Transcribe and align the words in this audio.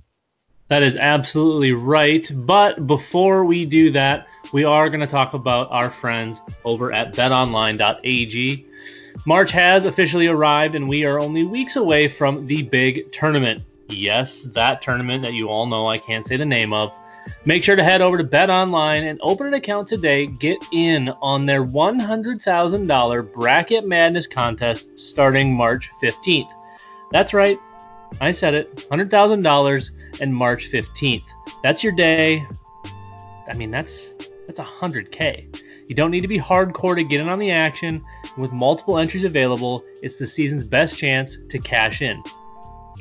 That 0.69 0.83
is 0.83 0.97
absolutely 0.97 1.71
right. 1.71 2.29
But 2.33 2.85
before 2.85 3.43
we 3.43 3.65
do 3.65 3.91
that, 3.91 4.27
we 4.53 4.65
are 4.65 4.89
going 4.89 4.99
to 4.99 5.07
talk 5.07 5.33
about 5.33 5.71
our 5.71 5.89
friends 5.89 6.41
over 6.63 6.91
at 6.91 7.13
betonline.ag. 7.13 8.67
March 9.25 9.51
has 9.51 9.85
officially 9.85 10.27
arrived, 10.27 10.75
and 10.75 10.87
we 10.87 11.03
are 11.05 11.19
only 11.19 11.43
weeks 11.43 11.75
away 11.75 12.07
from 12.07 12.47
the 12.47 12.63
big 12.63 13.11
tournament. 13.11 13.63
Yes, 13.89 14.41
that 14.53 14.81
tournament 14.81 15.23
that 15.23 15.33
you 15.33 15.49
all 15.49 15.65
know 15.65 15.87
I 15.87 15.97
can't 15.97 16.25
say 16.25 16.37
the 16.37 16.45
name 16.45 16.73
of. 16.73 16.91
Make 17.45 17.63
sure 17.63 17.75
to 17.75 17.83
head 17.83 18.01
over 18.01 18.17
to 18.17 18.23
BetOnline 18.23 19.09
and 19.09 19.19
open 19.21 19.47
an 19.47 19.53
account 19.53 19.87
today. 19.87 20.25
Get 20.25 20.57
in 20.71 21.09
on 21.21 21.45
their 21.45 21.63
$100,000 21.63 23.33
Bracket 23.33 23.87
Madness 23.87 24.27
contest 24.27 24.97
starting 24.97 25.53
March 25.53 25.91
15th. 26.01 26.51
That's 27.11 27.33
right, 27.33 27.59
I 28.21 28.31
said 28.31 28.53
it 28.53 28.75
$100,000 28.89 29.89
and 30.21 30.35
March 30.35 30.71
15th. 30.71 31.27
That's 31.63 31.83
your 31.83 31.93
day. 31.93 32.45
I 33.47 33.53
mean, 33.53 33.71
that's 33.71 34.13
that's 34.47 34.59
100k. 34.59 35.61
You 35.89 35.95
don't 35.95 36.11
need 36.11 36.21
to 36.21 36.27
be 36.27 36.37
hardcore 36.37 36.95
to 36.95 37.03
get 37.03 37.19
in 37.19 37.27
on 37.27 37.39
the 37.39 37.49
action. 37.49 38.05
With 38.37 38.51
multiple 38.51 38.99
entries 38.99 39.23
available, 39.23 39.83
it's 40.03 40.19
the 40.19 40.27
season's 40.27 40.63
best 40.63 40.95
chance 40.95 41.39
to 41.49 41.57
cash 41.57 42.03
in. 42.03 42.21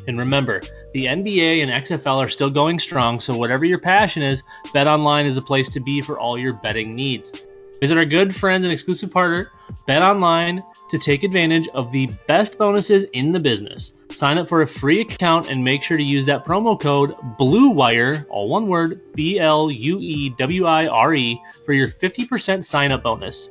And 0.07 0.19
remember, 0.19 0.63
the 0.95 1.05
NBA 1.05 1.63
and 1.63 1.71
XFL 1.71 2.17
are 2.17 2.31
still 2.31 2.49
going 2.49 2.79
strong, 2.79 3.21
so 3.21 3.37
whatever 3.37 3.67
your 3.67 3.79
passion 3.79 4.23
is, 4.23 4.43
BetOnline 4.69 5.27
is 5.27 5.37
a 5.37 5.43
place 5.43 5.69
to 5.71 5.81
be 5.81 6.01
for 6.01 6.19
all 6.19 6.39
your 6.39 6.55
betting 6.55 6.95
needs. 6.95 7.45
Visit 7.83 7.99
our 7.99 8.07
good 8.07 8.35
friends 8.35 8.65
and 8.65 8.73
exclusive 8.73 9.11
partner, 9.11 9.51
BetOnline, 9.87 10.65
to 10.89 10.99
take 10.99 11.25
advantage 11.25 11.69
of 11.75 11.93
the 11.93 12.07
best 12.27 12.57
bonuses 12.57 13.05
in 13.13 13.33
the 13.33 13.41
business. 13.41 13.93
Sign 14.19 14.37
up 14.37 14.49
for 14.49 14.63
a 14.63 14.67
free 14.67 15.03
account 15.03 15.49
and 15.49 15.63
make 15.63 15.85
sure 15.85 15.97
to 15.97 16.03
use 16.03 16.27
that 16.27 16.45
promo 16.45 16.77
code 16.81 17.15
BLUEWIRE, 17.39 18.27
all 18.29 18.49
one 18.49 18.67
word, 18.67 19.01
B 19.15 19.39
L 19.39 19.71
U 19.71 20.01
E 20.01 20.31
W 20.31 20.67
I 20.67 20.89
R 20.89 21.15
E, 21.15 21.41
for 21.65 21.73
your 21.73 21.87
50% 21.89 22.65
sign 22.65 22.91
up 22.91 23.05
bonus. 23.05 23.49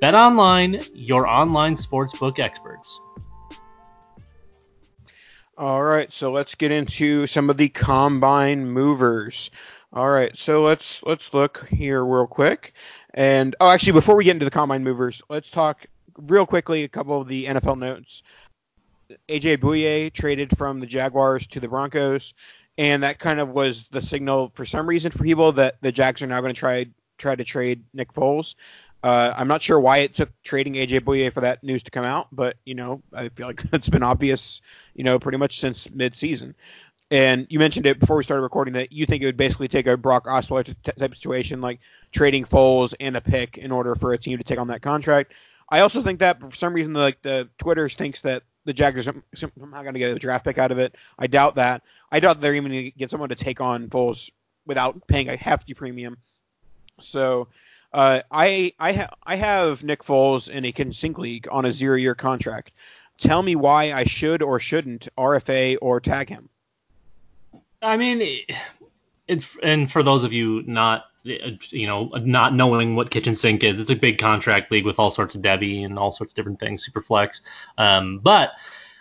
Bet 0.00 0.14
online, 0.14 0.80
your 0.94 1.26
online 1.26 1.74
sportsbook 1.74 2.38
experts. 2.38 2.98
All 5.58 5.82
right, 5.82 6.10
so 6.10 6.32
let's 6.32 6.54
get 6.54 6.72
into 6.72 7.26
some 7.26 7.50
of 7.50 7.58
the 7.58 7.68
combine 7.68 8.64
movers. 8.64 9.50
All 9.92 10.08
right, 10.08 10.34
so 10.34 10.64
let's 10.64 11.02
let's 11.02 11.34
look 11.34 11.68
here 11.68 12.02
real 12.02 12.26
quick. 12.26 12.72
And 13.12 13.54
oh, 13.60 13.68
actually, 13.68 13.92
before 13.92 14.16
we 14.16 14.24
get 14.24 14.36
into 14.36 14.46
the 14.46 14.50
combine 14.50 14.84
movers, 14.84 15.20
let's 15.28 15.50
talk 15.50 15.84
real 16.16 16.46
quickly 16.46 16.84
a 16.84 16.88
couple 16.88 17.20
of 17.20 17.28
the 17.28 17.44
NFL 17.44 17.78
notes. 17.78 18.22
AJ 19.28 19.58
Bouye 19.58 20.12
traded 20.12 20.56
from 20.56 20.80
the 20.80 20.86
Jaguars 20.86 21.46
to 21.48 21.60
the 21.60 21.68
Broncos, 21.68 22.34
and 22.76 23.02
that 23.02 23.18
kind 23.18 23.40
of 23.40 23.50
was 23.50 23.86
the 23.90 24.02
signal 24.02 24.52
for 24.54 24.66
some 24.66 24.88
reason 24.88 25.10
for 25.10 25.22
people 25.22 25.52
that 25.52 25.76
the 25.80 25.92
Jags 25.92 26.22
are 26.22 26.26
now 26.26 26.40
going 26.40 26.54
to 26.54 26.58
try 26.58 26.86
try 27.18 27.34
to 27.34 27.44
trade 27.44 27.84
Nick 27.92 28.12
Foles. 28.12 28.54
Uh, 29.02 29.32
I'm 29.36 29.48
not 29.48 29.62
sure 29.62 29.78
why 29.78 29.98
it 29.98 30.14
took 30.14 30.30
trading 30.42 30.74
AJ 30.74 31.00
Bouye 31.00 31.32
for 31.32 31.40
that 31.40 31.62
news 31.62 31.82
to 31.84 31.90
come 31.90 32.04
out, 32.04 32.28
but 32.32 32.56
you 32.64 32.74
know 32.74 33.02
I 33.12 33.28
feel 33.28 33.46
like 33.46 33.62
that's 33.70 33.88
been 33.88 34.02
obvious, 34.02 34.60
you 34.94 35.04
know, 35.04 35.18
pretty 35.18 35.38
much 35.38 35.60
since 35.60 35.86
midseason. 35.88 36.54
And 37.10 37.46
you 37.48 37.58
mentioned 37.58 37.86
it 37.86 37.98
before 37.98 38.16
we 38.16 38.24
started 38.24 38.42
recording 38.42 38.74
that 38.74 38.92
you 38.92 39.06
think 39.06 39.22
it 39.22 39.26
would 39.26 39.36
basically 39.36 39.68
take 39.68 39.86
a 39.86 39.96
Brock 39.96 40.26
Osweiler 40.26 40.74
type 40.82 41.14
situation, 41.14 41.62
like 41.62 41.80
trading 42.12 42.44
Foles 42.44 42.94
and 43.00 43.16
a 43.16 43.20
pick 43.20 43.56
in 43.56 43.72
order 43.72 43.94
for 43.94 44.12
a 44.12 44.18
team 44.18 44.36
to 44.36 44.44
take 44.44 44.58
on 44.58 44.68
that 44.68 44.82
contract. 44.82 45.32
I 45.70 45.80
also 45.80 46.02
think 46.02 46.18
that 46.20 46.40
for 46.40 46.54
some 46.54 46.74
reason, 46.74 46.92
like 46.92 47.22
the 47.22 47.48
Twitter 47.58 47.88
thinks 47.88 48.20
that 48.22 48.42
the 48.68 48.74
Jags 48.74 49.08
are 49.08 49.14
somehow 49.34 49.80
going 49.80 49.94
to 49.94 49.98
get 49.98 50.14
a 50.14 50.18
draft 50.18 50.44
pick 50.44 50.58
out 50.58 50.70
of 50.70 50.78
it. 50.78 50.94
I 51.18 51.26
doubt 51.26 51.54
that. 51.54 51.82
I 52.12 52.20
doubt 52.20 52.42
they're 52.42 52.54
even 52.54 52.70
going 52.70 52.84
to 52.84 52.90
get 52.90 53.10
someone 53.10 53.30
to 53.30 53.34
take 53.34 53.62
on 53.62 53.88
Foles 53.88 54.30
without 54.66 55.06
paying 55.06 55.30
a 55.30 55.36
hefty 55.36 55.72
premium. 55.72 56.18
So 57.00 57.48
uh, 57.94 58.20
I 58.30 58.74
I, 58.78 59.08
I 59.24 59.36
have 59.36 59.82
Nick 59.82 60.04
Foles 60.04 60.50
in 60.50 60.66
a 60.66 60.72
Consync 60.72 61.16
league 61.16 61.48
on 61.50 61.64
a 61.64 61.72
zero 61.72 61.96
year 61.96 62.14
contract. 62.14 62.72
Tell 63.16 63.42
me 63.42 63.56
why 63.56 63.94
I 63.94 64.04
should 64.04 64.42
or 64.42 64.60
shouldn't 64.60 65.08
RFA 65.16 65.78
or 65.80 65.98
tag 65.98 66.28
him. 66.28 66.50
I 67.80 67.96
mean, 67.96 68.44
and 69.62 69.90
for 69.90 70.02
those 70.02 70.24
of 70.24 70.34
you 70.34 70.62
not 70.66 71.06
you 71.70 71.86
know, 71.86 72.10
not 72.22 72.54
knowing 72.54 72.96
what 72.96 73.10
kitchen 73.10 73.34
sink 73.34 73.62
is. 73.64 73.80
It's 73.80 73.90
a 73.90 73.96
big 73.96 74.18
contract 74.18 74.70
league 74.70 74.84
with 74.84 74.98
all 74.98 75.10
sorts 75.10 75.34
of 75.34 75.42
Devy 75.42 75.84
and 75.84 75.98
all 75.98 76.12
sorts 76.12 76.32
of 76.32 76.36
different 76.36 76.60
things, 76.60 76.84
super 76.84 77.00
flex. 77.00 77.42
Um, 77.76 78.18
but 78.18 78.52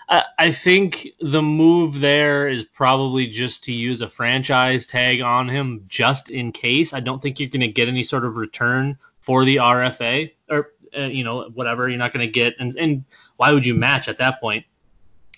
I, 0.09 0.23
I 0.37 0.51
think 0.51 1.07
the 1.19 1.41
move 1.41 1.99
there 1.99 2.47
is 2.47 2.63
probably 2.63 3.27
just 3.27 3.63
to 3.65 3.73
use 3.73 4.01
a 4.01 4.09
franchise 4.09 4.87
tag 4.87 5.21
on 5.21 5.49
him 5.49 5.85
just 5.87 6.29
in 6.29 6.51
case. 6.51 6.93
I 6.93 6.99
don't 6.99 7.21
think 7.21 7.39
you're 7.39 7.49
going 7.49 7.61
to 7.61 7.67
get 7.67 7.87
any 7.87 8.03
sort 8.03 8.25
of 8.25 8.37
return 8.37 8.97
for 9.19 9.45
the 9.45 9.57
RFA 9.57 10.31
or, 10.49 10.71
uh, 10.97 11.01
you 11.01 11.23
know, 11.23 11.49
whatever 11.53 11.89
you're 11.89 11.97
not 11.97 12.13
going 12.13 12.25
to 12.25 12.31
get. 12.31 12.55
And, 12.59 12.75
and 12.77 13.03
why 13.35 13.51
would 13.51 13.65
you 13.65 13.75
match 13.75 14.07
at 14.07 14.17
that 14.19 14.39
point? 14.39 14.65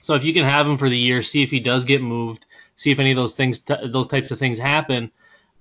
So 0.02 0.14
if 0.14 0.24
you 0.24 0.34
can 0.34 0.46
have 0.46 0.68
him 0.68 0.78
for 0.78 0.90
the 0.90 0.98
year, 0.98 1.24
see 1.24 1.44
if 1.44 1.50
he 1.52 1.60
does 1.60 1.86
get 1.86 2.02
moved, 2.02 2.46
see 2.76 2.92
if 2.92 3.00
any 3.00 3.12
of 3.12 3.18
those 3.18 3.34
things, 3.34 3.62
those 3.62 4.08
types 4.08 4.32
of 4.32 4.40
things 4.40 4.58
happen. 4.58 5.12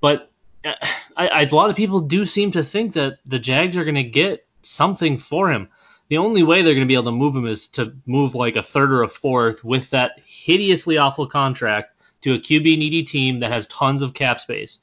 But 0.00 0.30
I, 0.64 0.76
I, 1.16 1.42
a 1.42 1.54
lot 1.54 1.70
of 1.70 1.76
people 1.76 2.00
do 2.00 2.24
seem 2.24 2.50
to 2.52 2.64
think 2.64 2.92
that 2.94 3.18
the 3.24 3.38
Jags 3.38 3.76
are 3.76 3.84
going 3.84 3.94
to 3.94 4.02
get 4.02 4.46
something 4.62 5.18
for 5.18 5.50
him. 5.50 5.68
The 6.08 6.18
only 6.18 6.42
way 6.42 6.62
they're 6.62 6.74
going 6.74 6.86
to 6.86 6.88
be 6.88 6.94
able 6.94 7.04
to 7.04 7.12
move 7.12 7.36
him 7.36 7.46
is 7.46 7.68
to 7.68 7.94
move 8.06 8.34
like 8.34 8.56
a 8.56 8.62
third 8.62 8.92
or 8.92 9.02
a 9.02 9.08
fourth 9.08 9.62
with 9.62 9.90
that 9.90 10.12
hideously 10.24 10.96
awful 10.96 11.26
contract 11.26 11.94
to 12.22 12.34
a 12.34 12.38
QB 12.38 12.64
needy 12.64 13.02
team 13.02 13.40
that 13.40 13.52
has 13.52 13.66
tons 13.66 14.02
of 14.02 14.14
cap 14.14 14.40
space. 14.40 14.80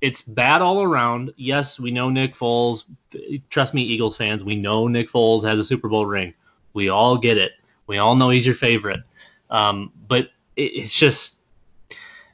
It's 0.00 0.22
bad 0.22 0.62
all 0.62 0.82
around. 0.82 1.32
Yes, 1.36 1.78
we 1.78 1.90
know 1.90 2.08
Nick 2.08 2.34
Foles. 2.34 2.84
Trust 3.50 3.74
me, 3.74 3.82
Eagles 3.82 4.16
fans, 4.16 4.42
we 4.42 4.56
know 4.56 4.88
Nick 4.88 5.10
Foles 5.10 5.44
has 5.44 5.58
a 5.58 5.64
Super 5.64 5.88
Bowl 5.88 6.06
ring. 6.06 6.32
We 6.72 6.88
all 6.88 7.18
get 7.18 7.36
it. 7.36 7.52
We 7.86 7.98
all 7.98 8.14
know 8.14 8.30
he's 8.30 8.46
your 8.46 8.54
favorite. 8.54 9.00
Um, 9.50 9.92
but 10.08 10.30
it, 10.56 10.62
it's 10.62 10.94
just 10.94 11.39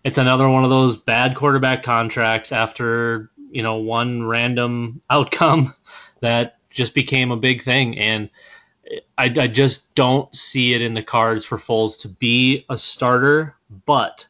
it's 0.07 0.19
another 0.19 0.49
one 0.49 0.63
of 0.63 0.71
those 0.71 0.95
bad 0.95 1.35
quarterback 1.35 1.83
contracts 1.83 2.53
after 2.53 3.29
you 3.51 3.61
know 3.61 3.75
one 3.75 4.25
random 4.25 5.03
outcome 5.11 5.75
that 6.21 6.59
just 6.71 6.95
became 6.95 7.33
a 7.33 7.37
big 7.37 7.63
thing. 7.63 7.99
And 7.99 8.31
I, 9.19 9.25
I 9.25 9.49
just 9.49 9.93
don't 9.97 10.33
see 10.35 10.75
it 10.75 10.81
in 10.81 10.95
the 10.95 11.03
cards 11.03 11.45
for 11.45 11.59
Foles 11.59 11.99
to 12.03 12.09
be 12.09 12.65
a 12.71 12.79
starter 12.79 13.57
but 13.85 14.25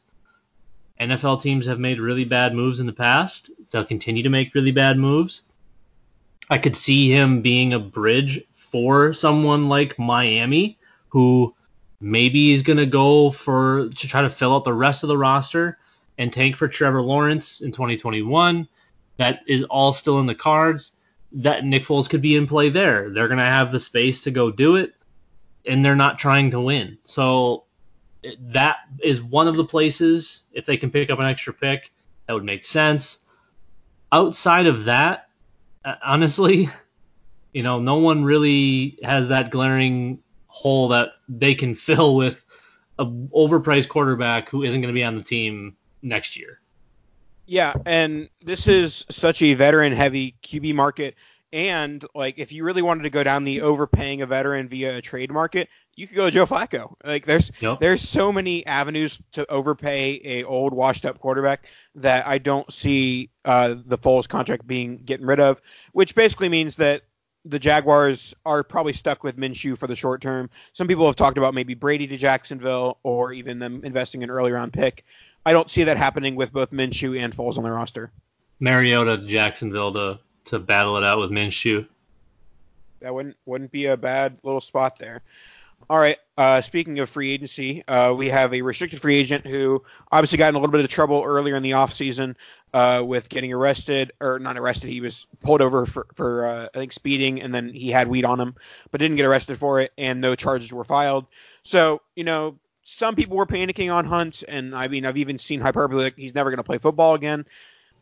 NFL 0.99 1.43
teams 1.43 1.67
have 1.67 1.79
made 1.79 1.99
really 1.99 2.25
bad 2.25 2.55
moves 2.55 2.79
in 2.79 2.87
the 2.87 2.93
past. 2.93 3.51
They'll 3.69 3.85
continue 3.85 4.23
to 4.23 4.29
make 4.29 4.55
really 4.55 4.71
bad 4.71 4.97
moves. 4.97 5.43
I 6.49 6.57
could 6.57 6.75
see 6.75 7.11
him 7.11 7.43
being 7.43 7.73
a 7.73 7.79
bridge 7.79 8.43
for 8.51 9.13
someone 9.13 9.69
like 9.69 9.99
Miami 9.99 10.79
who 11.09 11.53
Maybe 11.99 12.51
he's 12.51 12.61
going 12.61 12.77
to 12.77 12.85
go 12.85 13.31
for 13.31 13.89
to 13.89 14.07
try 14.07 14.21
to 14.21 14.29
fill 14.29 14.55
out 14.55 14.63
the 14.63 14.73
rest 14.73 15.03
of 15.03 15.07
the 15.07 15.17
roster 15.17 15.77
and 16.17 16.31
tank 16.31 16.55
for 16.55 16.67
Trevor 16.67 17.01
Lawrence 17.01 17.61
in 17.61 17.71
2021. 17.71 18.67
That 19.17 19.41
is 19.47 19.63
all 19.63 19.91
still 19.93 20.19
in 20.19 20.27
the 20.27 20.35
cards. 20.35 20.91
That 21.31 21.65
Nick 21.65 21.83
Foles 21.83 22.09
could 22.09 22.21
be 22.21 22.35
in 22.35 22.47
play 22.47 22.69
there. 22.69 23.09
They're 23.09 23.27
going 23.27 23.39
to 23.39 23.43
have 23.43 23.71
the 23.71 23.79
space 23.79 24.21
to 24.21 24.31
go 24.31 24.51
do 24.51 24.75
it, 24.75 24.93
and 25.65 25.83
they're 25.83 25.95
not 25.95 26.19
trying 26.19 26.51
to 26.51 26.61
win. 26.61 26.97
So 27.03 27.65
that 28.39 28.77
is 29.01 29.21
one 29.21 29.47
of 29.47 29.55
the 29.55 29.65
places 29.65 30.43
if 30.53 30.65
they 30.65 30.77
can 30.77 30.91
pick 30.91 31.09
up 31.09 31.19
an 31.19 31.25
extra 31.25 31.53
pick 31.53 31.91
that 32.27 32.33
would 32.33 32.43
make 32.43 32.63
sense. 32.63 33.19
Outside 34.11 34.67
of 34.67 34.85
that, 34.85 35.29
uh, 35.83 35.95
honestly, 36.03 36.69
you 37.53 37.63
know, 37.63 37.79
no 37.79 37.97
one 37.97 38.23
really 38.23 38.99
has 39.03 39.29
that 39.29 39.49
glaring 39.51 40.19
hole 40.57 40.89
that 40.89 41.09
they 41.29 41.55
can 41.55 41.75
fill 41.87 42.15
with 42.15 42.43
a 42.99 43.05
overpriced 43.05 43.89
quarterback 43.89 44.49
who 44.49 44.63
isn't 44.63 44.81
going 44.81 44.93
to 44.93 44.97
be 44.97 45.03
on 45.03 45.15
the 45.15 45.23
team 45.23 45.75
next 46.01 46.37
year. 46.37 46.59
Yeah, 47.45 47.73
and 47.85 48.29
this 48.43 48.67
is 48.67 49.05
such 49.09 49.41
a 49.41 49.53
veteran 49.53 49.93
heavy 49.93 50.35
QB 50.43 50.73
market. 50.75 51.15
And 51.53 52.03
like, 52.13 52.39
if 52.39 52.51
you 52.51 52.65
really 52.65 52.81
wanted 52.81 53.03
to 53.03 53.09
go 53.09 53.23
down 53.23 53.45
the 53.45 53.61
overpaying 53.61 54.21
a 54.21 54.25
veteran 54.25 54.67
via 54.67 54.97
a 54.97 55.01
trade 55.01 55.31
market, 55.31 55.69
you 55.95 56.05
could 56.05 56.17
go 56.17 56.25
to 56.25 56.31
Joe 56.31 56.45
Flacco. 56.45 56.95
Like, 57.05 57.25
there's 57.25 57.51
Yep. 57.61 57.79
there's 57.79 58.01
so 58.01 58.33
many 58.33 58.65
avenues 58.65 59.21
to 59.31 59.49
overpay 59.49 60.19
a 60.25 60.43
old 60.43 60.73
washed 60.73 61.05
up 61.05 61.19
quarterback 61.19 61.67
that 61.95 62.27
I 62.27 62.37
don't 62.37 62.71
see 62.71 63.29
uh, 63.45 63.75
the 63.85 63.97
Foles 63.97 64.27
contract 64.27 64.67
being 64.67 64.97
getting 64.97 65.25
rid 65.25 65.39
of, 65.39 65.61
which 65.93 66.15
basically 66.15 66.49
means 66.49 66.75
that 66.75 67.03
the 67.49 67.59
Jaguars 67.59 68.33
are 68.45 68.63
probably 68.63 68.93
stuck 68.93 69.23
with 69.23 69.37
Minshew 69.37 69.77
for 69.77 69.87
the 69.87 69.95
short 69.95 70.21
term. 70.21 70.49
Some 70.73 70.87
people 70.87 71.05
have 71.05 71.15
talked 71.15 71.37
about 71.37 71.53
maybe 71.53 71.73
Brady 71.73 72.07
to 72.07 72.17
Jacksonville 72.17 72.97
or 73.03 73.33
even 73.33 73.59
them 73.59 73.81
investing 73.83 74.23
an 74.23 74.29
early 74.29 74.51
round 74.51 74.73
pick. 74.73 75.05
I 75.45 75.53
don't 75.53 75.69
see 75.69 75.83
that 75.85 75.97
happening 75.97 76.35
with 76.35 76.51
both 76.51 76.71
Minshew 76.71 77.19
and 77.19 77.35
Foles 77.35 77.57
on 77.57 77.63
their 77.63 77.73
roster. 77.73 78.11
Mariota, 78.59 79.17
to 79.17 79.27
Jacksonville 79.27 79.93
to 79.93 80.19
to 80.45 80.59
battle 80.59 80.97
it 80.97 81.03
out 81.03 81.19
with 81.19 81.31
Minshew. 81.31 81.87
That 82.99 83.13
wouldn't 83.13 83.37
wouldn't 83.45 83.71
be 83.71 83.85
a 83.85 83.97
bad 83.97 84.37
little 84.43 84.61
spot 84.61 84.97
there. 84.97 85.21
All 85.89 85.99
right. 85.99 86.17
Uh, 86.37 86.61
speaking 86.61 86.99
of 86.99 87.09
free 87.09 87.31
agency, 87.31 87.85
uh, 87.87 88.13
we 88.13 88.27
have 88.29 88.53
a 88.53 88.61
restricted 88.61 88.99
free 88.99 89.15
agent 89.15 89.45
who 89.45 89.83
obviously 90.11 90.37
got 90.37 90.49
in 90.49 90.55
a 90.55 90.57
little 90.57 90.71
bit 90.71 90.83
of 90.83 90.89
trouble 90.89 91.23
earlier 91.25 91.55
in 91.55 91.63
the 91.63 91.71
offseason 91.71 92.35
uh, 92.73 93.03
with 93.05 93.29
getting 93.29 93.53
arrested, 93.53 94.11
or 94.19 94.39
not 94.39 94.57
arrested. 94.57 94.89
He 94.89 95.01
was 95.01 95.25
pulled 95.41 95.61
over 95.61 95.85
for, 95.85 96.07
for 96.15 96.45
uh, 96.45 96.67
I 96.73 96.77
think 96.77 96.93
speeding, 96.93 97.41
and 97.41 97.53
then 97.53 97.69
he 97.69 97.89
had 97.89 98.07
weed 98.07 98.25
on 98.25 98.39
him, 98.39 98.55
but 98.91 98.99
didn't 98.99 99.17
get 99.17 99.25
arrested 99.25 99.57
for 99.57 99.79
it, 99.79 99.91
and 99.97 100.21
no 100.21 100.35
charges 100.35 100.71
were 100.71 100.83
filed. 100.83 101.25
So 101.63 102.01
you 102.15 102.23
know, 102.23 102.57
some 102.83 103.15
people 103.15 103.37
were 103.37 103.45
panicking 103.45 103.93
on 103.93 104.05
Hunt, 104.05 104.43
and 104.47 104.75
I 104.75 104.87
mean, 104.87 105.05
I've 105.05 105.17
even 105.17 105.39
seen 105.39 105.61
hyperbole 105.61 106.03
like 106.03 106.17
he's 106.17 106.35
never 106.35 106.49
going 106.49 106.57
to 106.57 106.63
play 106.63 106.77
football 106.77 107.15
again. 107.15 107.45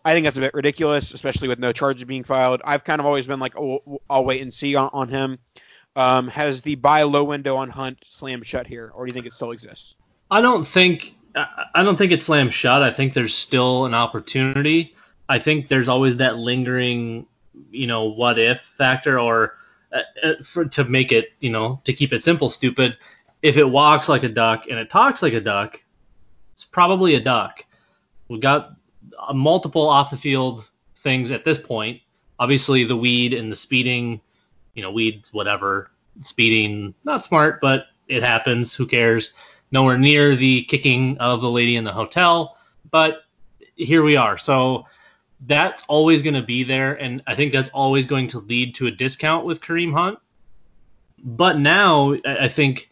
I 0.04 0.14
think 0.14 0.26
that's 0.26 0.38
a 0.38 0.42
bit 0.42 0.54
ridiculous, 0.54 1.14
especially 1.14 1.48
with 1.48 1.58
no 1.58 1.72
charges 1.72 2.04
being 2.04 2.24
filed. 2.24 2.62
I've 2.64 2.84
kind 2.84 3.00
of 3.00 3.08
always 3.08 3.26
been 3.26 3.40
like, 3.40 3.58
oh, 3.58 4.00
I'll 4.08 4.24
wait 4.24 4.44
and 4.44 4.54
see 4.54 4.76
on, 4.76 4.92
on 4.94 5.10
him. 5.10 5.40
Um, 5.96 6.28
has 6.28 6.62
the 6.62 6.76
buy 6.76 7.04
low 7.04 7.24
window 7.24 7.56
on 7.56 7.70
Hunt 7.70 7.98
slammed 8.08 8.46
shut 8.46 8.68
here, 8.68 8.92
or 8.94 9.06
do 9.06 9.10
you 9.10 9.14
think 9.14 9.26
it 9.26 9.34
still 9.34 9.52
exists? 9.52 9.96
I 10.30 10.42
don't 10.42 10.68
think 10.68 11.16
I 11.36 11.84
don't 11.84 11.98
think 11.98 12.12
it's 12.12 12.26
slammed 12.26 12.54
shut. 12.54 12.82
I 12.82 12.92
think 12.92 13.14
there's 13.14 13.36
still 13.36 13.86
an 13.86 13.94
opportunity. 13.94 14.96
I 15.28 15.40
think 15.40 15.68
there's 15.68 15.90
always 15.90 16.18
that 16.18 16.38
lingering, 16.38 17.26
you 17.72 17.88
know, 17.88 18.06
what 18.06 18.40
if 18.40 18.62
factor, 18.62 19.20
or 19.20 19.56
uh, 19.92 20.02
uh, 20.24 20.34
for, 20.44 20.66
to 20.66 20.84
make 20.86 21.12
it, 21.12 21.30
you 21.40 21.50
know, 21.50 21.82
to 21.84 21.94
keep 21.94 22.14
it 22.14 22.24
simple, 22.24 22.50
stupid. 22.50 22.98
If 23.42 23.58
it 23.58 23.66
walks 23.66 24.08
like 24.08 24.24
a 24.24 24.30
duck 24.30 24.68
and 24.70 24.80
it 24.80 24.90
talks 24.90 25.22
like 25.22 25.34
a 25.34 25.42
duck, 25.42 25.82
it's 26.54 26.64
probably 26.64 27.16
a 27.16 27.20
duck. 27.20 27.66
We've 28.28 28.42
got 28.42 28.76
uh, 29.20 29.34
multiple 29.34 29.88
off 29.88 30.12
the 30.12 30.18
field 30.18 30.70
things 30.98 31.32
at 31.32 31.44
this 31.44 31.60
point. 31.60 32.02
Obviously, 32.40 32.84
the 32.84 32.98
weed 32.98 33.34
and 33.34 33.52
the 33.52 33.56
speeding, 33.56 34.22
you 34.74 34.84
know, 34.84 34.92
weeds, 34.92 35.34
whatever. 35.34 35.92
Speeding, 36.22 36.94
not 37.04 37.26
smart, 37.26 37.60
but 37.62 37.88
it 38.08 38.24
happens. 38.24 38.74
Who 38.74 38.88
cares? 38.88 39.34
Nowhere 39.76 39.98
near 39.98 40.38
the 40.38 40.64
kicking 40.64 41.18
of 41.18 41.42
the 41.42 41.50
lady 41.50 41.76
in 41.76 41.84
the 41.84 41.92
hotel, 41.92 42.56
but 42.92 43.26
here 43.76 44.04
we 44.04 44.16
are. 44.16 44.38
So 44.38 44.86
that's 45.48 45.84
always 45.90 46.22
going 46.22 46.36
to 46.36 46.42
be 46.42 46.64
there, 46.64 46.94
and 46.94 47.22
I 47.28 47.36
think 47.36 47.52
that's 47.52 47.68
always 47.74 48.06
going 48.06 48.30
to 48.30 48.40
lead 48.40 48.74
to 48.76 48.88
a 48.88 48.92
discount 48.92 49.46
with 49.46 49.60
Kareem 49.60 49.92
Hunt. 49.92 50.18
But 51.22 51.60
now, 51.60 52.16
I 52.26 52.48
think 52.48 52.90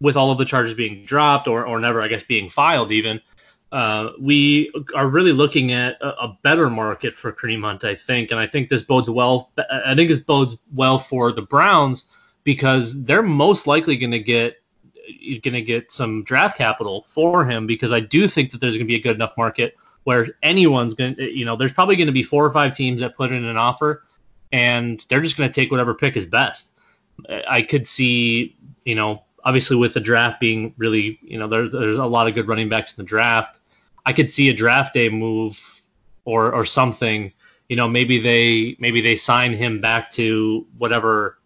with 0.00 0.16
all 0.16 0.30
of 0.30 0.38
the 0.38 0.44
charges 0.44 0.72
being 0.72 1.04
dropped 1.04 1.48
or, 1.48 1.66
or 1.66 1.80
never, 1.80 2.00
I 2.00 2.06
guess, 2.06 2.22
being 2.22 2.48
filed 2.48 2.92
even, 2.92 3.20
uh, 3.72 4.10
we 4.20 4.70
are 4.94 5.08
really 5.08 5.32
looking 5.32 5.72
at 5.72 6.00
a, 6.00 6.26
a 6.26 6.38
better 6.42 6.70
market 6.70 7.12
for 7.12 7.32
Kareem 7.32 7.64
Hunt, 7.64 7.82
I 7.82 7.96
think, 7.96 8.30
and 8.30 8.38
I 8.38 8.46
think 8.46 8.68
this 8.68 8.84
bodes 8.84 9.10
well. 9.10 9.50
I 9.84 9.96
think 9.96 10.08
this 10.08 10.20
bodes 10.20 10.56
well 10.72 11.00
for 11.00 11.32
the 11.32 11.42
Browns 11.42 12.04
because 12.44 13.02
they're 13.02 13.20
most 13.20 13.66
likely 13.66 13.96
going 13.96 14.12
to 14.12 14.20
get 14.20 14.59
going 15.42 15.54
to 15.54 15.62
get 15.62 15.90
some 15.92 16.22
draft 16.24 16.56
capital 16.56 17.04
for 17.08 17.44
him 17.44 17.66
because 17.66 17.92
I 17.92 18.00
do 18.00 18.28
think 18.28 18.50
that 18.52 18.60
there's 18.60 18.74
going 18.74 18.86
to 18.86 18.88
be 18.88 18.96
a 18.96 19.02
good 19.02 19.16
enough 19.16 19.32
market 19.36 19.76
where 20.04 20.28
anyone's 20.42 20.94
going 20.94 21.14
to, 21.16 21.30
you 21.30 21.44
know, 21.44 21.56
there's 21.56 21.72
probably 21.72 21.96
going 21.96 22.06
to 22.06 22.12
be 22.12 22.22
four 22.22 22.44
or 22.44 22.50
five 22.50 22.74
teams 22.74 23.00
that 23.00 23.16
put 23.16 23.32
in 23.32 23.44
an 23.44 23.56
offer 23.56 24.04
and 24.52 25.04
they're 25.08 25.20
just 25.20 25.36
going 25.36 25.48
to 25.48 25.54
take 25.54 25.70
whatever 25.70 25.94
pick 25.94 26.16
is 26.16 26.26
best. 26.26 26.72
I 27.48 27.62
could 27.62 27.86
see, 27.86 28.56
you 28.84 28.94
know, 28.94 29.24
obviously 29.44 29.76
with 29.76 29.94
the 29.94 30.00
draft 30.00 30.40
being 30.40 30.74
really, 30.76 31.18
you 31.22 31.38
know, 31.38 31.48
there's 31.48 31.72
there's 31.72 31.98
a 31.98 32.06
lot 32.06 32.28
of 32.28 32.34
good 32.34 32.48
running 32.48 32.68
backs 32.68 32.92
in 32.92 32.96
the 33.02 33.08
draft. 33.08 33.60
I 34.06 34.12
could 34.12 34.30
see 34.30 34.48
a 34.48 34.54
draft 34.54 34.94
day 34.94 35.08
move 35.08 35.82
or 36.24 36.52
or 36.52 36.64
something. 36.64 37.32
You 37.68 37.76
know, 37.76 37.88
maybe 37.88 38.18
they 38.20 38.76
maybe 38.78 39.00
they 39.00 39.16
sign 39.16 39.52
him 39.52 39.80
back 39.80 40.10
to 40.12 40.66
whatever, 40.78 41.38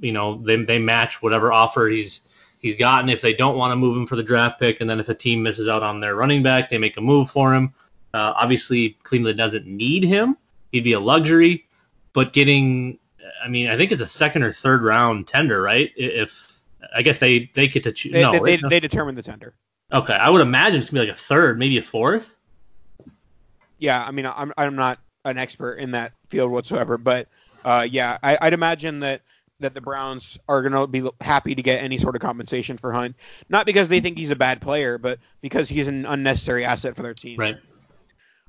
you 0.00 0.12
know, 0.12 0.42
they 0.42 0.56
they 0.64 0.78
match 0.78 1.22
whatever 1.22 1.52
offer 1.52 1.88
he's 1.88 2.20
he's 2.60 2.76
gotten. 2.76 3.08
If 3.08 3.20
they 3.20 3.32
don't 3.32 3.56
want 3.56 3.72
to 3.72 3.76
move 3.76 3.96
him 3.96 4.06
for 4.06 4.16
the 4.16 4.22
draft 4.22 4.58
pick, 4.58 4.80
and 4.80 4.88
then 4.88 5.00
if 5.00 5.08
a 5.08 5.14
team 5.14 5.42
misses 5.42 5.68
out 5.68 5.82
on 5.82 6.00
their 6.00 6.14
running 6.14 6.42
back, 6.42 6.68
they 6.68 6.78
make 6.78 6.96
a 6.96 7.00
move 7.00 7.30
for 7.30 7.54
him. 7.54 7.74
Uh, 8.14 8.32
obviously, 8.36 8.96
Cleveland 9.02 9.38
doesn't 9.38 9.66
need 9.66 10.04
him. 10.04 10.36
He'd 10.72 10.84
be 10.84 10.92
a 10.92 11.00
luxury, 11.00 11.66
but 12.12 12.32
getting, 12.32 12.98
I 13.44 13.48
mean, 13.48 13.68
I 13.68 13.76
think 13.76 13.92
it's 13.92 14.02
a 14.02 14.06
second 14.06 14.42
or 14.42 14.52
third 14.52 14.82
round 14.82 15.26
tender, 15.26 15.62
right? 15.62 15.90
If 15.96 16.60
I 16.94 17.02
guess 17.02 17.18
they 17.18 17.50
they 17.54 17.68
get 17.68 17.84
to 17.84 17.92
choose. 17.92 18.12
They, 18.12 18.22
no, 18.22 18.32
they, 18.32 18.56
they, 18.56 18.68
they 18.68 18.80
determine 18.80 19.14
the 19.14 19.22
tender. 19.22 19.54
okay. 19.92 20.14
I 20.14 20.30
would 20.30 20.40
imagine 20.40 20.80
it's 20.80 20.90
gonna 20.90 21.02
be 21.04 21.08
like 21.08 21.16
a 21.16 21.20
third, 21.20 21.58
maybe 21.58 21.78
a 21.78 21.82
fourth. 21.82 22.36
Yeah, 23.78 24.04
I 24.04 24.10
mean, 24.10 24.26
I'm 24.26 24.52
I'm 24.56 24.74
not 24.74 24.98
an 25.24 25.38
expert 25.38 25.74
in 25.74 25.92
that 25.92 26.12
field 26.28 26.50
whatsoever, 26.50 26.98
but 26.98 27.28
uh, 27.64 27.86
yeah, 27.88 28.18
I, 28.22 28.38
I'd 28.40 28.52
imagine 28.52 29.00
that 29.00 29.22
that 29.60 29.74
the 29.74 29.80
Browns 29.80 30.38
are 30.48 30.62
going 30.62 30.72
to 30.72 30.86
be 30.86 31.08
happy 31.20 31.54
to 31.54 31.62
get 31.62 31.82
any 31.82 31.98
sort 31.98 32.14
of 32.14 32.22
compensation 32.22 32.78
for 32.78 32.92
Hunt, 32.92 33.16
not 33.48 33.66
because 33.66 33.88
they 33.88 34.00
think 34.00 34.16
he's 34.16 34.30
a 34.30 34.36
bad 34.36 34.60
player, 34.60 34.98
but 34.98 35.18
because 35.40 35.68
he's 35.68 35.88
an 35.88 36.06
unnecessary 36.06 36.64
asset 36.64 36.96
for 36.96 37.02
their 37.02 37.14
team. 37.14 37.38
Right. 37.38 37.56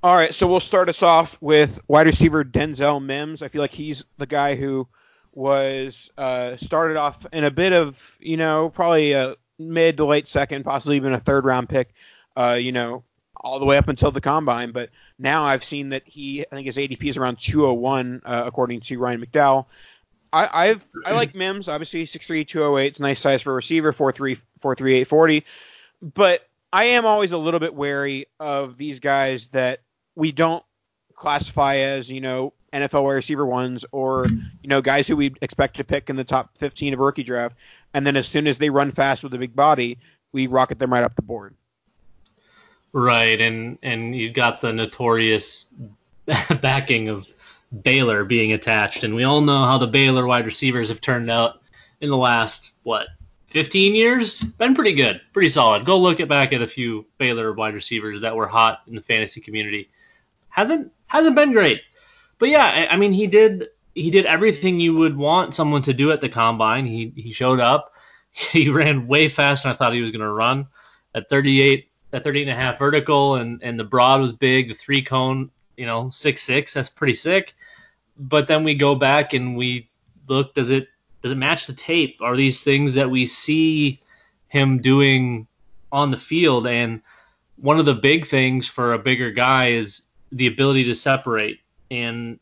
All 0.01 0.15
right, 0.15 0.33
so 0.33 0.47
we'll 0.47 0.61
start 0.61 0.87
us 0.87 1.03
off 1.03 1.37
with 1.41 1.81
wide 1.89 2.05
receiver 2.05 2.45
Denzel 2.45 3.03
Mims. 3.03 3.41
I 3.41 3.49
feel 3.49 3.61
like 3.61 3.73
he's 3.73 4.05
the 4.17 4.25
guy 4.25 4.55
who 4.55 4.87
was 5.33 6.09
uh, 6.17 6.55
started 6.55 6.95
off 6.95 7.25
in 7.33 7.43
a 7.43 7.51
bit 7.51 7.73
of, 7.73 8.15
you 8.19 8.37
know, 8.37 8.69
probably 8.69 9.11
a 9.11 9.35
mid 9.57 9.97
to 9.97 10.05
late 10.05 10.29
second, 10.29 10.63
possibly 10.63 10.95
even 10.95 11.13
a 11.13 11.19
third 11.19 11.43
round 11.43 11.67
pick, 11.67 11.93
uh, 12.37 12.53
you 12.53 12.71
know, 12.71 13.03
all 13.35 13.59
the 13.59 13.65
way 13.65 13.77
up 13.77 13.89
until 13.89 14.11
the 14.11 14.21
combine. 14.21 14.71
But 14.71 14.89
now 15.17 15.43
I've 15.43 15.65
seen 15.65 15.89
that 15.89 16.03
he, 16.05 16.45
I 16.49 16.55
think 16.55 16.67
his 16.67 16.77
ADP 16.77 17.03
is 17.03 17.17
around 17.17 17.39
201, 17.39 18.21
uh, 18.23 18.43
according 18.45 18.81
to 18.81 18.97
Ryan 18.99 19.25
McDowell. 19.25 19.65
I, 20.31 20.67
I've 20.69 20.87
I 21.05 21.13
like 21.13 21.35
Mims, 21.35 21.67
obviously 21.67 22.05
six 22.05 22.27
three 22.27 22.45
two 22.45 22.59
zero 22.59 22.77
eight. 22.77 22.87
It's 22.87 22.99
a 22.99 23.03
nice 23.03 23.21
size 23.21 23.41
for 23.41 23.51
a 23.51 23.55
receiver, 23.55 23.93
4'3", 23.93 24.39
4'3", 24.61 24.71
840. 24.71 25.45
But 26.01 26.47
I 26.71 26.85
am 26.85 27.05
always 27.05 27.31
a 27.31 27.37
little 27.37 27.59
bit 27.59 27.73
wary 27.73 28.27
of 28.39 28.77
these 28.77 28.99
guys 28.99 29.47
that 29.51 29.81
we 30.15 30.31
don't 30.31 30.63
classify 31.15 31.77
as, 31.77 32.09
you 32.09 32.21
know, 32.21 32.53
NFL 32.71 33.03
wide 33.03 33.13
receiver 33.13 33.45
ones 33.45 33.85
or, 33.91 34.25
you 34.27 34.69
know, 34.69 34.81
guys 34.81 35.07
who 35.07 35.15
we 35.15 35.33
expect 35.41 35.77
to 35.77 35.83
pick 35.83 36.09
in 36.09 36.15
the 36.15 36.23
top 36.23 36.55
15 36.59 36.93
of 36.93 36.99
rookie 36.99 37.23
draft. 37.23 37.55
And 37.93 38.05
then 38.05 38.15
as 38.15 38.27
soon 38.27 38.47
as 38.47 38.57
they 38.57 38.69
run 38.69 38.91
fast 38.91 39.23
with 39.23 39.33
a 39.33 39.37
big 39.37 39.55
body, 39.55 39.97
we 40.31 40.47
rocket 40.47 40.77
them 40.77 40.93
right 40.93 41.03
up 41.03 41.15
the 41.15 41.21
board. 41.21 41.55
Right, 42.91 43.39
and 43.39 43.77
and 43.83 44.15
you've 44.15 44.33
got 44.33 44.61
the 44.61 44.73
notorious 44.73 45.65
backing 46.61 47.09
of 47.09 47.27
Baylor 47.83 48.23
being 48.23 48.53
attached, 48.53 49.03
and 49.03 49.13
we 49.13 49.23
all 49.23 49.41
know 49.41 49.63
how 49.63 49.77
the 49.77 49.87
Baylor 49.87 50.25
wide 50.25 50.45
receivers 50.45 50.89
have 50.89 51.01
turned 51.01 51.29
out 51.29 51.61
in 52.01 52.09
the 52.09 52.17
last 52.17 52.71
what 52.83 53.07
15 53.47 53.95
years. 53.95 54.41
Been 54.41 54.75
pretty 54.75 54.93
good, 54.93 55.21
pretty 55.33 55.49
solid. 55.49 55.85
Go 55.85 55.97
look 55.97 56.25
back 56.27 56.53
at 56.53 56.61
a 56.61 56.67
few 56.67 57.05
Baylor 57.17 57.53
wide 57.53 57.73
receivers 57.73 58.21
that 58.21 58.35
were 58.35 58.47
hot 58.47 58.81
in 58.87 58.95
the 58.95 59.01
fantasy 59.01 59.41
community. 59.41 59.89
Hasn't 60.49 60.91
hasn't 61.07 61.35
been 61.35 61.51
great, 61.51 61.81
but 62.39 62.49
yeah, 62.49 62.65
I, 62.65 62.93
I 62.93 62.97
mean 62.97 63.13
he 63.13 63.27
did 63.27 63.67
he 63.93 64.09
did 64.09 64.25
everything 64.25 64.79
you 64.79 64.95
would 64.95 65.15
want 65.15 65.53
someone 65.53 65.81
to 65.83 65.93
do 65.93 66.11
at 66.11 66.21
the 66.21 66.29
combine. 66.29 66.85
He 66.85 67.13
he 67.15 67.31
showed 67.31 67.59
up. 67.59 67.93
He 68.51 68.69
ran 68.69 69.07
way 69.07 69.27
faster 69.27 69.67
than 69.67 69.73
I 69.73 69.75
thought 69.75 69.93
he 69.93 70.01
was 70.01 70.11
going 70.11 70.21
to 70.21 70.31
run 70.31 70.67
at 71.15 71.27
38 71.29 71.89
at 72.13 72.23
38 72.23 72.43
and 72.43 72.51
a 72.51 72.55
half 72.55 72.77
vertical 72.77 73.35
and 73.35 73.61
and 73.63 73.79
the 73.79 73.83
broad 73.83 74.21
was 74.21 74.33
big 74.33 74.69
the 74.69 74.75
three 74.75 75.01
cone 75.01 75.49
you 75.79 75.85
know 75.85 76.09
six 76.09 76.43
six 76.43 76.73
that's 76.73 76.89
pretty 76.89 77.15
sick. 77.15 77.55
But 78.17 78.47
then 78.47 78.65
we 78.65 78.75
go 78.75 78.95
back 78.95 79.33
and 79.33 79.55
we 79.55 79.89
look 80.27 80.53
does 80.53 80.69
it 80.69 80.89
does 81.23 81.31
it 81.31 81.37
match 81.37 81.67
the 81.67 81.73
tape? 81.73 82.17
Are 82.21 82.35
these 82.35 82.63
things 82.63 82.93
that 82.95 83.09
we 83.09 83.25
see 83.25 84.01
him 84.49 84.81
doing 84.81 85.47
on 85.91 86.11
the 86.11 86.17
field? 86.17 86.67
And 86.67 87.01
one 87.55 87.79
of 87.79 87.85
the 87.85 87.95
big 87.95 88.27
things 88.27 88.67
for 88.67 88.93
a 88.93 88.99
bigger 88.99 89.31
guy 89.31 89.69
is 89.69 90.03
the 90.31 90.47
ability 90.47 90.83
to 90.85 90.95
separate. 90.95 91.59
And 91.89 92.39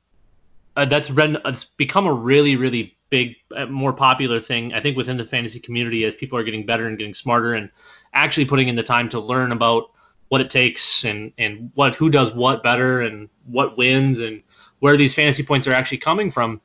uh, 0.76 0.86
that's 0.86 1.10
been 1.10 1.38
it's 1.46 1.64
become 1.64 2.08
a 2.08 2.14
really 2.14 2.56
really 2.56 2.98
big 3.10 3.36
uh, 3.56 3.66
more 3.66 3.94
popular 3.94 4.40
thing 4.40 4.74
i 4.74 4.82
think 4.82 4.96
within 4.98 5.18
the 5.18 5.24
fantasy 5.24 5.60
community 5.60 6.04
as 6.04 6.14
people 6.14 6.38
are 6.38 6.44
getting 6.44 6.66
better 6.66 6.88
and 6.88 7.00
getting 7.00 7.14
smarter 7.14 7.54
and 7.54 7.70
actually 8.14 8.46
putting 8.46 8.68
in 8.68 8.76
the 8.76 8.84
time 8.84 9.10
to 9.10 9.20
learn 9.20 9.52
about 9.52 9.92
what 10.30 10.42
it 10.42 10.50
takes 10.50 11.06
and 11.06 11.32
and 11.38 11.72
what 11.76 11.96
who 11.96 12.10
does 12.10 12.34
what 12.34 12.64
better 12.64 13.02
and 13.02 13.30
what 13.46 13.78
wins 13.78 14.20
and 14.20 14.44
where 14.80 14.98
these 14.98 15.14
fantasy 15.14 15.44
points 15.44 15.68
are 15.68 15.74
actually 15.74 15.98
coming 15.98 16.32
from. 16.32 16.62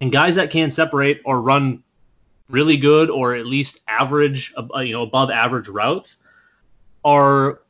And 0.00 0.12
guys 0.12 0.36
that 0.36 0.50
can't 0.50 0.72
separate 0.72 1.20
or 1.24 1.40
run 1.40 1.82
really 2.48 2.76
good 2.76 3.10
or 3.10 3.34
at 3.34 3.46
least 3.46 3.80
average, 3.88 4.54
you 4.80 4.92
know, 4.92 5.02
above 5.02 5.30
average 5.30 5.68
routes 5.68 6.16
are 7.04 7.60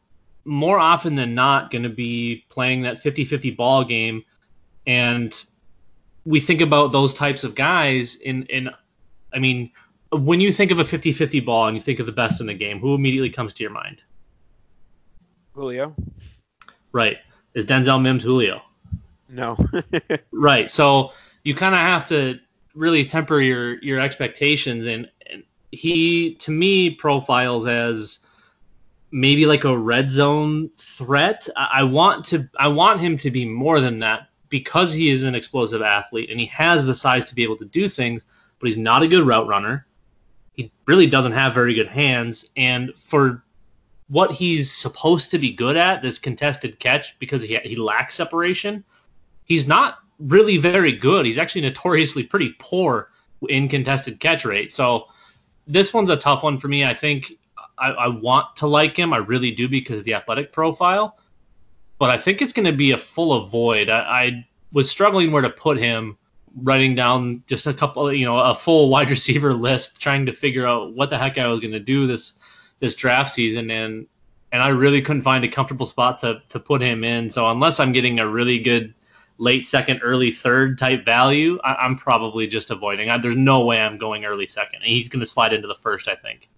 more 0.44 0.78
often 0.78 1.14
than 1.14 1.35
not 1.35 1.70
going 1.70 1.82
to 1.82 1.88
be 1.88 2.44
playing 2.49 2.82
that 2.82 3.02
50-50 3.02 3.56
ball 3.56 3.85
game. 3.85 4.25
And 4.87 5.35
we 6.25 6.40
think 6.40 6.61
about 6.61 6.92
those 6.92 7.14
types 7.14 7.44
of 7.44 7.54
guys 7.54 8.16
in 8.16 8.44
in 8.44 8.70
I 9.32 9.38
mean 9.38 9.70
when 10.11 10.40
you 10.40 10.52
think 10.52 10.70
of 10.70 10.78
a 10.78 10.85
50-50 10.85 11.44
ball 11.44 11.66
and 11.66 11.76
you 11.76 11.82
think 11.82 12.00
of 12.00 12.06
the 12.06 12.12
best 12.12 12.40
in 12.40 12.47
the 12.47 12.54
game 12.54 12.80
who 12.80 12.94
immediately 12.94 13.30
comes 13.30 13.52
to 13.54 13.62
your 13.62 13.73
mind 13.73 14.02
Julio? 15.59 15.95
Right. 16.93 17.19
Is 17.55 17.67
Denzel 17.67 18.00
Mims 18.00 18.23
Julio? 18.23 18.62
No. 19.29 19.57
Right. 20.33 20.71
So 20.71 21.12
you 21.43 21.55
kind 21.55 21.75
of 21.75 21.81
have 21.81 22.07
to 22.09 22.38
really 22.75 23.05
temper 23.05 23.41
your 23.41 23.83
your 23.83 23.99
expectations 23.99 24.87
and, 24.87 25.11
and 25.29 25.43
he 25.73 26.35
to 26.37 26.53
me 26.53 26.91
profiles 26.91 27.67
as 27.67 28.21
maybe 29.11 29.47
like 29.47 29.65
a 29.65 29.77
red 29.77 30.09
zone 30.11 30.71
threat. 30.79 31.49
I, 31.57 31.81
I 31.81 31.83
want 31.83 32.25
to 32.27 32.49
I 32.59 32.69
want 32.69 33.00
him 33.00 33.17
to 33.19 33.31
be 33.31 33.45
more 33.45 33.81
than 33.81 33.99
that 33.99 34.29
because 34.49 34.93
he 34.93 35.11
is 35.11 35.25
an 35.25 35.35
explosive 35.35 35.83
athlete 35.83 36.31
and 36.31 36.38
he 36.38 36.47
has 36.47 36.87
the 36.87 36.95
size 36.95 37.25
to 37.29 37.35
be 37.35 37.43
able 37.43 37.57
to 37.57 37.65
do 37.65 37.88
things, 37.88 38.25
but 38.61 38.69
he's 38.69 38.77
not 38.77 39.03
a 39.03 39.09
good 39.09 39.27
route 39.27 39.49
runner. 39.49 39.87
He 40.53 40.71
really 40.87 41.09
doesn't 41.09 41.33
have 41.33 41.53
very 41.53 41.75
good 41.75 41.88
hands 41.88 42.49
and 42.57 42.93
for 42.97 43.43
what 44.09 44.33
he's 44.33 44.73
supposed 44.73 45.31
to 45.31 45.38
be 45.38 45.53
good 45.53 45.77
at, 45.77 46.03
this 46.03 46.19
contested 46.19 46.79
catch 46.79 47.19
because 47.19 47.43
he 47.43 47.57
he 47.59 47.77
lacks 47.77 48.15
separation, 48.15 48.85
he's 49.45 49.69
not 49.69 49.99
really 50.19 50.57
very 50.57 50.93
good. 50.93 51.27
He's 51.27 51.38
actually 51.38 51.62
notoriously 51.62 52.23
pretty 52.25 52.55
poor 52.59 53.11
in 53.49 53.69
contested 53.69 54.19
catch 54.19 54.45
rate. 54.45 54.73
So 54.73 55.07
this 55.67 55.93
one's 55.95 56.11
a 56.11 56.17
tough 56.17 56.43
one 56.43 56.59
for 56.59 56.69
me. 56.69 56.85
I 56.85 56.95
think 56.95 57.35
I, 57.79 57.91
I 57.91 58.09
want 58.09 58.57
to 58.57 58.67
like 58.67 58.97
him. 58.97 59.12
I 59.12 59.19
really 59.19 59.50
do 59.50 59.69
because 59.69 60.00
of 60.00 60.05
the 60.05 60.15
athletic 60.15 60.53
profile. 60.53 61.19
But 61.99 62.11
I 62.11 62.19
think 62.19 62.43
it's 62.43 62.53
going 62.53 62.67
to 62.67 62.73
be 62.73 62.93
a 62.93 62.99
full 62.99 63.45
avoid. 63.45 63.88
I, 63.88 64.00
I 64.00 64.47
was 64.73 64.91
struggling 64.91 65.31
where 65.31 65.43
to 65.43 65.50
put 65.50 65.79
him, 65.79 66.17
writing 66.62 66.95
down 66.95 67.43
just 67.47 67.67
a 67.67 67.75
couple, 67.75 68.12
you 68.12 68.25
know, 68.25 68.38
a 68.38 68.55
full 68.55 68.88
wide 68.88 69.11
receiver 69.17 69.53
list, 69.53 70.00
trying 70.00 70.27
to 70.27 70.33
figure 70.33 70.67
out 70.67 70.95
what 70.95 71.11
the 71.11 71.19
heck 71.19 71.38
I 71.38 71.49
was 71.49 71.61
going 71.61 71.73
to 71.73 71.81
do 71.81 72.07
this 72.07 72.35
this 72.80 72.97
draft 72.97 73.32
season, 73.32 73.70
and 73.70 74.06
and 74.52 74.62
I 74.62 74.68
really 74.68 75.02
couldn't 75.02 75.23
find 75.23 75.44
a 75.44 75.49
comfortable 75.49 75.87
spot 75.87 76.20
to 76.20 76.42
to 76.50 76.61
put 76.61 76.80
him 76.80 77.04
in. 77.04 77.30
So 77.30 77.49
unless 77.50 77.80
I'm 77.80 77.92
getting 77.92 78.20
a 78.20 78.28
really 78.28 78.61
good 78.61 78.94
late 79.38 79.66
second, 79.66 80.00
early 80.02 80.32
third 80.32 80.78
type 80.78 81.04
value, 81.04 81.58
I, 81.62 81.87
am 81.87 81.97
probably 81.97 82.47
just 82.47 82.70
avoiding. 82.70 83.08
I, 83.08 83.18
there's 83.18 83.37
no 83.37 83.64
way 83.64 83.80
I'm 83.80 83.97
going 83.97 84.25
early 84.25 84.47
second. 84.47 84.82
He's 84.82 85.08
going 85.08 85.20
to 85.20 85.26
slide 85.26 85.52
into 85.52 85.68
the 85.68 85.75
first, 85.75 86.08
I 86.08 86.16
think. 86.16 86.49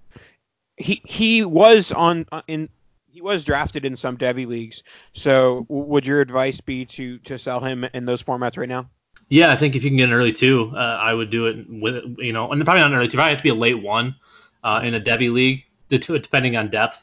He 0.77 1.03
he 1.05 1.45
was 1.45 1.93
on 1.93 2.27
uh, 2.33 2.43
in 2.49 2.69
he 3.07 3.21
was 3.21 3.45
drafted 3.45 3.85
in 3.85 3.97
some 3.97 4.17
Devy 4.17 4.47
leagues. 4.47 4.83
So 5.13 5.67
would 5.69 6.07
your 6.07 6.21
advice 6.21 6.61
be 6.61 6.87
to 6.87 7.19
to 7.19 7.39
sell 7.39 7.61
him 7.61 7.85
in 7.93 8.05
those 8.05 8.23
formats 8.23 8.57
right 8.57 8.69
now? 8.69 8.89
Yeah, 9.29 9.53
I 9.53 9.57
think 9.57 9.77
if 9.77 9.85
you 9.85 9.91
can 9.91 9.97
get 9.97 10.09
an 10.09 10.15
early 10.15 10.33
two, 10.33 10.73
uh, 10.75 10.79
I 10.79 11.13
would 11.13 11.31
do 11.31 11.47
it 11.47 11.67
with 11.69 12.03
you 12.19 12.33
know, 12.33 12.51
and 12.51 12.65
probably 12.65 12.81
not 12.81 12.93
an 12.93 12.97
early 12.97 13.09
two. 13.09 13.17
Probably 13.17 13.31
have 13.31 13.39
to 13.39 13.43
be 13.43 13.51
a 13.51 13.55
late 13.55 13.81
one 13.83 14.17
uh, 14.65 14.81
in 14.83 14.95
a 14.95 15.01
Devy 15.01 15.33
league, 15.33 15.65
depending 15.91 16.57
on 16.57 16.71
depth. 16.71 17.03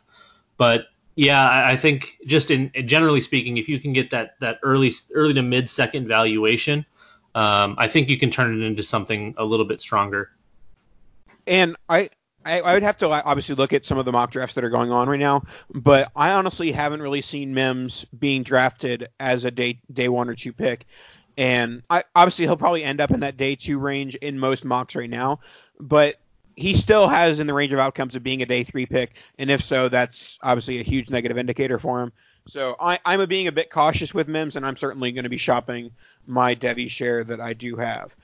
But 0.57 0.87
yeah, 1.15 1.67
I 1.67 1.75
think 1.75 2.17
just 2.25 2.51
in 2.51 2.71
generally 2.85 3.21
speaking, 3.21 3.57
if 3.57 3.67
you 3.67 3.79
can 3.79 3.91
get 3.91 4.11
that 4.11 4.39
that 4.39 4.59
early 4.63 4.93
early 5.13 5.33
to 5.33 5.41
mid 5.41 5.67
second 5.67 6.07
valuation, 6.07 6.85
um, 7.33 7.75
I 7.77 7.87
think 7.87 8.07
you 8.09 8.19
can 8.19 8.29
turn 8.29 8.61
it 8.61 8.65
into 8.65 8.83
something 8.83 9.33
a 9.37 9.43
little 9.43 9.65
bit 9.65 9.81
stronger. 9.81 10.29
And 11.47 11.75
I, 11.89 12.11
I 12.45 12.61
I 12.61 12.73
would 12.73 12.83
have 12.83 12.97
to 12.99 13.09
obviously 13.09 13.55
look 13.55 13.73
at 13.73 13.83
some 13.83 13.97
of 13.97 14.05
the 14.05 14.11
mock 14.11 14.29
drafts 14.31 14.53
that 14.55 14.63
are 14.63 14.69
going 14.69 14.91
on 14.91 15.09
right 15.09 15.19
now, 15.19 15.43
but 15.73 16.11
I 16.15 16.31
honestly 16.31 16.71
haven't 16.71 17.01
really 17.01 17.23
seen 17.23 17.51
Mims 17.51 18.05
being 18.19 18.43
drafted 18.43 19.07
as 19.19 19.43
a 19.43 19.49
day 19.49 19.79
day 19.91 20.09
one 20.09 20.29
or 20.29 20.35
two 20.35 20.53
pick. 20.53 20.85
And 21.35 21.81
I 21.89 22.03
obviously 22.15 22.45
he'll 22.45 22.57
probably 22.57 22.83
end 22.83 23.01
up 23.01 23.09
in 23.09 23.21
that 23.21 23.37
day 23.37 23.55
two 23.55 23.79
range 23.79 24.15
in 24.15 24.37
most 24.37 24.65
mocks 24.65 24.95
right 24.95 25.09
now, 25.09 25.39
but 25.79 26.17
he 26.57 26.73
still 26.73 27.07
has 27.07 27.39
in 27.39 27.45
the 27.45 27.53
range 27.53 27.71
of 27.71 27.79
outcomes 27.79 28.15
of 28.15 28.23
being 28.23 28.41
a 28.41 28.45
day 28.45 28.63
three 28.63 28.87
pick, 28.87 29.13
and 29.37 29.51
if 29.51 29.63
so, 29.63 29.87
that's 29.87 30.39
obviously 30.41 30.79
a 30.79 30.83
huge 30.83 31.09
negative 31.09 31.37
indicator 31.37 31.77
for 31.77 32.01
him. 32.01 32.11
So 32.47 32.75
I, 32.79 32.99
am 33.05 33.27
being 33.29 33.47
a 33.47 33.51
bit 33.51 33.69
cautious 33.69 34.13
with 34.13 34.27
Mims, 34.27 34.55
and 34.55 34.65
I'm 34.65 34.75
certainly 34.75 35.11
going 35.11 35.23
to 35.23 35.29
be 35.29 35.37
shopping 35.37 35.91
my 36.25 36.55
Devy 36.55 36.89
share 36.89 37.23
that 37.25 37.39
I 37.39 37.53
do 37.53 37.75
have. 37.75 38.15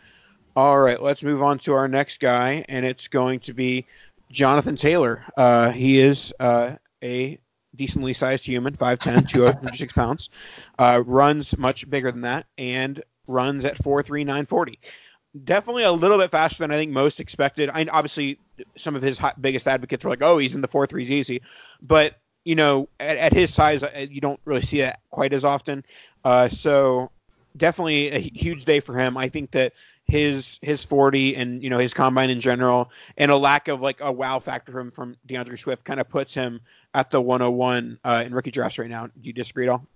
All 0.56 0.80
right, 0.80 1.02
let's 1.02 1.22
move 1.22 1.44
on 1.44 1.60
to 1.60 1.74
our 1.74 1.88
next 1.88 2.20
guy, 2.20 2.66
and 2.68 2.86
it's 2.86 3.08
going 3.08 3.40
to 3.42 3.54
be 3.54 3.86
Jonathan 4.32 4.75
Taylor. 4.75 5.24
Uh, 5.38 5.72
he 5.72 6.00
is 6.00 6.34
uh, 6.40 6.75
a 7.04 7.38
decently 7.75 8.13
sized 8.13 8.46
human, 8.46 8.75
5'10", 8.75 9.28
206 9.30 9.94
pounds, 9.94 10.32
uh, 10.80 11.04
runs 11.06 11.56
much 11.58 11.88
bigger 11.88 12.12
than 12.12 12.22
that, 12.22 12.48
and 12.58 13.04
runs 13.28 13.63
at 13.63 13.78
4'3", 13.78 14.25
940 14.25 14.80
definitely 15.44 15.84
a 15.84 15.92
little 15.92 16.18
bit 16.18 16.32
faster 16.32 16.63
than 16.63 16.72
I 16.72 16.75
think 16.75 16.92
most 16.92 17.20
expected. 17.20 17.70
I 17.74 17.86
obviously 17.92 18.40
some 18.78 18.96
of 18.96 19.02
his 19.02 19.20
biggest 19.40 19.68
advocates 19.68 20.04
were 20.04 20.10
like, 20.10 20.22
"Oh, 20.22 20.38
he's 20.38 20.56
in 20.56 20.62
the 20.62 20.68
four 20.68 20.86
threes 20.86 21.10
easy," 21.10 21.42
but 21.82 22.18
you 22.44 22.56
know, 22.56 22.90
at, 23.00 23.18
at, 23.18 23.34
his 23.34 23.54
size, 23.54 23.84
uh, 23.84 24.06
you 24.10 24.20
don't 24.20 24.40
really 24.44 24.62
see 24.62 24.80
that 24.82 25.00
quite 25.10 25.32
as 25.32 25.46
often. 25.46 25.86
Uh, 26.25 26.50
so 26.50 27.10
definitely 27.56 28.12
a 28.12 28.20
huge 28.20 28.66
day 28.66 28.82
for 28.82 28.98
him. 28.98 29.18
I 29.18 29.30
think 29.30 29.52
that 29.52 29.74
his 30.06 30.60
his 30.62 30.84
40 30.84 31.36
and 31.38 31.63
you 31.63 31.70
know 31.70 31.78
his 31.78 31.94
combine 31.94 32.30
in 32.30 32.42
general 32.42 32.92
and 33.18 33.32
a 33.32 33.38
lack 33.38 33.70
of 33.70 33.80
like 33.80 34.02
a 34.02 34.12
wow 34.12 34.40
factor 34.40 34.72
from 34.72 34.92
from 34.92 35.16
D'Andre 35.25 35.56
Swift 35.56 35.84
kind 35.86 36.00
of 36.00 36.10
puts 36.10 36.34
him 36.34 36.60
at 36.94 37.10
the 37.10 37.22
101 37.22 38.00
uh, 38.04 38.24
in 38.25 38.34
rookie 38.34 38.52
drafts 38.52 38.78
right 38.78 38.90
now. 38.90 39.08
Do 39.08 39.13
you 39.22 39.34
disagree 39.34 39.68
at 39.68 39.72
all? 39.72 39.88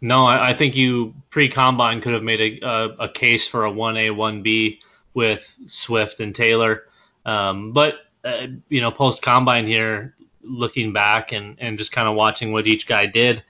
No, 0.00 0.26
I, 0.26 0.50
I 0.50 0.54
think 0.54 0.76
you 0.76 1.14
pre 1.30 1.48
combine 1.48 2.00
could 2.00 2.12
have 2.12 2.22
made 2.22 2.62
a, 2.62 2.66
a, 2.66 2.88
a, 3.04 3.08
case 3.08 3.46
for 3.46 3.64
a 3.64 3.70
1A, 3.70 4.10
1B 4.10 4.80
with 5.14 5.58
Swift 5.66 6.20
and 6.20 6.34
Taylor. 6.34 6.84
Um, 7.24 7.72
but, 7.72 7.94
uh, 8.24 8.48
you 8.68 8.80
know, 8.80 8.90
post 8.90 9.22
combine 9.22 9.66
here, 9.66 10.14
looking 10.42 10.92
back 10.92 11.32
and, 11.32 11.56
and 11.58 11.78
just 11.78 11.92
kind 11.92 12.08
of 12.08 12.14
watching 12.14 12.52
what 12.52 12.66
each 12.66 12.86
guy 12.86 13.06
did, 13.06 13.42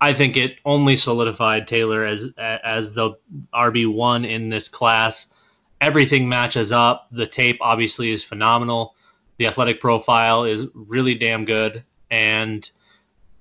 I 0.00 0.14
think 0.14 0.36
it 0.36 0.58
only 0.64 0.96
solidified 0.96 1.66
Taylor 1.66 2.04
as 2.04 2.30
as 2.38 2.94
the 2.94 3.14
RB1 3.52 4.28
in 4.28 4.48
this 4.48 4.68
class. 4.68 5.26
Everything 5.80 6.28
matches 6.28 6.72
up. 6.72 7.08
The 7.10 7.26
tape 7.26 7.58
obviously 7.60 8.12
is 8.12 8.22
phenomenal. 8.22 8.94
The 9.38 9.46
athletic 9.46 9.80
profile 9.80 10.44
is 10.44 10.66
really 10.74 11.14
damn 11.14 11.44
good. 11.44 11.84
And 12.10 12.68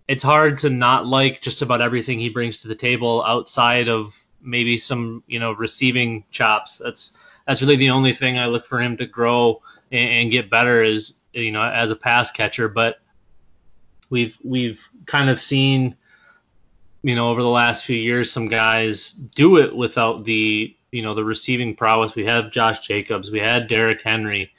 it's 0.08 0.24
hard 0.24 0.58
to 0.60 0.70
not 0.70 1.06
like 1.06 1.42
just 1.42 1.62
about 1.62 1.82
everything 1.82 2.20
he 2.20 2.30
brings 2.30 2.60
to 2.60 2.68
the 2.68 2.76
table 2.76 3.24
outside 3.26 3.90
of 3.90 4.26
maybe 4.42 4.78
some 4.78 5.24
you 5.28 5.40
know 5.40 5.52
receiving 5.52 6.24
chops. 6.32 6.78
That's 6.78 7.12
that's 7.46 7.62
really 7.62 7.76
the 7.76 7.90
only 7.90 8.14
thing 8.14 8.38
I 8.38 8.46
look 8.48 8.66
for 8.66 8.80
him 8.80 8.98
to 8.98 9.06
grow 9.06 9.62
and, 9.92 10.10
and 10.10 10.32
get 10.32 10.50
better 10.50 10.82
is 10.82 11.16
you 11.34 11.52
know 11.52 11.62
as 11.62 11.92
a 11.92 11.96
pass 11.96 12.32
catcher. 12.32 12.70
But 12.70 13.00
we've 14.10 14.38
we've 14.44 14.88
kind 15.06 15.30
of 15.30 15.42
seen 15.42 15.96
you 17.04 17.16
know 17.16 17.30
over 17.30 17.42
the 17.42 17.50
last 17.50 17.84
few 17.84 17.98
years 17.98 18.32
some 18.32 18.48
guys 18.48 19.12
do 19.12 19.58
it 19.58 19.76
without 19.76 20.24
the 20.24 20.76
you 20.92 21.02
know 21.02 21.14
the 21.14 21.26
receiving 21.26 21.76
prowess. 21.76 22.16
We 22.16 22.26
have 22.26 22.52
Josh 22.52 22.80
Jacobs, 22.80 23.30
we 23.30 23.40
had 23.40 23.68
Derrick 23.68 24.02
Henry, 24.02 24.54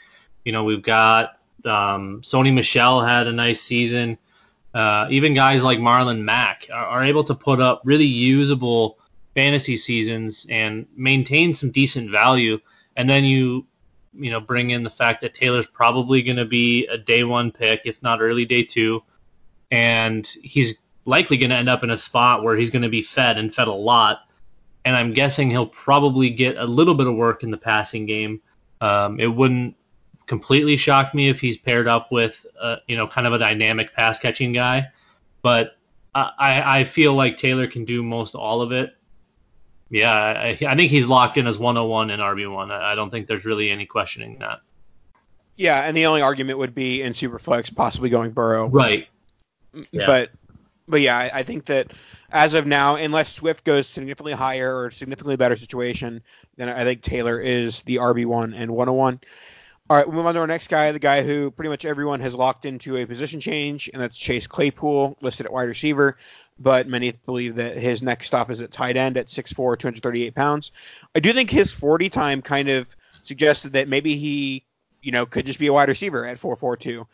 you 0.44 0.52
know 0.52 0.64
we've 0.64 0.82
got 0.82 1.38
um, 1.64 2.20
Sony 2.22 2.52
Michel 2.52 3.02
had 3.02 3.26
a 3.26 3.32
nice 3.32 3.62
season 3.62 4.18
uh, 4.74 5.06
even 5.10 5.34
guys 5.34 5.62
like 5.62 5.78
Marlon 5.78 6.22
Mack 6.22 6.66
are, 6.72 6.86
are, 6.86 7.04
able 7.04 7.24
to 7.24 7.34
put 7.34 7.60
up 7.60 7.80
really 7.84 8.04
usable 8.04 8.98
fantasy 9.34 9.76
seasons 9.76 10.46
and 10.50 10.86
maintain 10.94 11.52
some 11.52 11.70
decent 11.70 12.10
value. 12.10 12.58
And 12.96 13.08
then 13.08 13.24
you, 13.24 13.66
you 14.14 14.30
know, 14.30 14.40
bring 14.40 14.70
in 14.70 14.82
the 14.82 14.90
fact 14.90 15.20
that 15.22 15.34
Taylor's 15.34 15.66
probably 15.66 16.22
going 16.22 16.36
to 16.36 16.44
be 16.44 16.86
a 16.86 16.98
day 16.98 17.24
one 17.24 17.50
pick, 17.50 17.82
if 17.84 18.02
not 18.02 18.20
early 18.20 18.44
day 18.44 18.62
two, 18.62 19.02
and 19.70 20.26
he's 20.42 20.78
likely 21.04 21.36
going 21.38 21.50
to 21.50 21.56
end 21.56 21.68
up 21.68 21.82
in 21.82 21.90
a 21.90 21.96
spot 21.96 22.42
where 22.42 22.56
he's 22.56 22.70
going 22.70 22.82
to 22.82 22.88
be 22.88 23.02
fed 23.02 23.38
and 23.38 23.54
fed 23.54 23.68
a 23.68 23.72
lot. 23.72 24.28
And 24.84 24.96
I'm 24.96 25.12
guessing 25.12 25.50
he'll 25.50 25.66
probably 25.66 26.30
get 26.30 26.56
a 26.56 26.64
little 26.64 26.94
bit 26.94 27.06
of 27.06 27.14
work 27.14 27.42
in 27.42 27.50
the 27.50 27.58
passing 27.58 28.06
game. 28.06 28.40
Um, 28.80 29.18
it 29.18 29.26
wouldn't 29.26 29.76
completely 30.28 30.76
shock 30.76 31.14
me 31.14 31.28
if 31.28 31.40
he's 31.40 31.56
paired 31.56 31.88
up 31.88 32.12
with, 32.12 32.46
uh, 32.60 32.76
you 32.86 32.96
know, 32.96 33.08
kind 33.08 33.26
of 33.26 33.32
a 33.32 33.38
dynamic 33.38 33.94
pass 33.94 34.18
catching 34.18 34.52
guy. 34.52 34.86
But 35.42 35.76
I, 36.14 36.80
I 36.80 36.84
feel 36.84 37.14
like 37.14 37.36
Taylor 37.36 37.66
can 37.66 37.84
do 37.84 38.02
most 38.02 38.34
all 38.34 38.60
of 38.60 38.72
it. 38.72 38.94
Yeah, 39.90 40.12
I, 40.12 40.58
I 40.66 40.76
think 40.76 40.90
he's 40.90 41.06
locked 41.06 41.38
in 41.38 41.46
as 41.46 41.58
101 41.58 42.10
and 42.10 42.20
RB1. 42.20 42.70
I, 42.70 42.92
I 42.92 42.94
don't 42.94 43.10
think 43.10 43.26
there's 43.26 43.44
really 43.44 43.70
any 43.70 43.86
questioning 43.86 44.38
that. 44.40 44.60
Yeah, 45.56 45.80
and 45.80 45.96
the 45.96 46.06
only 46.06 46.20
argument 46.20 46.58
would 46.58 46.74
be 46.74 47.02
in 47.02 47.14
Superflex 47.14 47.74
possibly 47.74 48.10
going 48.10 48.30
Burrow. 48.30 48.68
Right. 48.68 49.08
Yeah. 49.90 50.06
But 50.06 50.30
but 50.86 51.00
yeah, 51.00 51.16
I, 51.16 51.30
I 51.40 51.42
think 51.42 51.66
that 51.66 51.92
as 52.30 52.54
of 52.54 52.66
now, 52.66 52.96
unless 52.96 53.32
Swift 53.32 53.64
goes 53.64 53.86
significantly 53.86 54.32
higher 54.32 54.78
or 54.78 54.90
significantly 54.90 55.36
better 55.36 55.56
situation, 55.56 56.22
then 56.56 56.68
I 56.68 56.84
think 56.84 57.02
Taylor 57.02 57.40
is 57.40 57.80
the 57.82 57.96
RB1 57.96 58.54
and 58.56 58.70
101. 58.70 59.20
All 59.90 59.96
right, 59.96 60.06
we'll 60.06 60.16
move 60.16 60.26
on 60.26 60.34
to 60.34 60.40
our 60.40 60.46
next 60.46 60.68
guy, 60.68 60.92
the 60.92 60.98
guy 60.98 61.22
who 61.22 61.50
pretty 61.50 61.70
much 61.70 61.86
everyone 61.86 62.20
has 62.20 62.34
locked 62.34 62.66
into 62.66 62.98
a 62.98 63.06
position 63.06 63.40
change, 63.40 63.88
and 63.90 64.02
that's 64.02 64.18
Chase 64.18 64.46
Claypool, 64.46 65.16
listed 65.22 65.46
at 65.46 65.52
wide 65.52 65.62
receiver, 65.62 66.18
but 66.58 66.86
many 66.86 67.12
believe 67.24 67.54
that 67.54 67.78
his 67.78 68.02
next 68.02 68.26
stop 68.26 68.50
is 68.50 68.60
at 68.60 68.70
tight 68.70 68.98
end 68.98 69.16
at 69.16 69.28
6'4", 69.28 69.54
238 69.78 70.34
pounds. 70.34 70.72
I 71.14 71.20
do 71.20 71.32
think 71.32 71.48
his 71.48 71.72
40 71.72 72.10
time 72.10 72.42
kind 72.42 72.68
of 72.68 72.86
suggested 73.24 73.72
that 73.72 73.88
maybe 73.88 74.18
he, 74.18 74.62
you 75.00 75.10
know, 75.10 75.24
could 75.24 75.46
just 75.46 75.58
be 75.58 75.68
a 75.68 75.72
wide 75.72 75.88
receiver 75.88 76.26
at 76.26 76.38
4'4'2. 76.38 77.06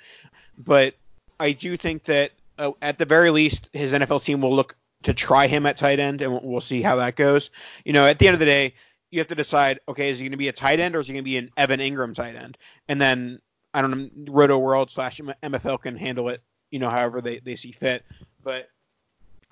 but 0.58 0.94
I 1.38 1.52
do 1.52 1.76
think 1.76 2.04
that 2.04 2.32
uh, 2.58 2.72
at 2.82 2.98
the 2.98 3.04
very 3.04 3.30
least 3.30 3.68
his 3.72 3.92
NFL 3.92 4.24
team 4.24 4.40
will 4.40 4.54
look 4.54 4.74
to 5.04 5.14
try 5.14 5.46
him 5.46 5.66
at 5.66 5.76
tight 5.76 6.00
end, 6.00 6.22
and 6.22 6.40
we'll 6.42 6.60
see 6.60 6.82
how 6.82 6.96
that 6.96 7.14
goes. 7.14 7.50
You 7.84 7.92
know, 7.92 8.06
at 8.06 8.18
the 8.18 8.26
end 8.26 8.34
of 8.34 8.40
the 8.40 8.46
day, 8.46 8.74
you 9.14 9.21
have 9.21 9.28
to 9.28 9.37
decide, 9.37 9.78
okay, 9.88 10.11
is 10.11 10.18
he 10.18 10.25
going 10.25 10.33
to 10.33 10.37
be 10.37 10.49
a 10.49 10.52
tight 10.52 10.80
end 10.80 10.97
or 10.97 10.99
is 10.99 11.06
he 11.06 11.12
going 11.12 11.23
to 11.23 11.30
be 11.30 11.37
an 11.37 11.49
Evan 11.56 11.78
Engram 11.78 12.14
tight 12.14 12.35
end? 12.35 12.59
And 12.88 13.00
then 13.00 13.38
I 13.73 13.80
don't 13.80 13.92
know, 13.92 14.33
Rotoworld 14.33 14.90
slash 14.90 15.21
MFL 15.21 15.80
can 15.80 15.97
handle 15.97 16.28
it, 16.30 16.42
you 16.73 16.80
know, 16.80 16.90
however 16.90 17.21
they, 17.21 17.38
they 17.38 17.54
see 17.54 17.71
fit. 17.71 18.04
But 18.42 18.68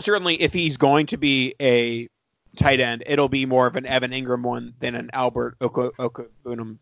certainly, 0.01 0.35
if 0.43 0.53
he's 0.53 0.77
going 0.77 1.07
to 1.07 1.17
be 1.17 1.55
a 1.61 2.09
tight 2.57 2.81
end, 2.81 3.05
it'll 3.07 3.29
be 3.29 3.47
more 3.47 3.69
of 3.69 3.77
an 3.77 3.87
Evan 3.87 4.11
Engram 4.11 4.43
one 4.43 4.75
than 4.81 4.97
an 4.97 5.11
Albert 5.13 5.57
Okwuegbunam, 5.61 6.79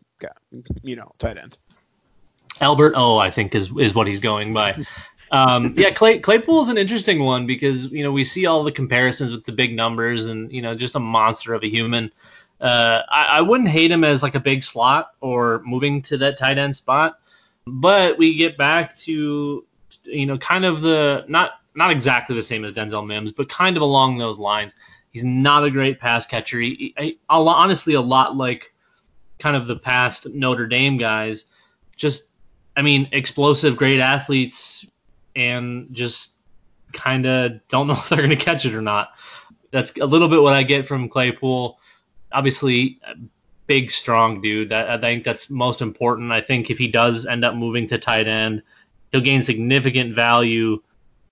you 0.81 0.95
know, 0.95 1.11
tight 1.19 1.37
end. 1.37 1.59
Albert 2.61 2.93
O, 2.95 3.17
I 3.19 3.29
think 3.29 3.53
is 3.53 3.69
is 3.77 3.93
what 3.93 4.07
he's 4.07 4.19
going 4.19 4.53
by. 4.53 4.83
Um, 5.31 5.73
yeah, 5.77 5.91
Clay, 5.91 6.19
Claypool 6.19 6.61
is 6.61 6.67
an 6.67 6.77
interesting 6.77 7.23
one 7.23 7.47
because 7.47 7.85
you 7.85 8.03
know 8.03 8.11
we 8.11 8.25
see 8.25 8.45
all 8.45 8.63
the 8.63 8.71
comparisons 8.71 9.31
with 9.31 9.45
the 9.45 9.53
big 9.53 9.75
numbers 9.75 10.25
and 10.25 10.51
you 10.51 10.61
know 10.61 10.75
just 10.75 10.95
a 10.95 10.99
monster 10.99 11.53
of 11.53 11.63
a 11.63 11.69
human. 11.69 12.11
Uh, 12.61 13.01
I, 13.09 13.25
I 13.25 13.41
wouldn't 13.41 13.69
hate 13.69 13.89
him 13.89 14.03
as 14.03 14.21
like 14.21 14.35
a 14.35 14.39
big 14.39 14.63
slot 14.63 15.13
or 15.19 15.61
moving 15.65 16.01
to 16.03 16.17
that 16.17 16.37
tight 16.37 16.59
end 16.59 16.75
spot, 16.75 17.19
but 17.65 18.17
we 18.17 18.35
get 18.35 18.57
back 18.57 18.95
to 18.97 19.65
you 20.03 20.25
know 20.25 20.37
kind 20.37 20.63
of 20.63 20.81
the 20.81 21.25
not 21.27 21.53
not 21.75 21.91
exactly 21.91 22.35
the 22.35 22.43
same 22.43 22.63
as 22.65 22.73
Denzel 22.73 23.05
Mims, 23.05 23.31
but 23.31 23.49
kind 23.49 23.77
of 23.77 23.81
along 23.81 24.17
those 24.17 24.37
lines. 24.37 24.75
He's 25.11 25.23
not 25.23 25.63
a 25.63 25.71
great 25.71 25.99
pass 25.99 26.25
catcher. 26.25 26.59
He, 26.59 26.93
he, 26.97 27.19
honestly, 27.29 27.95
a 27.95 28.01
lot 28.01 28.35
like 28.35 28.73
kind 29.39 29.55
of 29.55 29.67
the 29.67 29.75
past 29.75 30.27
Notre 30.27 30.67
Dame 30.67 30.97
guys. 30.97 31.45
Just, 31.97 32.29
I 32.77 32.81
mean, 32.81 33.09
explosive, 33.11 33.75
great 33.75 33.99
athletes, 33.99 34.85
and 35.35 35.87
just 35.91 36.35
kind 36.93 37.25
of 37.25 37.67
don't 37.67 37.87
know 37.87 37.93
if 37.93 38.09
they're 38.09 38.19
going 38.19 38.29
to 38.29 38.35
catch 38.35 38.65
it 38.65 38.73
or 38.75 38.81
not. 38.81 39.09
That's 39.71 39.95
a 39.97 40.05
little 40.05 40.27
bit 40.27 40.41
what 40.41 40.53
I 40.53 40.63
get 40.63 40.85
from 40.85 41.09
Claypool 41.09 41.79
obviously 42.31 42.99
big, 43.67 43.89
strong 43.89 44.41
dude. 44.41 44.69
That 44.69 44.89
I 44.89 44.97
think 44.97 45.23
that's 45.23 45.49
most 45.49 45.81
important. 45.81 46.31
I 46.31 46.41
think 46.41 46.69
if 46.69 46.77
he 46.77 46.87
does 46.87 47.25
end 47.25 47.45
up 47.45 47.55
moving 47.55 47.87
to 47.87 47.97
tight 47.97 48.27
end, 48.27 48.63
he'll 49.11 49.21
gain 49.21 49.41
significant 49.43 50.15
value 50.15 50.81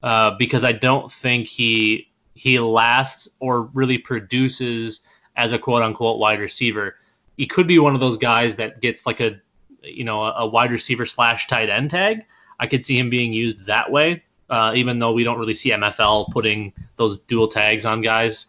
uh, 0.03 0.32
because 0.38 0.63
I 0.63 0.72
don't 0.72 1.12
think 1.12 1.48
he 1.48 2.09
he 2.35 2.59
lasts 2.59 3.27
or 3.40 3.64
really 3.64 3.98
produces 3.98 5.01
as 5.35 5.51
a 5.51 5.59
quote 5.59 5.83
unquote 5.83 6.20
wide 6.20 6.40
receiver. 6.40 6.96
He 7.35 7.46
could 7.46 7.68
be 7.68 7.79
one 7.79 7.94
of 7.94 8.00
those 8.00 8.18
guys 8.18 8.55
that 8.55 8.79
gets 8.81 9.05
like 9.05 9.20
a 9.20 9.42
you 9.83 10.03
know 10.03 10.24
a, 10.24 10.48
wide 10.48 10.72
receiver 10.72 11.05
slash 11.05 11.48
tight 11.48 11.70
end 11.70 11.90
tag. 11.90 12.25
I 12.59 12.68
could 12.68 12.85
see 12.85 12.98
him 12.98 13.09
being 13.09 13.33
used 13.33 13.66
that 13.66 13.92
way, 13.92 14.24
uh, 14.50 14.74
even 14.75 15.00
though 15.00 15.12
we 15.12 15.24
don't 15.24 15.40
really 15.40 15.53
see 15.53 15.72
MFL 15.72 16.31
putting 16.31 16.74
those 16.96 17.20
dual 17.20 17.48
tags 17.48 17.85
on 17.85 18.01
guys. 18.01 18.48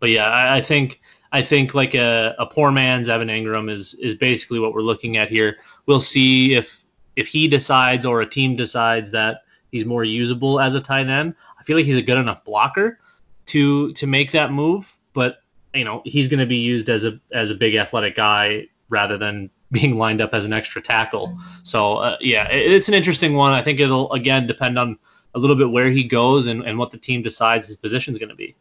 But 0.00 0.10
yeah, 0.10 0.28
I, 0.28 0.58
I 0.58 0.60
think 0.62 1.00
I 1.36 1.42
think 1.42 1.74
like 1.74 1.94
a, 1.94 2.34
a 2.38 2.46
poor 2.46 2.70
man's 2.70 3.10
Evan 3.10 3.28
Engram 3.28 3.70
is 3.70 3.92
is 3.92 4.14
basically 4.14 4.58
what 4.58 4.72
we're 4.72 4.80
looking 4.80 5.18
at 5.18 5.28
here. 5.28 5.56
We'll 5.84 6.00
see 6.00 6.54
if 6.54 6.82
if 7.14 7.26
he 7.26 7.46
decides 7.46 8.06
or 8.06 8.22
a 8.22 8.26
team 8.26 8.56
decides 8.56 9.10
that 9.10 9.42
he's 9.70 9.84
more 9.84 10.02
usable 10.02 10.58
as 10.58 10.74
a 10.74 10.80
tight 10.80 11.08
end. 11.08 11.34
I 11.60 11.62
feel 11.62 11.76
like 11.76 11.84
he's 11.84 11.98
a 11.98 12.02
good 12.02 12.16
enough 12.16 12.42
blocker 12.42 13.00
to 13.46 13.92
to 13.92 14.06
make 14.06 14.32
that 14.32 14.50
move, 14.50 14.90
but 15.12 15.42
you 15.74 15.84
know 15.84 16.00
he's 16.06 16.30
going 16.30 16.40
to 16.40 16.46
be 16.46 16.56
used 16.56 16.88
as 16.88 17.04
a 17.04 17.20
as 17.30 17.50
a 17.50 17.54
big 17.54 17.74
athletic 17.74 18.14
guy 18.14 18.68
rather 18.88 19.18
than 19.18 19.50
being 19.70 19.98
lined 19.98 20.22
up 20.22 20.32
as 20.32 20.46
an 20.46 20.54
extra 20.54 20.80
tackle. 20.80 21.36
So 21.64 21.96
uh, 21.96 22.16
yeah, 22.22 22.50
it, 22.50 22.72
it's 22.72 22.88
an 22.88 22.94
interesting 22.94 23.34
one. 23.34 23.52
I 23.52 23.62
think 23.62 23.78
it'll 23.78 24.10
again 24.14 24.46
depend 24.46 24.78
on 24.78 24.98
a 25.34 25.38
little 25.38 25.56
bit 25.56 25.70
where 25.70 25.90
he 25.90 26.04
goes 26.04 26.46
and, 26.46 26.62
and 26.62 26.78
what 26.78 26.92
the 26.92 26.98
team 26.98 27.22
decides 27.22 27.66
his 27.66 27.76
position 27.76 28.12
is 28.12 28.18
going 28.18 28.30
to 28.30 28.34
be. 28.34 28.56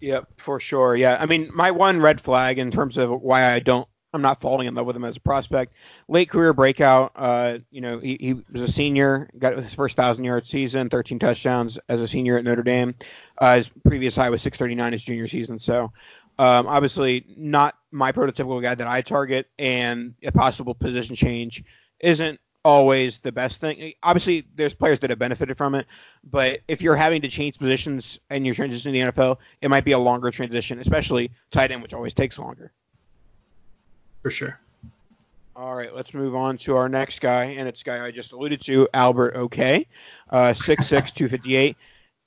Yep, 0.00 0.28
for 0.36 0.60
sure. 0.60 0.94
Yeah, 0.96 1.16
I 1.18 1.26
mean, 1.26 1.50
my 1.52 1.72
one 1.72 2.00
red 2.00 2.20
flag 2.20 2.58
in 2.58 2.70
terms 2.70 2.96
of 2.98 3.10
why 3.20 3.52
I 3.52 3.58
don't, 3.58 3.88
I'm 4.14 4.22
not 4.22 4.40
falling 4.40 4.66
in 4.68 4.74
love 4.74 4.86
with 4.86 4.96
him 4.96 5.04
as 5.04 5.16
a 5.16 5.20
prospect. 5.20 5.74
Late 6.08 6.30
career 6.30 6.52
breakout. 6.54 7.12
Uh, 7.16 7.58
you 7.70 7.80
know, 7.80 7.98
he, 7.98 8.16
he 8.18 8.32
was 8.50 8.62
a 8.62 8.68
senior, 8.68 9.28
got 9.38 9.58
his 9.58 9.74
first 9.74 9.96
thousand 9.96 10.24
yard 10.24 10.46
season, 10.46 10.88
13 10.88 11.18
touchdowns 11.18 11.78
as 11.88 12.00
a 12.00 12.08
senior 12.08 12.38
at 12.38 12.44
Notre 12.44 12.62
Dame. 12.62 12.94
Uh, 13.36 13.56
his 13.56 13.70
previous 13.84 14.16
high 14.16 14.30
was 14.30 14.40
639 14.42 14.92
his 14.92 15.02
junior 15.02 15.26
season. 15.26 15.58
So, 15.58 15.92
um, 16.38 16.68
obviously, 16.68 17.24
not 17.36 17.74
my 17.90 18.12
prototypical 18.12 18.62
guy 18.62 18.74
that 18.76 18.86
I 18.86 19.02
target, 19.02 19.50
and 19.58 20.14
a 20.22 20.30
possible 20.30 20.74
position 20.74 21.16
change 21.16 21.64
isn't 22.00 22.40
always 22.64 23.18
the 23.18 23.32
best 23.32 23.60
thing. 23.60 23.92
Obviously, 24.02 24.46
there's 24.56 24.74
players 24.74 24.98
that 25.00 25.10
have 25.10 25.18
benefited 25.18 25.56
from 25.56 25.74
it, 25.74 25.86
but 26.30 26.60
if 26.68 26.82
you're 26.82 26.96
having 26.96 27.22
to 27.22 27.28
change 27.28 27.58
positions 27.58 28.18
and 28.30 28.44
you're 28.44 28.54
transitioning 28.54 28.82
to 28.82 28.90
the 28.92 29.00
NFL, 29.00 29.36
it 29.60 29.68
might 29.68 29.84
be 29.84 29.92
a 29.92 29.98
longer 29.98 30.30
transition, 30.30 30.78
especially 30.78 31.30
tight 31.50 31.70
end, 31.70 31.82
which 31.82 31.94
always 31.94 32.14
takes 32.14 32.38
longer. 32.38 32.72
For 34.22 34.30
sure. 34.30 34.58
All 35.56 35.74
right, 35.74 35.94
let's 35.94 36.14
move 36.14 36.36
on 36.36 36.56
to 36.58 36.76
our 36.76 36.88
next 36.88 37.20
guy, 37.20 37.44
and 37.44 37.68
it's 37.68 37.82
guy 37.82 38.04
I 38.04 38.12
just 38.12 38.32
alluded 38.32 38.60
to, 38.62 38.88
Albert 38.94 39.34
OK, 39.34 39.86
uh, 40.30 40.52
6'6", 40.52 40.86
258. 41.14 41.76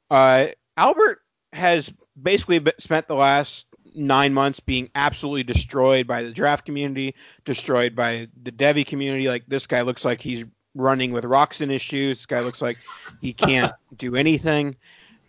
Uh, 0.10 0.48
Albert 0.76 1.22
has 1.54 1.92
basically 2.22 2.64
spent 2.78 3.08
the 3.08 3.16
last 3.16 3.66
nine 3.94 4.34
months 4.34 4.60
being 4.60 4.90
absolutely 4.96 5.44
destroyed 5.44 6.08
by 6.08 6.24
the 6.24 6.32
draft 6.32 6.66
community, 6.66 7.16
destroyed 7.46 7.96
by 7.96 8.28
the 8.42 8.52
Devy 8.52 8.86
community. 8.86 9.28
Like 9.28 9.46
this 9.48 9.68
guy 9.68 9.82
looks 9.82 10.06
like 10.06 10.22
he's 10.22 10.46
running 10.76 11.12
with 11.12 11.26
rocks 11.26 11.62
in 11.62 11.70
his 11.70 11.82
shoes. 11.82 12.18
This 12.18 12.26
guy 12.26 12.40
looks 12.40 12.62
like 12.62 12.78
he 13.20 13.34
can't 13.34 13.74
do 13.96 14.16
anything. 14.16 14.76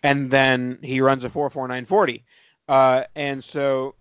And 0.01 0.29
then 0.29 0.79
he 0.81 1.01
runs 1.01 1.23
a 1.23 1.29
44940. 1.29 2.23
Uh, 2.67 3.03
and 3.15 3.43
so 3.43 3.95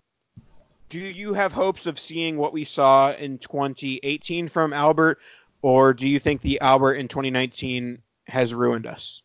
do 0.88 1.00
you 1.00 1.32
have 1.32 1.52
hopes 1.52 1.87
of 1.87 1.98
seeing 1.98 2.37
what 2.37 2.52
we 2.52 2.64
saw 2.64 3.12
in 3.12 3.38
2018 3.38 4.48
from 4.48 4.72
Albert, 4.72 5.20
or 5.62 5.94
do 5.94 6.06
you 6.06 6.20
think 6.20 6.42
the 6.42 6.61
Albert 6.61 6.94
in 6.94 7.08
2019 7.08 8.02
has 8.26 8.52
ruined 8.52 8.87
us? 8.87 9.22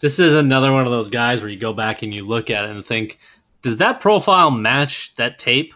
This 0.00 0.18
is 0.18 0.34
another 0.34 0.72
one 0.72 0.86
of 0.86 0.90
those 0.90 1.10
guys 1.10 1.40
where 1.40 1.50
you 1.50 1.58
go 1.58 1.74
back 1.74 2.02
and 2.02 2.12
you 2.12 2.26
look 2.26 2.50
at 2.50 2.64
it 2.64 2.70
and 2.70 2.84
think 2.84 3.18
does 3.62 3.76
that 3.76 4.00
profile 4.00 4.50
match 4.50 5.14
that 5.16 5.38
tape? 5.38 5.74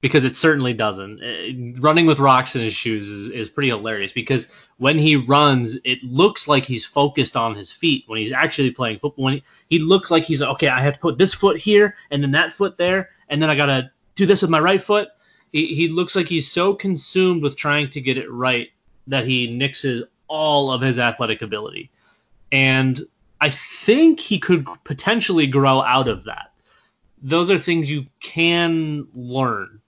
Because 0.00 0.24
it 0.24 0.36
certainly 0.36 0.72
doesn't. 0.72 1.22
Uh, 1.22 1.80
running 1.80 2.06
with 2.06 2.20
rocks 2.20 2.54
in 2.54 2.62
his 2.62 2.72
shoes 2.72 3.10
is, 3.10 3.28
is 3.30 3.50
pretty 3.50 3.68
hilarious 3.68 4.12
because 4.12 4.46
when 4.78 4.96
he 4.96 5.16
runs, 5.16 5.76
it 5.84 6.02
looks 6.04 6.46
like 6.46 6.64
he's 6.64 6.84
focused 6.84 7.36
on 7.36 7.54
his 7.54 7.70
feet 7.72 8.04
when 8.06 8.20
he's 8.20 8.32
actually 8.32 8.70
playing 8.70 9.00
football. 9.00 9.24
When 9.24 9.34
he, 9.34 9.42
he 9.68 9.78
looks 9.80 10.10
like 10.10 10.22
he's 10.22 10.40
okay, 10.40 10.68
I 10.68 10.80
have 10.80 10.94
to 10.94 11.00
put 11.00 11.18
this 11.18 11.34
foot 11.34 11.58
here 11.58 11.96
and 12.10 12.22
then 12.22 12.30
that 12.30 12.52
foot 12.52 12.78
there, 12.78 13.10
and 13.28 13.42
then 13.42 13.50
I 13.50 13.56
gotta 13.56 13.90
do 14.14 14.24
this 14.24 14.40
with 14.40 14.50
my 14.50 14.60
right 14.60 14.80
foot. 14.80 15.08
He, 15.52 15.74
he 15.74 15.88
looks 15.88 16.14
like 16.14 16.28
he's 16.28 16.50
so 16.50 16.74
consumed 16.74 17.42
with 17.42 17.56
trying 17.56 17.90
to 17.90 18.00
get 18.00 18.16
it 18.16 18.30
right 18.30 18.70
that 19.08 19.26
he 19.26 19.48
nixes 19.48 20.02
all 20.28 20.70
of 20.70 20.80
his 20.80 20.98
athletic 20.98 21.42
ability. 21.42 21.90
And 22.52 23.04
I 23.40 23.50
think 23.50 24.20
he 24.20 24.38
could 24.38 24.66
potentially 24.84 25.46
grow 25.46 25.80
out 25.82 26.08
of 26.08 26.24
that 26.24 26.48
those 27.22 27.50
are 27.50 27.58
things 27.58 27.90
you 27.90 28.06
can 28.20 29.06
learn, 29.14 29.80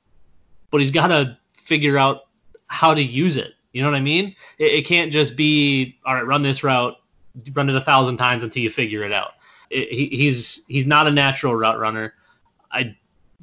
but 0.70 0.80
he's 0.80 0.90
got 0.90 1.08
to 1.08 1.36
figure 1.56 1.98
out 1.98 2.22
how 2.66 2.94
to 2.94 3.02
use 3.02 3.36
it. 3.36 3.54
You 3.72 3.82
know 3.82 3.90
what 3.90 3.96
I 3.96 4.00
mean? 4.00 4.34
It, 4.58 4.72
it, 4.72 4.86
can't 4.86 5.12
just 5.12 5.36
be 5.36 5.98
all 6.04 6.14
right. 6.14 6.26
Run 6.26 6.42
this 6.42 6.64
route, 6.64 6.96
run 7.52 7.68
it 7.68 7.76
a 7.76 7.80
thousand 7.80 8.16
times 8.16 8.42
until 8.42 8.62
you 8.62 8.70
figure 8.70 9.04
it 9.04 9.12
out. 9.12 9.32
It, 9.70 9.88
he, 9.90 10.06
he's 10.06 10.64
he's 10.66 10.86
not 10.86 11.06
a 11.06 11.10
natural 11.10 11.54
route 11.54 11.78
runner. 11.78 12.14
I 12.72 12.96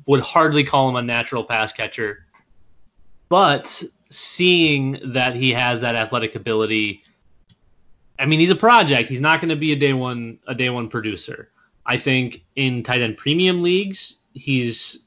would 0.06 0.20
hardly 0.20 0.64
call 0.64 0.90
him 0.90 0.96
a 0.96 1.02
natural 1.02 1.44
pass 1.44 1.72
catcher, 1.72 2.26
but 3.30 3.84
seeing 4.10 5.00
that 5.14 5.36
he 5.36 5.52
has 5.52 5.82
that 5.82 5.96
athletic 5.96 6.36
ability, 6.36 7.04
I 8.20 8.26
mean, 8.26 8.40
he's 8.40 8.50
a 8.50 8.56
project. 8.56 9.10
He's 9.10 9.22
not 9.22 9.42
going 9.42 9.50
to 9.50 9.56
be 9.56 9.74
a 9.74 9.76
day 9.76 9.94
one 9.94 10.40
a 10.48 10.56
day 10.56 10.70
one 10.70 10.90
producer. 10.90 11.50
I 11.86 11.98
think 11.98 12.44
in 12.56 12.84
tight 12.84 13.02
end 13.02 13.18
premium 13.18 13.62
leagues, 13.64 14.18
he's 14.34 15.00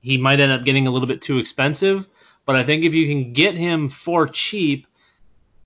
he 0.00 0.16
might 0.18 0.40
end 0.40 0.52
up 0.52 0.64
getting 0.64 0.86
a 0.86 0.90
little 0.90 1.08
bit 1.08 1.22
too 1.22 1.38
expensive. 1.38 2.08
But 2.44 2.56
I 2.56 2.64
think 2.64 2.84
if 2.84 2.94
you 2.94 3.08
can 3.08 3.32
get 3.32 3.56
him 3.56 3.88
for 3.88 4.28
cheap, 4.28 4.86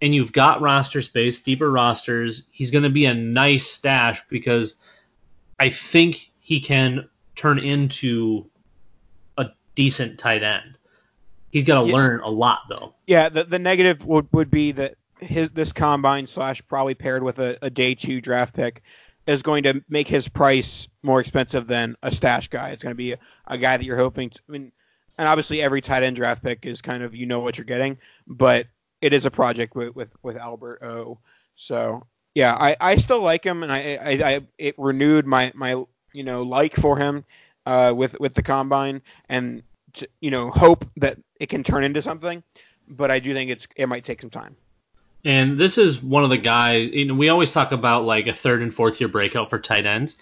and 0.02 0.14
you've 0.14 0.32
got 0.32 0.62
roster 0.62 1.02
space, 1.02 1.40
deeper 1.40 1.70
rosters, 1.70 2.46
he's 2.50 2.70
going 2.70 2.84
to 2.84 2.90
be 2.90 3.04
a 3.04 3.14
nice 3.14 3.66
stash 3.66 4.22
because 4.30 4.76
I 5.58 5.68
think 5.68 6.30
he 6.38 6.60
can 6.60 7.08
turn 7.36 7.58
into 7.58 8.46
a 9.36 9.48
decent 9.74 10.18
tight 10.18 10.42
end. 10.42 10.78
He's 11.50 11.64
got 11.64 11.82
to 11.82 11.88
Yeah. 11.88 11.94
learn 11.94 12.20
a 12.20 12.30
lot 12.30 12.60
though. 12.70 12.94
Yeah, 13.06 13.28
the, 13.28 13.44
the 13.44 13.58
negative 13.58 14.04
would, 14.06 14.26
would 14.32 14.50
be 14.50 14.72
that 14.72 14.94
his 15.20 15.50
this 15.50 15.72
combine 15.72 16.26
slash 16.26 16.62
probably 16.68 16.94
paired 16.94 17.22
with 17.22 17.38
a, 17.38 17.58
a 17.62 17.70
day 17.70 17.94
two 17.94 18.20
draft 18.20 18.54
pick 18.54 18.82
is 19.26 19.42
going 19.42 19.62
to 19.64 19.82
make 19.88 20.08
his 20.08 20.28
price 20.28 20.88
more 21.02 21.20
expensive 21.20 21.66
than 21.66 21.96
a 22.02 22.10
stash 22.10 22.48
guy. 22.48 22.70
It's 22.70 22.82
going 22.82 22.92
to 22.92 22.96
be 22.96 23.12
a, 23.12 23.18
a 23.46 23.58
guy 23.58 23.76
that 23.76 23.84
you're 23.84 23.96
hoping. 23.96 24.30
To, 24.30 24.40
I 24.48 24.52
mean, 24.52 24.72
and 25.18 25.28
obviously 25.28 25.62
every 25.62 25.80
tight 25.80 26.02
end 26.02 26.16
draft 26.16 26.42
pick 26.42 26.66
is 26.66 26.80
kind 26.80 27.02
of 27.02 27.14
you 27.14 27.26
know 27.26 27.40
what 27.40 27.58
you're 27.58 27.64
getting, 27.64 27.98
but 28.26 28.66
it 29.00 29.12
is 29.12 29.26
a 29.26 29.30
project 29.30 29.74
with 29.74 29.94
with, 29.94 30.10
with 30.22 30.36
Albert 30.36 30.82
O. 30.82 31.18
So 31.56 32.06
yeah, 32.34 32.54
I, 32.54 32.76
I 32.80 32.96
still 32.96 33.22
like 33.22 33.44
him, 33.44 33.62
and 33.62 33.72
I, 33.72 33.98
I, 34.00 34.10
I 34.34 34.40
it 34.58 34.74
renewed 34.78 35.26
my 35.26 35.52
my 35.54 35.84
you 36.12 36.24
know 36.24 36.42
like 36.42 36.76
for 36.76 36.96
him 36.96 37.24
uh, 37.66 37.92
with 37.94 38.18
with 38.20 38.34
the 38.34 38.42
combine, 38.42 39.02
and 39.28 39.62
to, 39.94 40.08
you 40.20 40.30
know 40.30 40.50
hope 40.50 40.88
that 40.96 41.18
it 41.38 41.48
can 41.48 41.62
turn 41.62 41.84
into 41.84 42.02
something. 42.02 42.42
But 42.88 43.10
I 43.10 43.20
do 43.20 43.34
think 43.34 43.50
it's 43.50 43.68
it 43.76 43.88
might 43.88 44.04
take 44.04 44.20
some 44.20 44.30
time. 44.30 44.56
And 45.24 45.58
this 45.58 45.76
is 45.76 46.02
one 46.02 46.24
of 46.24 46.30
the 46.30 46.38
guys, 46.38 46.90
you 46.92 47.04
know, 47.04 47.14
we 47.14 47.28
always 47.28 47.52
talk 47.52 47.72
about 47.72 48.04
like 48.04 48.26
a 48.26 48.32
third 48.32 48.62
and 48.62 48.72
fourth 48.72 49.00
year 49.00 49.08
breakout 49.08 49.50
for 49.50 49.58
tight 49.58 49.86
ends. 49.86 50.16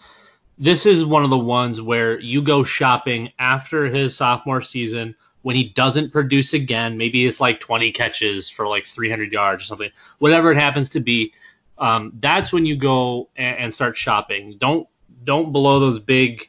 This 0.58 0.86
is 0.86 1.04
one 1.04 1.22
of 1.22 1.30
the 1.30 1.38
ones 1.38 1.80
where 1.80 2.18
you 2.18 2.42
go 2.42 2.64
shopping 2.64 3.32
after 3.38 3.86
his 3.86 4.16
sophomore 4.16 4.60
season 4.60 5.14
when 5.42 5.54
he 5.54 5.68
doesn't 5.68 6.10
produce 6.10 6.52
again. 6.52 6.98
Maybe 6.98 7.26
it's 7.26 7.40
like 7.40 7.60
20 7.60 7.92
catches 7.92 8.50
for 8.50 8.66
like 8.66 8.84
300 8.84 9.32
yards 9.32 9.62
or 9.62 9.66
something, 9.66 9.90
whatever 10.18 10.50
it 10.50 10.58
happens 10.58 10.88
to 10.90 11.00
be. 11.00 11.32
Um, 11.78 12.12
that's 12.18 12.52
when 12.52 12.66
you 12.66 12.76
go 12.76 13.28
and, 13.36 13.72
start 13.72 13.96
shopping. 13.96 14.56
Don't 14.58 14.88
don't 15.22 15.52
blow 15.52 15.78
those 15.78 16.00
big 16.00 16.48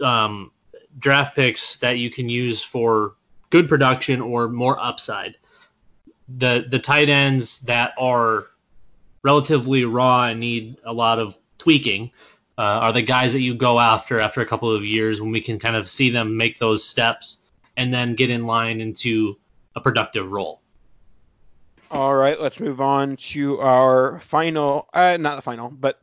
um, 0.00 0.52
draft 0.98 1.36
picks 1.36 1.76
that 1.78 1.98
you 1.98 2.10
can 2.10 2.30
use 2.30 2.62
for 2.62 3.14
good 3.50 3.68
production 3.68 4.22
or 4.22 4.48
more 4.48 4.82
upside 4.82 5.36
the 6.28 6.66
the 6.70 6.78
tight 6.78 7.08
ends 7.08 7.60
that 7.60 7.94
are 7.98 8.46
relatively 9.22 9.84
raw 9.84 10.26
and 10.26 10.40
need 10.40 10.76
a 10.84 10.92
lot 10.92 11.18
of 11.18 11.36
tweaking 11.58 12.10
uh, 12.58 12.62
are 12.62 12.92
the 12.92 13.02
guys 13.02 13.32
that 13.32 13.40
you 13.40 13.54
go 13.54 13.78
after 13.78 14.20
after 14.20 14.40
a 14.40 14.46
couple 14.46 14.70
of 14.70 14.84
years 14.84 15.20
when 15.20 15.30
we 15.30 15.40
can 15.40 15.58
kind 15.58 15.76
of 15.76 15.88
see 15.88 16.10
them 16.10 16.36
make 16.36 16.58
those 16.58 16.84
steps 16.84 17.40
and 17.76 17.94
then 17.94 18.14
get 18.14 18.30
in 18.30 18.46
line 18.46 18.80
into 18.80 19.36
a 19.76 19.80
productive 19.80 20.30
role. 20.30 20.60
All 21.90 22.14
right, 22.14 22.38
let's 22.38 22.60
move 22.60 22.80
on 22.80 23.16
to 23.16 23.60
our 23.60 24.20
final, 24.20 24.88
uh, 24.92 25.16
not 25.18 25.36
the 25.36 25.42
final, 25.42 25.70
but 25.70 26.00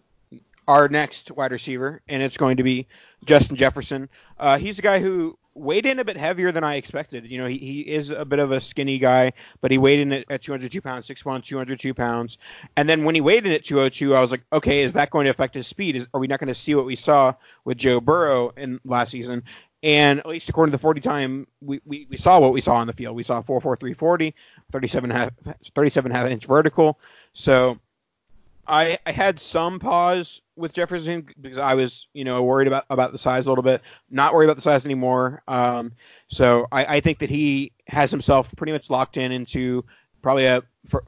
our 0.67 0.87
next 0.87 1.29
wide 1.31 1.51
receiver, 1.51 2.01
and 2.07 2.23
it's 2.23 2.37
going 2.37 2.57
to 2.57 2.63
be 2.63 2.87
Justin 3.25 3.55
Jefferson. 3.55 4.09
Uh, 4.39 4.57
he's 4.57 4.79
a 4.79 4.81
guy 4.81 4.99
who 4.99 5.37
weighed 5.55 5.85
in 5.85 5.99
a 5.99 6.03
bit 6.03 6.17
heavier 6.17 6.51
than 6.51 6.63
I 6.63 6.75
expected. 6.75 7.25
You 7.25 7.39
know, 7.39 7.47
he, 7.47 7.57
he 7.57 7.79
is 7.81 8.11
a 8.11 8.25
bit 8.25 8.39
of 8.39 8.51
a 8.51 8.59
skinny 8.59 8.99
guy, 8.99 9.33
but 9.61 9.71
he 9.71 9.77
weighed 9.77 10.01
in 10.01 10.11
at, 10.11 10.25
at 10.29 10.41
202 10.41 10.81
pounds, 10.81 11.07
6'1", 11.07 11.43
202 11.43 11.93
pounds. 11.93 12.37
And 12.75 12.87
then 12.87 13.05
when 13.05 13.15
he 13.15 13.21
weighed 13.21 13.45
in 13.45 13.51
at 13.53 13.63
202, 13.63 14.13
I 14.13 14.19
was 14.19 14.31
like, 14.31 14.43
okay, 14.51 14.81
is 14.81 14.93
that 14.93 15.09
going 15.09 15.25
to 15.25 15.31
affect 15.31 15.55
his 15.55 15.65
speed? 15.65 15.95
Is, 15.95 16.07
are 16.13 16.19
we 16.19 16.27
not 16.27 16.39
going 16.39 16.49
to 16.49 16.55
see 16.55 16.75
what 16.75 16.85
we 16.85 16.95
saw 16.95 17.33
with 17.63 17.77
Joe 17.77 18.01
Burrow 18.01 18.51
in 18.57 18.79
last 18.83 19.11
season? 19.11 19.43
And 19.81 20.19
at 20.19 20.25
least 20.25 20.49
according 20.49 20.71
to 20.71 20.77
the 20.77 20.81
40 20.81 21.01
time, 21.01 21.47
we, 21.61 21.79
we, 21.85 22.07
we 22.09 22.17
saw 22.17 22.39
what 22.39 22.53
we 22.53 22.61
saw 22.61 22.75
on 22.75 22.87
the 22.87 22.93
field. 22.93 23.15
We 23.15 23.23
saw 23.23 23.41
4.43 23.41 23.95
40, 23.95 24.35
37 24.71 25.09
half, 25.09 25.29
37 25.75 26.11
half 26.11 26.29
inch 26.29 26.45
vertical. 26.47 26.99
So 27.33 27.79
I, 28.67 28.97
I 29.05 29.11
had 29.11 29.39
some 29.39 29.79
pause 29.79 30.41
with 30.55 30.73
Jefferson 30.73 31.27
because 31.39 31.57
I 31.57 31.73
was, 31.75 32.07
you 32.13 32.23
know, 32.23 32.43
worried 32.43 32.67
about, 32.67 32.85
about 32.89 33.11
the 33.11 33.17
size 33.17 33.47
a 33.47 33.51
little 33.51 33.63
bit. 33.63 33.81
Not 34.09 34.33
worried 34.33 34.45
about 34.45 34.55
the 34.55 34.61
size 34.61 34.85
anymore. 34.85 35.43
Um, 35.47 35.91
so 36.27 36.67
I, 36.71 36.97
I 36.97 36.99
think 37.01 37.19
that 37.19 37.29
he 37.29 37.73
has 37.87 38.11
himself 38.11 38.49
pretty 38.55 38.71
much 38.71 38.89
locked 38.89 39.17
in 39.17 39.31
into 39.31 39.85
probably 40.21 40.45
a 40.45 40.63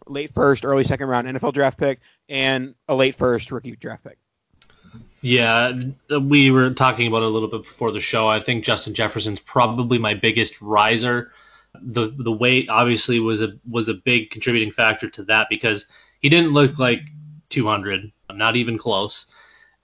late 0.08 0.34
first, 0.34 0.63
early 0.63 0.84
second 0.84 1.08
round 1.08 1.28
NFL 1.28 1.54
draft 1.54 1.78
pick 1.78 2.00
and 2.30 2.76
a 2.88 2.96
late 2.96 3.15
first 3.15 3.52
rookie 3.52 3.76
draft 3.76 4.04
pick. 4.04 4.17
Yeah, 5.22 5.74
we 6.22 6.52
were 6.52 6.72
talking 6.72 7.08
about 7.08 7.24
it 7.24 7.26
a 7.26 7.30
little 7.30 7.50
bit 7.50 7.63
before 7.63 7.91
the 7.91 8.00
show. 8.00 8.28
I 8.28 8.39
think 8.39 8.63
Justin 8.63 8.93
Jefferson's 8.93 9.39
probably 9.39 9.98
my 9.98 10.13
biggest 10.13 10.62
riser. 10.62 11.32
The 11.82 12.13
the 12.17 12.32
weight 12.32 12.70
obviously 12.70 13.20
was 13.20 13.41
a 13.41 13.54
was 13.70 13.89
a 13.89 13.96
big 13.96 14.30
contributing 14.30 14.72
factor 14.72 15.10
to 15.10 15.24
that 15.24 15.48
because 15.50 15.86
he 16.20 16.30
didn't 16.30 16.54
look 16.54 16.80
like 16.80 17.02
200, 17.58 18.12
not 18.34 18.56
even 18.56 18.78
close. 18.78 19.26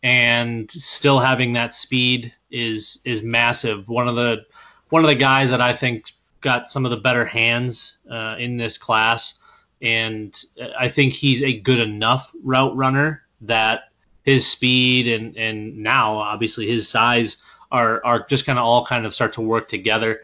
And 0.04 0.70
still 0.70 1.20
having 1.20 1.54
that 1.54 1.74
speed 1.74 2.32
is 2.52 3.00
is 3.04 3.24
massive. 3.24 3.88
One 3.88 4.08
of 4.08 4.16
the 4.16 4.46
one 4.90 5.04
of 5.04 5.10
the 5.10 5.16
guys 5.16 5.50
that 5.50 5.62
I 5.62 5.74
think 5.74 6.12
got 6.42 6.70
some 6.70 6.86
of 6.86 6.92
the 6.92 6.98
better 6.98 7.26
hands 7.26 7.98
uh, 8.12 8.36
in 8.38 8.58
this 8.58 8.78
class, 8.78 9.36
and 9.82 10.40
I 10.78 10.90
think 10.90 11.14
he's 11.14 11.42
a 11.42 11.60
good 11.60 11.80
enough 11.80 12.32
route 12.44 12.76
runner 12.76 13.24
that 13.42 13.90
his 14.24 14.46
speed 14.46 15.08
and 15.08 15.36
and 15.36 15.78
now 15.78 16.18
obviously 16.18 16.68
his 16.68 16.88
size 16.88 17.38
are 17.72 18.06
are 18.06 18.26
just 18.28 18.46
kind 18.46 18.60
of 18.60 18.66
all 18.66 18.86
kind 18.86 19.06
of 19.06 19.16
start 19.16 19.34
to 19.34 19.42
work 19.42 19.68
together. 19.68 20.22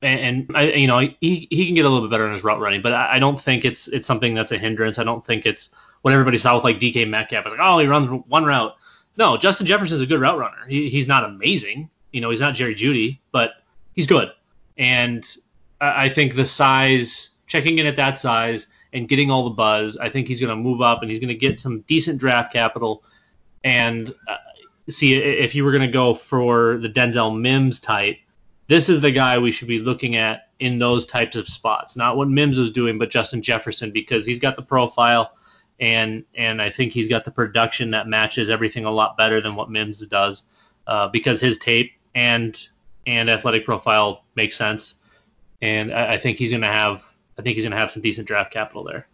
And, 0.00 0.48
and 0.48 0.56
I, 0.56 0.62
you 0.72 0.88
know, 0.88 0.98
he, 0.98 1.46
he 1.48 1.66
can 1.66 1.76
get 1.76 1.84
a 1.84 1.88
little 1.88 2.04
bit 2.04 2.10
better 2.10 2.26
in 2.26 2.32
his 2.32 2.42
route 2.42 2.58
running, 2.58 2.82
but 2.82 2.92
I, 2.92 3.16
I 3.16 3.18
don't 3.20 3.38
think 3.38 3.64
it's 3.64 3.86
it's 3.88 4.06
something 4.06 4.34
that's 4.34 4.50
a 4.50 4.58
hindrance. 4.58 4.98
I 4.98 5.04
don't 5.04 5.24
think 5.24 5.46
it's 5.46 5.70
what 6.02 6.12
everybody 6.12 6.38
saw 6.38 6.56
with 6.56 6.64
like 6.64 6.78
DK 6.78 7.08
Metcalf. 7.08 7.46
It's 7.46 7.52
like, 7.52 7.60
oh, 7.60 7.78
he 7.78 7.86
runs 7.86 8.22
one 8.28 8.44
route. 8.44 8.76
No, 9.16 9.36
Justin 9.36 9.66
Jefferson 9.66 9.96
is 9.96 10.02
a 10.02 10.06
good 10.06 10.20
route 10.20 10.38
runner. 10.38 10.66
He, 10.68 10.90
he's 10.90 11.06
not 11.06 11.24
amazing. 11.24 11.88
You 12.12 12.20
know, 12.20 12.30
he's 12.30 12.40
not 12.40 12.54
Jerry 12.54 12.74
Jeudy, 12.74 13.18
but 13.30 13.52
he's 13.94 14.06
good. 14.06 14.30
And 14.76 15.24
I, 15.80 16.04
I 16.04 16.08
think 16.08 16.34
the 16.34 16.46
size, 16.46 17.30
checking 17.46 17.78
in 17.78 17.86
at 17.86 17.96
that 17.96 18.18
size 18.18 18.66
and 18.92 19.08
getting 19.08 19.30
all 19.30 19.44
the 19.44 19.50
buzz, 19.50 19.96
I 19.96 20.08
think 20.08 20.28
he's 20.28 20.40
going 20.40 20.50
to 20.50 20.56
move 20.56 20.80
up 20.80 21.02
and 21.02 21.10
he's 21.10 21.20
going 21.20 21.28
to 21.28 21.34
get 21.34 21.60
some 21.60 21.80
decent 21.82 22.18
draft 22.18 22.52
capital. 22.52 23.04
And 23.64 24.14
uh, 24.28 24.36
see, 24.88 25.14
if 25.14 25.54
you 25.54 25.64
were 25.64 25.70
going 25.70 25.82
to 25.82 25.88
go 25.88 26.14
for 26.14 26.78
the 26.78 26.88
Denzel 26.88 27.38
Mims 27.38 27.80
type, 27.80 28.16
this 28.68 28.88
is 28.88 29.00
the 29.00 29.10
guy 29.10 29.38
we 29.38 29.52
should 29.52 29.68
be 29.68 29.78
looking 29.78 30.16
at 30.16 30.48
in 30.58 30.78
those 30.78 31.04
types 31.06 31.36
of 31.36 31.48
spots. 31.48 31.96
Not 31.96 32.16
what 32.16 32.28
Mims 32.28 32.58
was 32.58 32.72
doing, 32.72 32.98
but 32.98 33.10
Justin 33.10 33.42
Jefferson 33.42 33.90
because 33.90 34.24
he's 34.24 34.38
got 34.38 34.56
the 34.56 34.62
profile 34.62 35.32
and 35.82 36.24
and 36.36 36.62
I 36.62 36.70
think 36.70 36.92
he's 36.92 37.08
got 37.08 37.24
the 37.24 37.32
production 37.32 37.90
that 37.90 38.06
matches 38.06 38.48
everything 38.48 38.84
a 38.84 38.90
lot 38.90 39.16
better 39.16 39.40
than 39.40 39.56
what 39.56 39.68
Mims 39.68 40.06
does 40.06 40.44
uh, 40.86 41.08
because 41.08 41.40
his 41.40 41.58
tape 41.58 41.92
and 42.14 42.56
and 43.04 43.28
athletic 43.28 43.64
profile 43.64 44.24
makes 44.36 44.56
sense, 44.56 44.94
and 45.60 45.92
I, 45.92 46.14
I 46.14 46.18
think 46.18 46.38
he's 46.38 46.52
gonna 46.52 46.72
have 46.72 47.04
I 47.36 47.42
think 47.42 47.56
he's 47.56 47.64
gonna 47.64 47.76
have 47.76 47.90
some 47.90 48.00
decent 48.00 48.28
draft 48.28 48.52
capital 48.52 48.84
there. 48.84 49.08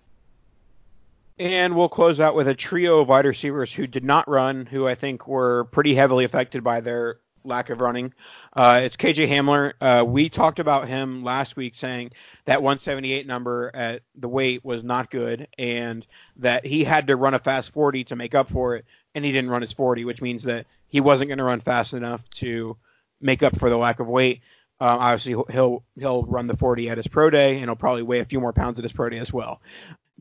And 1.39 1.75
we'll 1.75 1.89
close 1.89 2.21
out 2.21 2.35
with 2.35 2.49
a 2.49 2.55
trio 2.55 2.99
of 2.99 3.09
wide 3.09 3.25
receivers 3.25 3.73
who 3.73 3.87
did 3.87 4.05
not 4.05 4.29
run, 4.29 4.67
who 4.67 4.87
I 4.87 4.95
think 4.95 5.27
were 5.27 5.65
pretty 5.67 5.95
heavily 5.95 6.25
affected 6.25 6.63
by 6.63 6.81
their 6.81 7.21
lack 7.49 7.71
of 7.71 7.81
running. 7.81 8.15
Uh, 8.53 8.81
it's 8.85 8.97
KJ 8.97 9.29
Hamler. 9.29 9.73
Uh, 9.81 10.05
we 10.05 10.29
talked 10.29 10.61
about 10.61 10.87
him 10.87 11.25
last 11.25 11.57
week 11.57 11.77
saying 11.77 12.13
that 12.45 12.63
178 12.63 13.27
number 13.27 13.71
at 13.75 14.03
the 14.15 14.29
weight 14.29 14.65
was 14.65 14.85
not 14.85 15.11
good 15.11 15.49
and 15.59 16.07
that 16.37 16.65
he 16.65 16.85
had 16.85 17.09
to 17.09 17.17
run 17.17 17.35
a 17.35 17.39
fast 17.39 17.73
40 17.73 18.05
to 18.05 18.17
make 18.17 18.35
up 18.35 18.51
for 18.51 18.77
it, 18.77 18.85
and 19.15 19.25
he 19.25 19.33
didn't 19.33 19.51
run 19.51 19.63
his 19.63 19.73
40, 19.73 20.05
which 20.05 20.23
means 20.23 20.45
that 20.45 20.67
he 20.87 21.01
wasn't 21.01 21.29
going 21.29 21.39
to 21.39 21.45
run 21.45 21.61
fast 21.61 21.93
enough 21.95 22.29
to 22.31 22.77
make 23.21 23.43
up 23.43 23.59
for 23.59 23.71
the 23.71 23.77
lack 23.77 24.01
of 24.01 24.07
weight. 24.07 24.41
Um, 24.81 25.01
obviously, 25.01 25.33
he'll 25.51 25.83
he'll 25.99 26.23
run 26.23 26.47
the 26.47 26.57
40 26.57 26.89
at 26.89 26.99
his 26.99 27.09
pro 27.09 27.31
day, 27.31 27.57
and 27.57 27.65
he'll 27.65 27.75
probably 27.75 28.03
weigh 28.03 28.21
a 28.21 28.25
few 28.25 28.41
more 28.41 28.53
pounds 28.53 28.79
at 28.79 28.85
his 28.85 28.93
pro 28.93 29.09
day 29.09 29.19
as 29.19 29.33
well. 29.33 29.61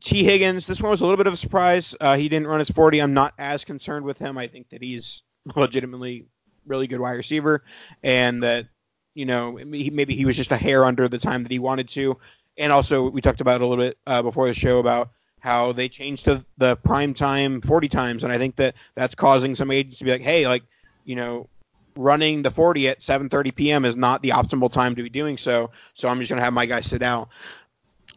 Tee 0.02 0.24
Higgins, 0.24 0.66
this 0.66 0.80
one 0.80 0.90
was 0.90 1.00
a 1.00 1.04
little 1.04 1.16
bit 1.16 1.26
of 1.26 1.32
a 1.32 1.36
surprise. 1.36 1.94
Uh, 2.00 2.16
he 2.16 2.28
didn't 2.28 2.46
run 2.46 2.60
his 2.60 2.70
40. 2.70 3.00
I'm 3.00 3.14
not 3.14 3.34
as 3.38 3.64
concerned 3.64 4.04
with 4.04 4.18
him. 4.18 4.38
I 4.38 4.46
think 4.46 4.68
that 4.70 4.82
he's 4.82 5.22
legitimately 5.56 6.26
really 6.68 6.86
good 6.86 7.00
wide 7.00 7.12
receiver, 7.12 7.64
and 8.02 8.42
that 8.42 8.66
you 9.14 9.26
know 9.26 9.58
maybe 9.64 10.14
he 10.14 10.24
was 10.24 10.36
just 10.36 10.52
a 10.52 10.56
hair 10.56 10.84
under 10.84 11.08
the 11.08 11.18
time 11.18 11.42
that 11.42 11.52
he 11.52 11.58
wanted 11.58 11.88
to. 11.90 12.16
And 12.56 12.72
also, 12.72 13.08
we 13.08 13.20
talked 13.20 13.40
about 13.40 13.60
a 13.60 13.66
little 13.66 13.84
bit 13.84 13.98
uh, 14.06 14.22
before 14.22 14.46
the 14.46 14.54
show 14.54 14.78
about 14.78 15.10
how 15.40 15.72
they 15.72 15.88
changed 15.88 16.24
to 16.24 16.44
the 16.56 16.76
prime 16.76 17.14
time 17.14 17.60
40 17.60 17.88
times, 17.88 18.24
and 18.24 18.32
I 18.32 18.38
think 18.38 18.56
that 18.56 18.74
that's 18.94 19.14
causing 19.14 19.54
some 19.54 19.70
agents 19.70 19.98
to 19.98 20.04
be 20.04 20.10
like, 20.10 20.22
hey, 20.22 20.46
like 20.46 20.64
you 21.04 21.16
know, 21.16 21.48
running 21.96 22.42
the 22.42 22.50
40 22.50 22.88
at 22.88 23.00
7:30 23.00 23.54
p.m. 23.54 23.84
is 23.84 23.96
not 23.96 24.22
the 24.22 24.30
optimal 24.30 24.70
time 24.70 24.94
to 24.96 25.02
be 25.02 25.10
doing 25.10 25.36
so. 25.36 25.70
So 25.94 26.08
I'm 26.08 26.18
just 26.20 26.30
gonna 26.30 26.42
have 26.42 26.52
my 26.52 26.66
guy 26.66 26.80
sit 26.80 27.02
out. 27.02 27.28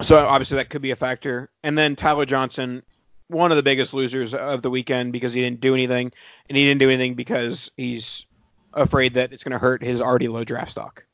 So 0.02 0.18
obviously 0.18 0.58
that 0.58 0.70
could 0.70 0.82
be 0.82 0.92
a 0.92 0.96
factor. 0.96 1.50
And 1.64 1.78
then 1.78 1.96
Tyler 1.96 2.26
Johnson, 2.26 2.84
one 3.28 3.52
of 3.52 3.58
the 3.58 3.64
biggest 3.64 3.94
losers 3.94 4.34
of 4.34 4.62
the 4.62 4.70
weekend 4.70 5.14
because 5.14 5.34
he 5.34 5.42
didn't 5.42 5.62
do 5.62 5.74
anything, 5.74 6.12
and 6.48 6.58
he 6.58 6.66
didn't 6.66 6.80
do 6.80 6.90
anything 6.90 7.16
because 7.16 7.72
he's 7.78 8.26
afraid 8.74 9.14
that 9.16 9.34
it's 9.34 9.44
going 9.44 9.52
to 9.52 9.60
hurt 9.60 9.84
his 9.84 10.02
already 10.02 10.28
low 10.28 10.44
draft 10.44 10.72
stock. 10.72 11.06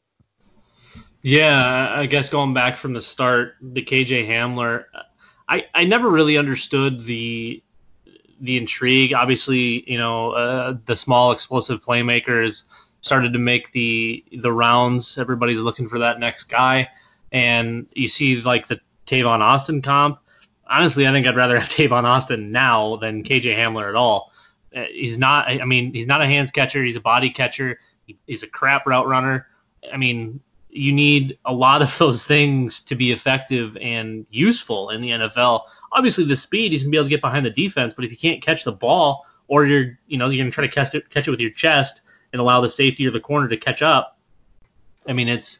Yeah, 1.21 1.93
I 1.95 2.05
guess 2.05 2.29
going 2.29 2.53
back 2.53 2.77
from 2.77 2.93
the 2.93 3.01
start, 3.01 3.55
the 3.61 3.83
KJ 3.83 4.27
Hamler, 4.27 4.85
I, 5.49 5.65
I 5.73 5.85
never 5.85 6.09
really 6.09 6.37
understood 6.37 7.03
the 7.03 7.63
the 8.39 8.57
intrigue. 8.57 9.13
Obviously, 9.13 9.89
you 9.91 9.97
know, 9.97 10.31
uh, 10.31 10.77
the 10.85 10.95
small 10.95 11.31
explosive 11.31 11.83
playmakers 11.83 12.63
started 13.01 13.33
to 13.33 13.39
make 13.39 13.71
the 13.71 14.23
the 14.39 14.51
rounds. 14.51 15.17
Everybody's 15.17 15.61
looking 15.61 15.89
for 15.89 15.99
that 15.99 16.19
next 16.19 16.45
guy, 16.45 16.89
and 17.31 17.87
you 17.93 18.09
see 18.09 18.39
like 18.41 18.67
the 18.67 18.79
Tavon 19.05 19.39
Austin 19.39 19.81
comp. 19.81 20.19
Honestly, 20.69 21.07
I 21.07 21.11
think 21.11 21.25
I'd 21.25 21.35
rather 21.35 21.57
have 21.57 21.69
Tavon 21.69 22.03
Austin 22.03 22.51
now 22.51 22.97
than 22.97 23.23
KJ 23.23 23.55
Hamler 23.57 23.89
at 23.89 23.95
all. 23.95 24.31
Uh, 24.75 24.83
he's 24.91 25.17
not. 25.17 25.47
I 25.47 25.65
mean, 25.65 25.93
he's 25.93 26.07
not 26.07 26.21
a 26.21 26.25
hands 26.25 26.51
catcher. 26.51 26.83
He's 26.83 26.95
a 26.95 27.01
body 27.01 27.29
catcher. 27.29 27.79
He's 28.25 28.43
a 28.43 28.47
crap 28.47 28.85
route 28.85 29.07
runner. 29.07 29.47
I 29.91 29.97
mean, 29.97 30.39
you 30.69 30.93
need 30.93 31.37
a 31.45 31.53
lot 31.53 31.81
of 31.81 31.97
those 31.99 32.25
things 32.25 32.81
to 32.81 32.95
be 32.95 33.11
effective 33.11 33.77
and 33.81 34.25
useful 34.29 34.89
in 34.89 35.01
the 35.01 35.09
NFL. 35.09 35.63
Obviously, 35.91 36.25
the 36.25 36.35
speed 36.35 36.71
he's 36.71 36.83
gonna 36.83 36.91
be 36.91 36.97
able 36.97 37.05
to 37.05 37.09
get 37.09 37.21
behind 37.21 37.45
the 37.45 37.51
defense, 37.51 37.93
but 37.93 38.05
if 38.05 38.11
you 38.11 38.17
can't 38.17 38.41
catch 38.41 38.63
the 38.63 38.71
ball, 38.71 39.25
or 39.47 39.65
you're 39.65 39.97
you 40.07 40.17
know 40.17 40.29
you're 40.29 40.43
gonna 40.43 40.51
try 40.51 40.65
to 40.65 40.71
catch 40.71 40.93
it 40.93 41.09
catch 41.09 41.27
it 41.27 41.31
with 41.31 41.39
your 41.39 41.51
chest 41.51 42.01
and 42.33 42.41
allow 42.41 42.61
the 42.61 42.69
safety 42.69 43.07
or 43.07 43.11
the 43.11 43.19
corner 43.19 43.47
to 43.47 43.57
catch 43.57 43.81
up. 43.81 44.17
I 45.07 45.13
mean, 45.13 45.29
it's 45.29 45.59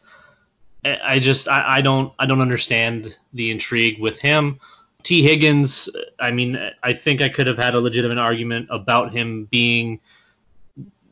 I 0.85 1.19
just 1.19 1.47
I, 1.47 1.77
I 1.77 1.81
don't 1.81 2.13
I 2.19 2.25
don't 2.25 2.41
understand 2.41 3.15
the 3.33 3.51
intrigue 3.51 3.99
with 3.99 4.19
him. 4.19 4.59
Tee 5.03 5.23
Higgins, 5.23 5.89
I 6.19 6.31
mean, 6.31 6.59
I 6.83 6.93
think 6.93 7.21
I 7.21 7.29
could 7.29 7.47
have 7.47 7.57
had 7.57 7.75
a 7.75 7.79
legitimate 7.79 8.17
argument 8.17 8.67
about 8.69 9.13
him 9.13 9.45
being, 9.45 9.99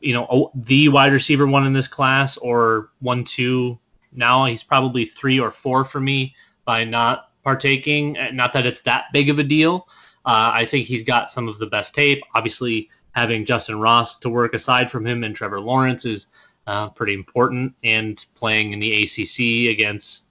you 0.00 0.12
know, 0.12 0.50
the 0.54 0.88
wide 0.88 1.12
receiver 1.12 1.46
one 1.46 1.66
in 1.66 1.72
this 1.72 1.88
class 1.88 2.36
or 2.36 2.90
one 3.00 3.24
two 3.24 3.78
now 4.16 4.46
he's 4.46 4.64
probably 4.64 5.04
three 5.04 5.38
or 5.38 5.52
four 5.52 5.84
for 5.84 6.00
me 6.00 6.34
by 6.64 6.84
not 6.84 7.30
partaking. 7.44 8.16
Not 8.32 8.52
that 8.54 8.66
it's 8.66 8.80
that 8.82 9.04
big 9.12 9.28
of 9.28 9.38
a 9.38 9.44
deal. 9.44 9.86
Uh, 10.24 10.50
I 10.54 10.64
think 10.64 10.86
he's 10.86 11.04
got 11.04 11.30
some 11.30 11.46
of 11.46 11.58
the 11.58 11.66
best 11.66 11.94
tape. 11.94 12.22
Obviously, 12.34 12.90
having 13.12 13.44
Justyn 13.44 13.80
Ross 13.80 14.18
to 14.18 14.28
work 14.28 14.54
aside 14.54 14.90
from 14.90 15.06
him 15.06 15.22
and 15.22 15.36
Trevor 15.36 15.60
Lawrence 15.60 16.04
is 16.04 16.26
uh, 16.66 16.88
pretty 16.88 17.14
important. 17.14 17.74
And 17.84 18.24
playing 18.34 18.72
in 18.72 18.80
the 18.80 19.04
ACC 19.04 19.72
against 19.72 20.24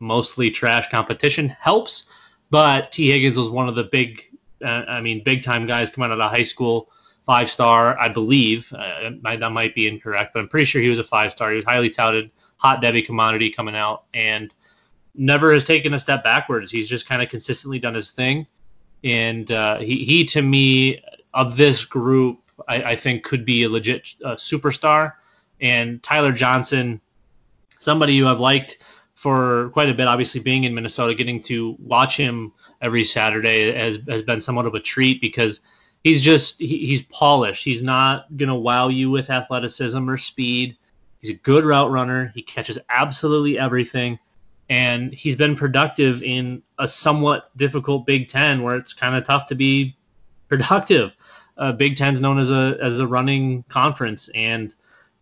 mostly 0.00 0.50
trash 0.50 0.90
competition 0.90 1.48
helps. 1.48 2.06
But 2.50 2.92
Tee 2.92 3.10
Higgins 3.10 3.36
was 3.36 3.48
one 3.48 3.68
of 3.68 3.74
the 3.74 3.84
big, 3.84 4.22
uh, 4.64 4.84
I 4.88 5.00
mean, 5.00 5.22
big 5.24 5.42
time 5.42 5.66
guys 5.66 5.90
coming 5.90 6.10
out 6.10 6.12
of 6.12 6.18
the 6.18 6.28
high 6.28 6.44
school. 6.44 6.90
Five 7.26 7.50
star, 7.50 7.98
I 7.98 8.08
believe. 8.08 8.72
Uh, 8.72 9.10
that 9.22 9.50
might 9.50 9.74
be 9.74 9.88
incorrect, 9.88 10.32
but 10.32 10.40
I'm 10.40 10.48
pretty 10.48 10.66
sure 10.66 10.80
he 10.80 10.88
was 10.88 11.00
a 11.00 11.04
five 11.04 11.32
star. 11.32 11.50
He 11.50 11.56
was 11.56 11.64
highly 11.64 11.90
touted 11.90 12.30
hot 12.56 12.80
Devy 12.80 13.04
commodity 13.04 13.50
coming 13.50 13.74
out 13.74 14.04
and 14.14 14.52
never 15.14 15.52
has 15.52 15.64
taken 15.64 15.94
a 15.94 15.98
step 15.98 16.22
backwards. 16.22 16.70
He's 16.70 16.88
just 16.88 17.08
kind 17.08 17.22
of 17.22 17.28
consistently 17.28 17.78
done 17.78 17.94
his 17.94 18.10
thing. 18.10 18.46
And 19.02 19.50
uh, 19.50 19.78
he, 19.78 20.04
he, 20.04 20.24
to 20.26 20.42
me, 20.42 21.02
of 21.34 21.56
this 21.56 21.84
group, 21.84 22.40
I, 22.68 22.82
I 22.82 22.96
think 22.96 23.24
could 23.24 23.44
be 23.44 23.64
a 23.64 23.68
legit 23.68 24.14
uh, 24.24 24.34
superstar. 24.34 25.14
And 25.60 26.02
Tyler 26.02 26.32
Johnson, 26.32 27.00
somebody 27.78 28.16
who 28.18 28.26
I've 28.26 28.40
liked 28.40 28.78
for 29.26 29.70
quite 29.70 29.90
a 29.90 29.92
bit, 29.92 30.06
obviously 30.06 30.40
being 30.40 30.62
in 30.62 30.72
Minnesota, 30.72 31.12
getting 31.12 31.42
to 31.42 31.74
watch 31.80 32.16
him 32.16 32.52
every 32.80 33.02
Saturday 33.02 33.76
has, 33.76 33.98
has 34.08 34.22
been 34.22 34.40
somewhat 34.40 34.66
of 34.66 34.76
a 34.76 34.78
treat 34.78 35.20
because 35.20 35.62
he's 36.04 36.22
just 36.22 36.60
he, 36.60 36.86
he's 36.86 37.02
polished. 37.02 37.64
He's 37.64 37.82
not 37.82 38.36
gonna 38.36 38.54
wow 38.54 38.86
you 38.86 39.10
with 39.10 39.28
athleticism 39.28 40.08
or 40.08 40.16
speed. 40.16 40.76
He's 41.20 41.30
a 41.30 41.34
good 41.34 41.64
route 41.64 41.90
runner. 41.90 42.30
He 42.36 42.42
catches 42.42 42.78
absolutely 42.88 43.58
everything. 43.58 44.20
And 44.68 45.12
he's 45.12 45.34
been 45.34 45.56
productive 45.56 46.22
in 46.22 46.62
a 46.78 46.86
somewhat 46.86 47.50
difficult 47.56 48.06
Big 48.06 48.28
Ten 48.28 48.62
where 48.62 48.76
it's 48.76 48.92
kind 48.92 49.16
of 49.16 49.24
tough 49.24 49.46
to 49.46 49.56
be 49.56 49.96
productive. 50.48 51.16
Uh, 51.58 51.72
Big 51.72 51.96
Ten's 51.96 52.20
known 52.20 52.38
as 52.38 52.52
a 52.52 52.78
as 52.80 53.00
a 53.00 53.08
running 53.08 53.64
conference, 53.64 54.28
and 54.36 54.72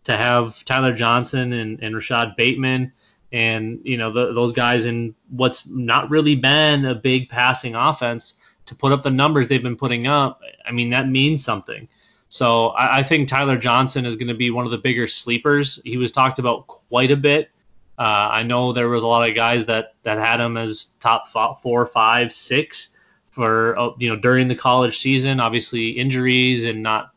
to 0.03 0.15
have 0.15 0.63
Tyler 0.67 0.93
Johnson 0.93 1.55
and, 1.55 1.83
and 1.83 1.95
Rashod 1.95 2.37
Bateman 2.37 2.93
and 3.35 3.81
you 3.83 3.97
know 3.97 4.13
the, 4.13 4.33
those 4.33 4.53
guys 4.53 4.85
in 4.85 5.13
what's 5.29 5.67
not 5.67 6.09
really 6.09 6.37
been 6.37 6.85
a 6.85 6.95
big 6.95 7.29
passing 7.29 7.75
offense 7.75 8.35
to 8.67 8.77
put 8.77 8.93
up 8.93 9.03
the 9.03 9.11
numbers 9.11 9.49
they've 9.49 9.63
been 9.63 9.77
putting 9.77 10.07
up, 10.07 10.41
I 10.65 10.71
mean 10.71 10.91
that 10.91 11.09
means 11.09 11.45
something. 11.45 11.89
So 12.29 12.69
I, 12.69 13.01
I 13.01 13.03
think 13.03 13.29
Tyler 13.29 13.59
Johnson 13.59 14.07
is 14.07 14.15
going 14.15 14.29
to 14.29 14.35
be 14.35 14.51
one 14.51 14.65
of 14.65 14.71
the 14.71 14.79
bigger 14.79 15.09
sleepers. 15.09 15.81
He 15.85 15.97
was 15.97 16.13
talked 16.13 16.39
about 16.39 16.69
quite 16.69 17.11
a 17.11 17.17
bit. 17.17 17.51
Uh, 17.99 18.31
I 18.31 18.45
know 18.45 18.73
there 18.73 18.89
was 18.89 19.03
a 19.03 19.07
lot 19.09 19.29
of 19.29 19.35
guys 19.35 19.67
that 19.67 19.95
that 20.05 20.19
had 20.19 20.39
him 20.39 20.57
as 20.57 20.93
top 21.01 21.29
four, 21.61 21.87
five, 21.87 22.33
six 22.33 22.91
for 23.33 23.77
uh, 23.77 23.91
you 23.99 24.11
know 24.11 24.17
during 24.17 24.47
the 24.47 24.55
college 24.55 25.01
season. 25.01 25.41
Obviously 25.41 25.89
injuries 25.89 26.67
and 26.67 26.85
not 26.85 27.11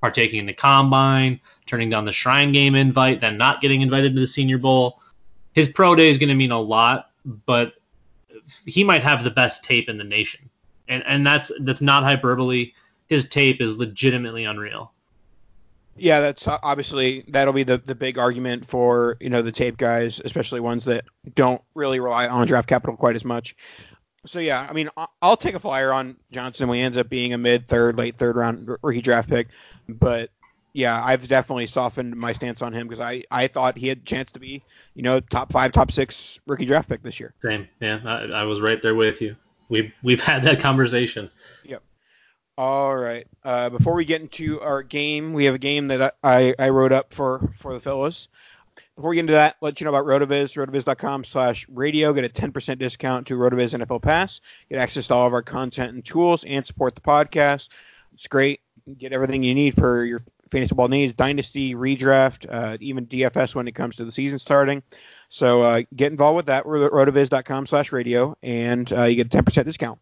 partaking 0.00 0.40
in 0.40 0.46
the 0.46 0.52
combine, 0.52 1.38
turning 1.66 1.88
down 1.88 2.04
the 2.04 2.12
Shrine 2.12 2.50
Game 2.50 2.74
invite, 2.74 3.20
then 3.20 3.38
not 3.38 3.60
getting 3.60 3.82
invited 3.82 4.16
to 4.16 4.20
the 4.20 4.26
Senior 4.26 4.58
Bowl. 4.58 5.00
His 5.52 5.68
pro 5.68 5.94
day 5.94 6.08
is 6.08 6.18
going 6.18 6.28
to 6.28 6.34
mean 6.34 6.52
a 6.52 6.60
lot, 6.60 7.10
but 7.46 7.74
he 8.66 8.84
might 8.84 9.02
have 9.02 9.24
the 9.24 9.30
best 9.30 9.64
tape 9.64 9.88
in 9.88 9.98
the 9.98 10.04
nation, 10.04 10.48
and 10.88 11.02
and 11.06 11.26
that's 11.26 11.52
that's 11.60 11.80
not 11.80 12.02
hyperbole 12.02 12.72
his 13.12 13.28
tape 13.28 13.60
is 13.60 13.76
legitimately 13.76 14.44
unreal. 14.44 14.90
Yeah, 15.98 16.20
that's 16.20 16.48
uh, 16.48 16.58
obviously 16.62 17.26
that'll 17.28 17.52
be 17.52 17.62
the, 17.62 17.76
the 17.84 17.94
big 17.94 18.16
argument 18.16 18.66
for 18.66 19.18
you 19.20 19.28
know 19.28 19.42
the 19.42 19.52
tape 19.52 19.76
guys, 19.76 20.18
especially 20.24 20.60
ones 20.60 20.86
that 20.86 21.04
don't 21.34 21.60
really 21.74 22.00
rely 22.00 22.26
on 22.26 22.46
draft 22.46 22.68
capital 22.68 22.96
quite 22.96 23.14
as 23.14 23.24
much. 23.24 23.54
So 24.24 24.38
yeah, 24.38 24.66
I 24.68 24.72
mean 24.72 24.88
I'll 25.20 25.36
take 25.36 25.54
a 25.54 25.60
flyer 25.60 25.92
on 25.92 26.16
Johnson 26.30 26.72
he 26.72 26.80
ends 26.80 26.96
up 26.96 27.10
being 27.10 27.34
a 27.34 27.38
mid 27.38 27.68
third, 27.68 27.98
late 27.98 28.16
third 28.16 28.36
round 28.36 28.66
rookie 28.82 29.02
draft 29.02 29.28
pick, 29.28 29.48
but 29.86 30.30
yeah, 30.72 31.02
I've 31.02 31.26
definitely 31.28 31.66
softened 31.66 32.16
my 32.16 32.32
stance 32.32 32.62
on 32.62 32.72
him 32.72 32.88
because 32.88 33.00
I, 33.00 33.24
I 33.30 33.46
thought 33.46 33.76
he 33.76 33.88
had 33.88 33.98
a 33.98 34.02
chance 34.02 34.32
to 34.32 34.40
be 34.40 34.62
you 34.94 35.02
know 35.02 35.20
top 35.20 35.52
five, 35.52 35.72
top 35.72 35.92
six 35.92 36.38
rookie 36.46 36.66
draft 36.66 36.88
pick 36.88 37.02
this 37.02 37.20
year. 37.20 37.34
Same, 37.40 37.68
yeah, 37.80 38.00
I, 38.04 38.24
I 38.24 38.44
was 38.44 38.60
right 38.60 38.80
there 38.80 38.94
with 38.94 39.20
you. 39.20 39.36
We've 39.68 39.92
we've 40.02 40.20
had 40.24 40.44
that 40.44 40.60
conversation. 40.60 41.30
Yep. 41.64 41.82
All 42.58 42.94
right. 42.94 43.26
Uh, 43.42 43.70
before 43.70 43.94
we 43.94 44.04
get 44.04 44.20
into 44.20 44.60
our 44.60 44.82
game, 44.82 45.32
we 45.32 45.46
have 45.46 45.54
a 45.54 45.58
game 45.58 45.88
that 45.88 46.16
I, 46.22 46.54
I 46.58 46.68
wrote 46.68 46.92
up 46.92 47.14
for, 47.14 47.50
for 47.58 47.72
the 47.72 47.80
fellows. 47.80 48.28
Before 48.94 49.10
we 49.10 49.16
get 49.16 49.20
into 49.20 49.32
that, 49.32 49.56
let 49.62 49.80
you 49.80 49.86
know 49.86 49.94
about 49.94 50.04
Rotoviz, 50.04 50.54
rotoviz.com 50.54 51.24
slash 51.24 51.66
radio. 51.70 52.12
Get 52.12 52.24
a 52.24 52.28
10% 52.28 52.78
discount 52.78 53.26
to 53.28 53.34
Rotoviz 53.34 53.78
NFL 53.78 54.02
Pass. 54.02 54.42
Get 54.68 54.78
access 54.78 55.06
to 55.06 55.14
all 55.14 55.26
of 55.26 55.32
our 55.32 55.42
content 55.42 55.94
and 55.94 56.04
tools 56.04 56.44
and 56.44 56.66
support 56.66 56.94
the 56.94 57.00
podcast. 57.00 57.70
It's 58.14 58.26
great. 58.26 58.60
Get 58.98 59.12
everything 59.12 59.42
you 59.42 59.54
need 59.54 59.74
for 59.74 60.04
your 60.04 60.22
fantasy 60.52 60.74
Ball 60.74 60.88
needs, 60.88 61.14
dynasty, 61.14 61.74
redraft, 61.74 62.46
uh, 62.48 62.76
even 62.80 63.06
DFS 63.06 63.54
when 63.54 63.66
it 63.66 63.74
comes 63.74 63.96
to 63.96 64.04
the 64.04 64.12
season 64.12 64.38
starting. 64.38 64.82
So 65.28 65.62
uh, 65.62 65.82
get 65.96 66.12
involved 66.12 66.36
with 66.36 66.46
that. 66.46 66.64
Rotoviz.com 66.64 67.66
slash 67.66 67.90
radio, 67.90 68.36
and 68.42 68.92
uh, 68.92 69.04
you 69.04 69.16
get 69.16 69.34
a 69.34 69.42
10% 69.42 69.64
discount. 69.64 69.98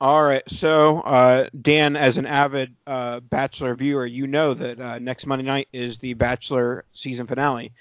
All 0.00 0.22
right, 0.22 0.42
so 0.48 1.00
uh, 1.00 1.50
Dan, 1.60 1.94
as 1.94 2.16
an 2.16 2.24
avid 2.24 2.74
uh, 2.86 3.20
Bachelor 3.20 3.74
viewer, 3.74 4.06
you 4.06 4.26
know 4.26 4.54
that 4.54 4.80
uh, 4.80 4.98
next 4.98 5.26
Monday 5.26 5.44
night 5.44 5.68
is 5.74 5.98
the 5.98 6.14
Bachelor 6.14 6.86
season 6.94 7.26
finale, 7.26 7.72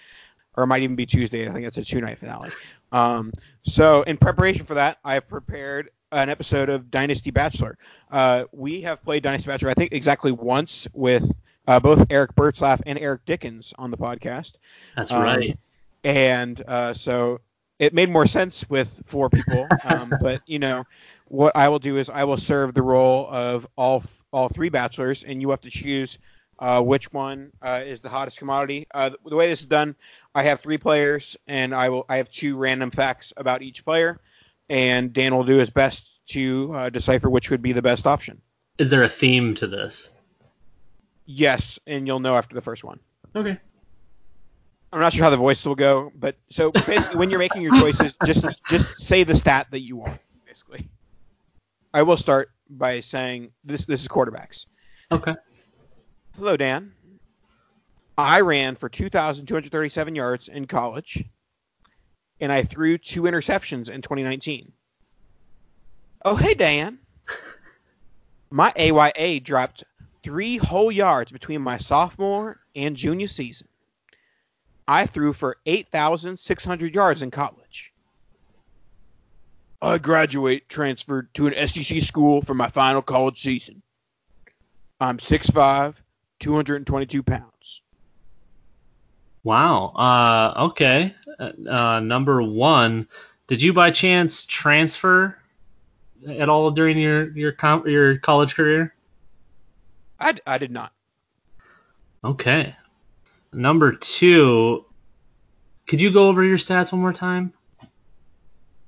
or 0.57 0.63
it 0.63 0.67
might 0.67 0.81
even 0.81 0.97
be 0.97 1.05
Tuesday. 1.05 1.47
I 1.47 1.53
think 1.53 1.65
it's 1.65 1.77
a 1.77 1.85
two-night 1.85 2.17
finale. 2.17 2.49
Um, 2.91 3.31
so, 3.63 4.01
in 4.01 4.17
preparation 4.17 4.65
for 4.65 4.73
that, 4.73 4.97
I 5.05 5.13
have 5.13 5.29
prepared 5.29 5.91
an 6.11 6.29
episode 6.29 6.69
of 6.69 6.91
Dynasty 6.91 7.31
Bachelor. 7.31 7.77
Uh, 8.11 8.45
we 8.51 8.81
have 8.81 9.03
played 9.03 9.23
Dynasty 9.23 9.47
Bachelor, 9.47 9.71
I 9.71 9.73
think, 9.73 9.93
exactly 9.93 10.31
once 10.31 10.87
with 10.93 11.31
uh, 11.67 11.79
both 11.79 12.05
Eric 12.09 12.35
Bertzlaff 12.35 12.81
and 12.85 12.97
Eric 12.97 13.25
Dickens 13.25 13.73
on 13.77 13.91
the 13.91 13.97
podcast. 13.97 14.53
That's 14.95 15.11
um, 15.11 15.23
right. 15.23 15.59
And 16.03 16.61
uh, 16.67 16.93
so 16.93 17.41
it 17.77 17.93
made 17.93 18.09
more 18.09 18.25
sense 18.25 18.69
with 18.69 19.01
four 19.05 19.29
people, 19.29 19.67
um, 19.83 20.13
but 20.21 20.41
you 20.45 20.59
know 20.59 20.85
what 21.25 21.55
I 21.55 21.69
will 21.69 21.79
do 21.79 21.97
is 21.97 22.09
I 22.09 22.23
will 22.23 22.37
serve 22.37 22.73
the 22.73 22.81
role 22.81 23.27
of 23.29 23.67
all 23.75 24.03
all 24.31 24.49
three 24.49 24.69
bachelors, 24.69 25.23
and 25.23 25.41
you 25.41 25.49
have 25.51 25.61
to 25.61 25.69
choose 25.69 26.17
uh, 26.59 26.81
which 26.81 27.11
one 27.13 27.51
uh, 27.61 27.81
is 27.85 27.99
the 28.01 28.09
hottest 28.09 28.37
commodity. 28.37 28.87
Uh, 28.93 29.11
the 29.25 29.35
way 29.35 29.49
this 29.49 29.61
is 29.61 29.67
done, 29.67 29.95
I 30.35 30.43
have 30.43 30.59
three 30.59 30.77
players, 30.77 31.37
and 31.47 31.73
I 31.73 31.89
will 31.89 32.05
I 32.09 32.17
have 32.17 32.29
two 32.29 32.57
random 32.57 32.91
facts 32.91 33.33
about 33.37 33.61
each 33.61 33.85
player, 33.85 34.19
and 34.69 35.13
Dan 35.13 35.35
will 35.35 35.43
do 35.43 35.57
his 35.57 35.69
best 35.69 36.09
to 36.27 36.73
uh, 36.75 36.89
decipher 36.89 37.29
which 37.29 37.49
would 37.49 37.61
be 37.61 37.73
the 37.73 37.81
best 37.81 38.05
option. 38.05 38.41
Is 38.77 38.89
there 38.89 39.03
a 39.03 39.09
theme 39.09 39.55
to 39.55 39.67
this? 39.67 40.09
Yes, 41.25 41.79
and 41.85 42.07
you'll 42.07 42.19
know 42.19 42.35
after 42.35 42.55
the 42.55 42.61
first 42.61 42.83
one. 42.83 42.99
Okay. 43.35 43.57
I'm 44.91 44.99
not 44.99 45.13
sure 45.13 45.23
how 45.23 45.29
the 45.29 45.37
voice 45.37 45.63
will 45.65 45.75
go, 45.75 46.11
but 46.15 46.35
so 46.49 46.71
basically 46.71 47.17
when 47.17 47.29
you're 47.29 47.39
making 47.39 47.61
your 47.61 47.79
choices, 47.79 48.17
just 48.25 48.45
just 48.67 48.99
say 48.99 49.23
the 49.23 49.35
stat 49.35 49.67
that 49.71 49.81
you 49.81 49.97
want, 49.97 50.19
basically. 50.47 50.89
I 51.93 52.01
will 52.03 52.17
start 52.17 52.49
by 52.69 52.99
saying 53.01 53.51
this 53.63 53.85
this 53.85 54.01
is 54.01 54.07
quarterbacks. 54.07 54.65
Okay. 55.11 55.35
Hello, 56.35 56.57
Dan. 56.57 56.93
I 58.17 58.41
ran 58.41 58.75
for 58.75 58.89
2,237 58.89 60.15
yards 60.15 60.47
in 60.49 60.65
college, 60.65 61.23
and 62.39 62.51
I 62.51 62.63
threw 62.63 62.97
two 62.97 63.23
interceptions 63.23 63.89
in 63.89 64.01
2019. 64.01 64.71
Oh, 66.25 66.35
hey, 66.35 66.53
Dan. 66.53 66.99
My 68.51 68.73
AYA 68.75 69.41
dropped 69.41 69.83
three 70.23 70.57
whole 70.57 70.91
yards 70.91 71.31
between 71.31 71.61
my 71.61 71.77
sophomore 71.77 72.59
and 72.75 72.95
junior 72.95 73.27
season. 73.27 73.67
I 74.87 75.05
threw 75.05 75.33
for 75.33 75.57
8,600 75.65 76.95
yards 76.95 77.21
in 77.21 77.29
college. 77.31 77.93
I 79.81 79.97
graduate 79.97 80.67
transferred 80.67 81.33
to 81.35 81.47
an 81.47 81.67
SEC 81.67 82.01
school 82.01 82.41
for 82.41 82.53
my 82.53 82.67
final 82.67 83.01
college 83.01 83.39
season. 83.39 83.81
I'm 84.99 85.19
6'5", 85.19 85.95
222 86.39 87.23
pounds. 87.23 87.81
Wow. 89.43 89.93
Uh, 89.95 90.65
okay. 90.69 91.15
Uh, 91.39 91.99
number 92.01 92.41
one, 92.41 93.07
did 93.47 93.61
you 93.61 93.73
by 93.73 93.91
chance 93.91 94.45
transfer 94.45 95.37
at 96.27 96.49
all 96.49 96.71
during 96.71 96.97
your 96.97 97.31
your 97.31 97.51
com- 97.51 97.87
your 97.87 98.17
college 98.17 98.55
career? 98.55 98.93
I, 100.19 100.35
I 100.45 100.57
did 100.57 100.71
not. 100.71 100.91
Okay. 102.23 102.75
Number 103.53 103.93
two, 103.93 104.85
could 105.87 106.01
you 106.01 106.11
go 106.11 106.27
over 106.27 106.43
your 106.43 106.57
stats 106.57 106.91
one 106.91 107.01
more 107.01 107.13
time? 107.13 107.53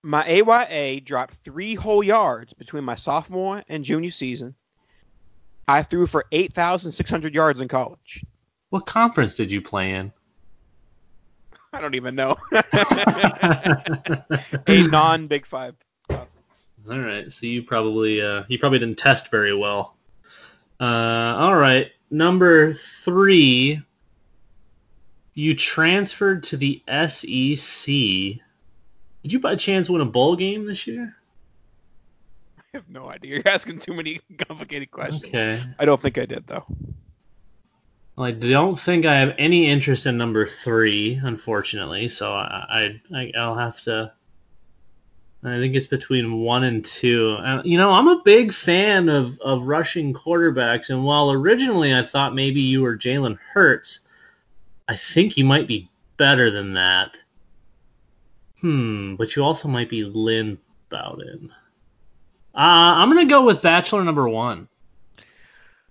My 0.04 0.28
AYA 0.28 1.02
dropped 1.02 1.36
three 1.44 1.76
whole 1.76 2.04
yards 2.04 2.54
between 2.54 2.84
my 2.84 2.96
sophomore 2.96 3.64
and 3.70 3.84
junior 3.84 4.10
season. 4.10 4.56
I 5.68 5.84
threw 5.84 6.08
for 6.08 6.26
8,600 6.32 7.34
yards 7.34 7.62
in 7.62 7.68
college. 7.68 8.26
What 8.72 8.86
conference 8.86 9.36
did 9.36 9.52
you 9.52 9.62
play 9.62 9.94
in? 9.94 10.12
I 11.74 11.80
don't 11.80 11.96
even 11.96 12.16
know. 12.16 12.38
a 14.68 14.88
non 14.88 15.28
Big 15.28 15.46
Five 15.46 15.76
conference. 16.08 16.72
All 16.90 17.00
right, 17.00 17.32
so 17.32 17.46
you 17.46 17.64
probably 17.64 18.22
uh, 18.22 18.44
you 18.48 18.60
probably 18.60 18.80
didn't 18.80 18.98
test 18.98 19.32
very 19.32 19.56
well. 19.56 19.96
Uh, 20.80 21.36
all 21.38 21.56
right, 21.56 21.92
number 22.10 22.74
three, 22.74 23.82
you 25.34 25.56
transferred 25.56 26.44
to 26.44 26.58
the 26.58 26.84
SEC. 26.88 27.86
Did 27.86 29.34
you 29.34 29.40
by 29.40 29.56
chance 29.56 29.90
win 29.90 30.02
a 30.02 30.06
bowl 30.06 30.36
game 30.36 30.66
this 30.66 30.88
year? 30.88 31.16
I 32.58 32.64
have 32.74 32.90
no 32.90 33.10
idea. 33.10 33.36
You're 33.36 33.48
asking 33.48 33.80
too 33.80 33.94
many 33.94 34.20
complicated 34.40 34.92
questions. 34.92 35.26
Okay. 35.26 35.62
I 35.80 35.86
don't 35.86 36.02
think 36.02 36.18
I 36.18 36.26
did 36.26 36.48
though. 36.48 36.66
I 38.18 38.32
don't 38.32 38.80
think 38.80 39.06
I 39.06 39.20
have 39.20 39.34
any 39.38 39.68
interest 39.68 40.06
in 40.06 40.18
number 40.18 40.46
three, 40.46 41.20
unfortunately. 41.24 42.08
So 42.08 42.32
I, 42.32 43.00
I 43.14 43.32
I'll 43.38 43.56
have 43.56 43.82
to. 43.84 44.14
I 45.44 45.58
think 45.58 45.76
it's 45.76 45.88
between 45.88 46.40
one 46.42 46.64
and 46.66 46.86
two. 46.86 47.32
Uh, 47.40 47.64
you 47.66 47.78
know, 47.78 47.90
I'm 47.90 48.08
a 48.08 48.22
big 48.24 48.54
fan 48.54 49.10
of, 49.10 49.40
of 49.40 49.64
rushing 49.64 50.14
quarterbacks, 50.14 50.92
and 50.92 51.04
while 51.04 51.32
originally 51.32 51.96
I 51.96 52.04
thought 52.04 52.36
maybe 52.36 52.62
you 52.62 52.84
were 52.84 52.96
Jalen 52.96 53.40
Hurts, 53.54 54.02
I 54.88 54.96
think 54.96 55.38
you 55.38 55.46
might 55.46 55.68
be 55.68 55.90
better 56.18 56.52
than 56.52 56.74
that. 56.74 57.18
Hmm, 58.60 59.16
but 59.16 59.36
you 59.36 59.44
also 59.44 59.68
might 59.68 59.90
be 59.90 60.04
Lynn 60.04 60.60
Bowden. 60.90 61.52
Uh, 62.54 62.94
I'm 62.98 63.10
gonna 63.10 63.26
go 63.26 63.44
with 63.44 63.64
Bachelor 63.64 64.04
number 64.04 64.30
one. 64.30 64.68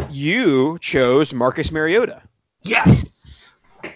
You 0.09 0.79
chose 0.81 1.33
Marcus 1.35 1.71
Mariota. 1.71 2.23
Yes. 2.63 3.49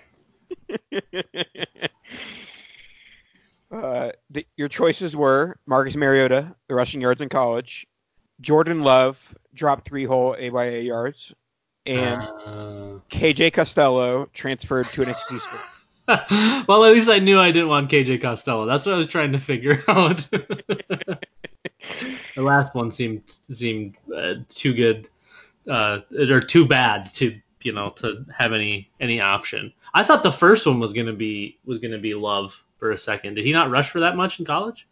uh, 3.72 4.10
the, 4.30 4.46
your 4.56 4.68
choices 4.68 5.16
were 5.16 5.56
Marcus 5.66 5.96
Mariota, 5.96 6.54
the 6.68 6.74
rushing 6.74 7.00
yards 7.00 7.20
in 7.20 7.28
college. 7.28 7.86
Jordan 8.40 8.82
Love 8.82 9.34
dropped 9.54 9.86
three 9.86 10.04
whole 10.04 10.34
AYA 10.38 10.80
yards, 10.80 11.32
and 11.86 12.20
Uh, 12.22 12.98
KJ 13.10 13.52
Costello 13.52 14.28
transferred 14.32 14.86
to 14.92 15.02
an 15.02 15.14
SEC 15.14 15.40
school. 15.40 15.60
well, 16.68 16.84
at 16.84 16.92
least 16.92 17.08
I 17.08 17.18
knew 17.18 17.38
I 17.38 17.50
didn't 17.50 17.68
want 17.68 17.90
KJ 17.90 18.20
Costello. 18.20 18.66
That's 18.66 18.84
what 18.84 18.94
I 18.94 18.98
was 18.98 19.08
trying 19.08 19.32
to 19.32 19.38
figure 19.40 19.82
out. 19.88 20.18
the 20.30 21.18
last 22.36 22.74
one 22.74 22.90
seemed 22.90 23.22
seemed 23.50 23.96
uh, 24.14 24.34
too 24.48 24.74
good, 24.74 25.08
uh, 25.68 26.00
or 26.16 26.40
too 26.40 26.66
bad 26.66 27.06
to 27.14 27.40
you 27.62 27.72
know 27.72 27.90
to 27.90 28.24
have 28.36 28.52
any 28.52 28.90
any 29.00 29.20
option. 29.20 29.72
I 29.92 30.04
thought 30.04 30.22
the 30.22 30.32
first 30.32 30.66
one 30.66 30.80
was 30.80 30.92
gonna 30.92 31.12
be 31.12 31.58
was 31.64 31.78
gonna 31.78 31.98
be 31.98 32.14
Love 32.14 32.62
for 32.78 32.90
a 32.90 32.98
second. 32.98 33.34
Did 33.34 33.44
he 33.44 33.52
not 33.52 33.70
rush 33.70 33.90
for 33.90 34.00
that 34.00 34.16
much 34.16 34.38
in 34.38 34.44
college? 34.44 34.86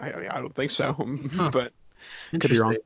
I, 0.00 0.12
I 0.12 0.40
don't 0.40 0.54
think 0.54 0.70
so, 0.70 0.92
Huh. 1.34 1.50
but 1.50 1.72
could 2.30 2.50
be 2.50 2.58
wrong. 2.58 2.76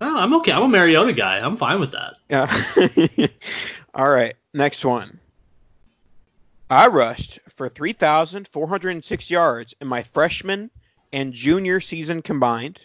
Oh, 0.00 0.16
I'm 0.16 0.34
okay. 0.34 0.52
I'm 0.52 0.62
a 0.62 0.68
Mariota 0.68 1.12
guy. 1.12 1.38
I'm 1.38 1.56
fine 1.56 1.80
with 1.80 1.92
that. 1.92 2.14
Yeah. 2.28 3.26
All 3.94 4.08
right. 4.08 4.34
Next 4.52 4.84
one. 4.84 5.20
I 6.68 6.88
rushed 6.88 7.38
for 7.54 7.68
3,406 7.68 9.30
yards 9.30 9.74
in 9.80 9.86
my 9.86 10.02
freshman 10.02 10.70
and 11.12 11.32
junior 11.32 11.80
season 11.80 12.20
combined. 12.20 12.80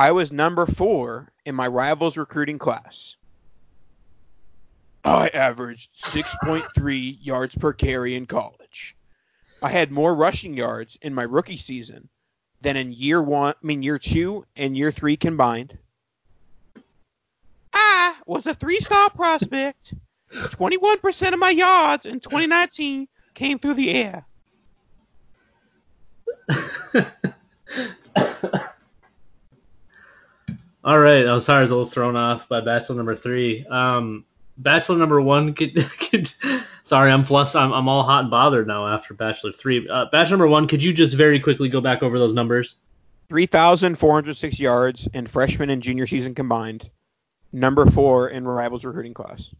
I 0.00 0.12
was 0.12 0.32
number 0.32 0.64
four 0.64 1.30
in 1.44 1.54
my 1.54 1.66
rivals 1.66 2.16
recruiting 2.16 2.58
class. 2.58 3.16
I 5.04 5.28
averaged 5.28 5.90
6.3 6.02 7.18
yards 7.20 7.54
per 7.54 7.74
carry 7.74 8.14
in 8.14 8.24
college. 8.24 8.96
I 9.60 9.68
had 9.68 9.90
more 9.90 10.14
rushing 10.14 10.54
yards 10.54 10.96
in 11.02 11.12
my 11.12 11.24
rookie 11.24 11.58
season 11.58 12.08
than 12.62 12.78
in 12.78 12.94
year 12.94 13.22
one, 13.22 13.52
I 13.62 13.66
mean 13.66 13.82
year 13.82 13.98
two 13.98 14.46
and 14.56 14.74
year 14.74 14.90
three 14.90 15.18
combined. 15.18 15.76
I 17.74 18.14
was 18.24 18.46
a 18.46 18.54
three-star 18.54 19.10
prospect. 19.10 19.92
21% 20.32 21.34
of 21.34 21.38
my 21.38 21.50
yards 21.50 22.06
in 22.06 22.20
2019 22.20 23.06
came 23.34 23.58
through 23.58 23.74
the 23.74 23.90
air. 23.90 24.24
All 30.84 30.98
right. 30.98 31.26
I 31.26 31.34
was 31.34 31.44
sorry, 31.44 31.58
I 31.58 31.62
was 31.62 31.70
a 31.70 31.74
little 31.74 31.90
thrown 31.90 32.16
off 32.16 32.48
by 32.48 32.60
Bachelor 32.60 32.96
number 32.96 33.14
three. 33.14 33.66
Um, 33.66 34.24
Bachelor 34.58 34.96
number 34.96 35.20
one. 35.20 35.54
Could, 35.60 35.74
could, 35.98 36.30
sorry, 36.84 37.10
I'm 37.10 37.24
flustered. 37.24 37.60
I'm, 37.60 37.72
I'm 37.72 37.88
all 37.88 38.02
hot 38.02 38.22
and 38.22 38.30
bothered 38.30 38.66
now 38.66 38.86
after 38.86 39.14
Bachelor 39.14 39.52
three. 39.52 39.88
Uh, 39.88 40.06
Bachelor 40.12 40.32
number 40.32 40.48
one. 40.48 40.68
Could 40.68 40.82
you 40.82 40.92
just 40.92 41.14
very 41.14 41.40
quickly 41.40 41.68
go 41.68 41.80
back 41.80 42.02
over 42.02 42.18
those 42.18 42.34
numbers? 42.34 42.76
3,406 43.28 44.58
yards 44.58 45.08
in 45.14 45.26
freshman 45.26 45.70
and 45.70 45.82
junior 45.82 46.06
season 46.06 46.34
combined. 46.34 46.90
Number 47.52 47.86
four 47.86 48.28
in 48.28 48.46
rivals 48.46 48.84
recruiting 48.84 49.14
class. 49.14 49.50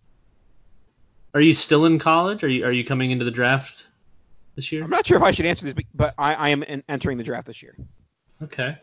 Are 1.34 1.40
you 1.40 1.54
still 1.54 1.86
in 1.86 1.98
college? 1.98 2.42
Are 2.42 2.48
you 2.48 2.64
are 2.64 2.72
you 2.72 2.84
coming 2.84 3.12
into 3.12 3.24
the 3.24 3.30
draft 3.30 3.86
this 4.56 4.72
year? 4.72 4.82
I'm 4.82 4.90
not 4.90 5.06
sure 5.06 5.16
if 5.16 5.22
I 5.22 5.30
should 5.30 5.46
answer 5.46 5.64
this, 5.64 5.84
but 5.94 6.14
I, 6.18 6.34
I 6.34 6.48
am 6.48 6.64
entering 6.88 7.18
the 7.18 7.24
draft 7.24 7.46
this 7.46 7.62
year. 7.62 7.76
Okay. 8.42 8.76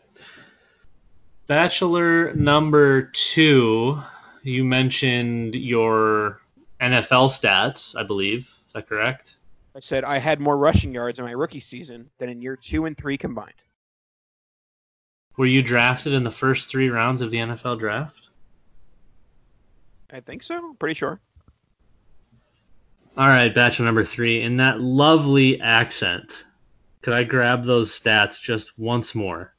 Bachelor 1.48 2.34
number 2.34 3.04
two. 3.04 4.02
You 4.42 4.64
mentioned 4.64 5.54
your 5.54 6.42
NFL 6.78 7.30
stats, 7.30 7.96
I 7.96 8.02
believe. 8.02 8.50
Is 8.66 8.74
that 8.74 8.86
correct? 8.86 9.36
I 9.74 9.80
said 9.80 10.04
I 10.04 10.18
had 10.18 10.40
more 10.40 10.56
rushing 10.56 10.92
yards 10.92 11.18
in 11.18 11.24
my 11.24 11.32
rookie 11.32 11.60
season 11.60 12.10
than 12.18 12.28
in 12.28 12.42
year 12.42 12.54
two 12.54 12.84
and 12.84 12.96
three 12.96 13.16
combined. 13.16 13.54
Were 15.38 15.46
you 15.46 15.62
drafted 15.62 16.12
in 16.12 16.22
the 16.22 16.30
first 16.30 16.68
three 16.68 16.90
rounds 16.90 17.22
of 17.22 17.30
the 17.30 17.38
NFL 17.38 17.78
draft? 17.78 18.28
I 20.12 20.20
think 20.20 20.42
so. 20.42 20.74
Pretty 20.78 20.94
sure. 20.94 21.18
All 23.16 23.26
right, 23.26 23.54
bachelor 23.54 23.86
number 23.86 24.04
three. 24.04 24.42
In 24.42 24.58
that 24.58 24.80
lovely 24.80 25.62
accent, 25.62 26.44
could 27.00 27.14
I 27.14 27.24
grab 27.24 27.64
those 27.64 27.98
stats 27.98 28.40
just 28.42 28.78
once 28.78 29.14
more? 29.14 29.54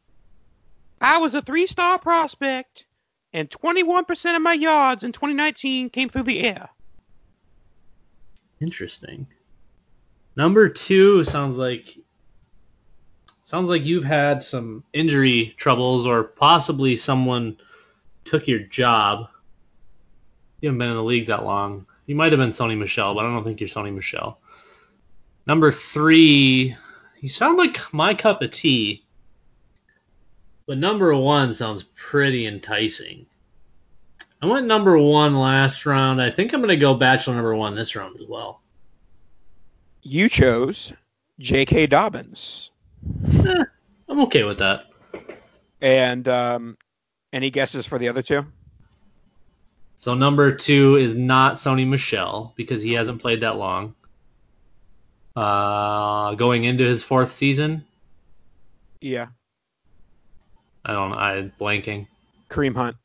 I 1.01 1.17
was 1.19 1.35
a 1.35 1.41
three-star 1.41 1.99
prospect, 1.99 2.85
and 3.33 3.49
21% 3.49 4.35
of 4.35 4.41
my 4.41 4.53
yards 4.53 5.03
in 5.03 5.11
2019 5.11 5.89
came 5.89 6.09
through 6.09 6.23
the 6.23 6.41
air. 6.41 6.69
Interesting. 8.59 9.27
Number 10.35 10.69
two 10.69 11.23
sounds 11.23 11.57
like 11.57 11.97
sounds 13.43 13.67
like 13.67 13.85
you've 13.85 14.03
had 14.03 14.43
some 14.43 14.83
injury 14.93 15.55
troubles, 15.57 16.05
or 16.05 16.23
possibly 16.23 16.95
someone 16.95 17.57
took 18.23 18.47
your 18.47 18.59
job. 18.59 19.27
You 20.61 20.69
haven't 20.69 20.79
been 20.79 20.91
in 20.91 20.97
the 20.97 21.03
league 21.03 21.27
that 21.27 21.45
long. 21.45 21.85
You 22.05 22.15
might 22.15 22.31
have 22.31 22.39
been 22.39 22.51
Sony 22.51 22.77
Michel, 22.77 23.15
but 23.15 23.25
I 23.25 23.29
don't 23.29 23.43
think 23.43 23.59
you're 23.59 23.69
Sony 23.69 23.93
Michel. 23.93 24.39
Number 25.47 25.71
three, 25.71 26.75
you 27.21 27.29
sound 27.29 27.57
like 27.57 27.93
my 27.93 28.13
cup 28.13 28.41
of 28.41 28.51
tea. 28.51 29.03
But 30.69 30.77
number 30.77 31.15
one 31.15 31.55
sounds 31.55 31.81
pretty 31.95 32.45
enticing. 32.45 33.25
I 34.39 34.45
went 34.45 34.67
number 34.67 34.99
one 34.99 35.35
last 35.35 35.83
round. 35.87 36.21
I 36.21 36.29
think 36.29 36.53
I'm 36.53 36.59
going 36.59 36.69
to 36.69 36.77
go 36.77 36.93
bachelor 36.93 37.33
number 37.33 37.55
one 37.55 37.73
this 37.73 37.95
round 37.95 38.17
as 38.21 38.27
well. 38.27 38.61
You 40.03 40.29
chose 40.29 40.93
J.K. 41.39 41.87
Dobbins. 41.87 42.69
Eh, 43.33 43.63
I'm 44.07 44.19
okay 44.19 44.43
with 44.43 44.59
that. 44.59 44.85
And 45.81 46.27
um, 46.27 46.77
any 47.33 47.49
guesses 47.49 47.87
for 47.87 47.97
the 47.97 48.09
other 48.09 48.21
two? 48.21 48.45
So 49.97 50.13
number 50.13 50.53
two 50.53 50.97
is 50.97 51.15
not 51.15 51.55
Sony 51.55 51.87
Michel 51.87 52.53
because 52.55 52.83
he 52.83 52.93
hasn't 52.93 53.21
played 53.23 53.41
that 53.41 53.55
long. 53.55 53.95
Uh, 55.35 56.35
going 56.35 56.63
into 56.63 56.83
his 56.83 57.01
fourth 57.01 57.31
season, 57.33 57.85
Yeah. 59.01 59.29
I 60.89 60.93
don't. 60.93 61.13
I 61.13 61.51
blanking. 61.59 62.07
Kareem 62.49 62.75
Hunt. 62.75 62.97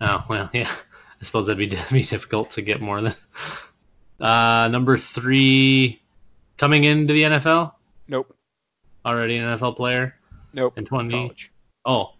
Oh 0.00 0.24
well, 0.26 0.48
yeah. 0.54 0.70
I 1.20 1.24
suppose 1.24 1.46
that'd 1.46 1.58
be, 1.58 1.66
be 1.92 2.02
difficult 2.02 2.52
to 2.52 2.62
get 2.62 2.80
more 2.80 3.02
than. 3.02 3.14
Uh, 4.18 4.68
number 4.68 4.96
three, 4.96 6.00
coming 6.56 6.84
into 6.84 7.12
the 7.12 7.22
NFL, 7.22 7.72
Nope. 8.08 8.34
already 9.04 9.36
an 9.36 9.58
NFL 9.58 9.76
player. 9.76 10.14
Nope. 10.54 10.78
In 10.78 10.86
20. 10.86 11.10
College. 11.10 11.52
Oh, 11.84 12.14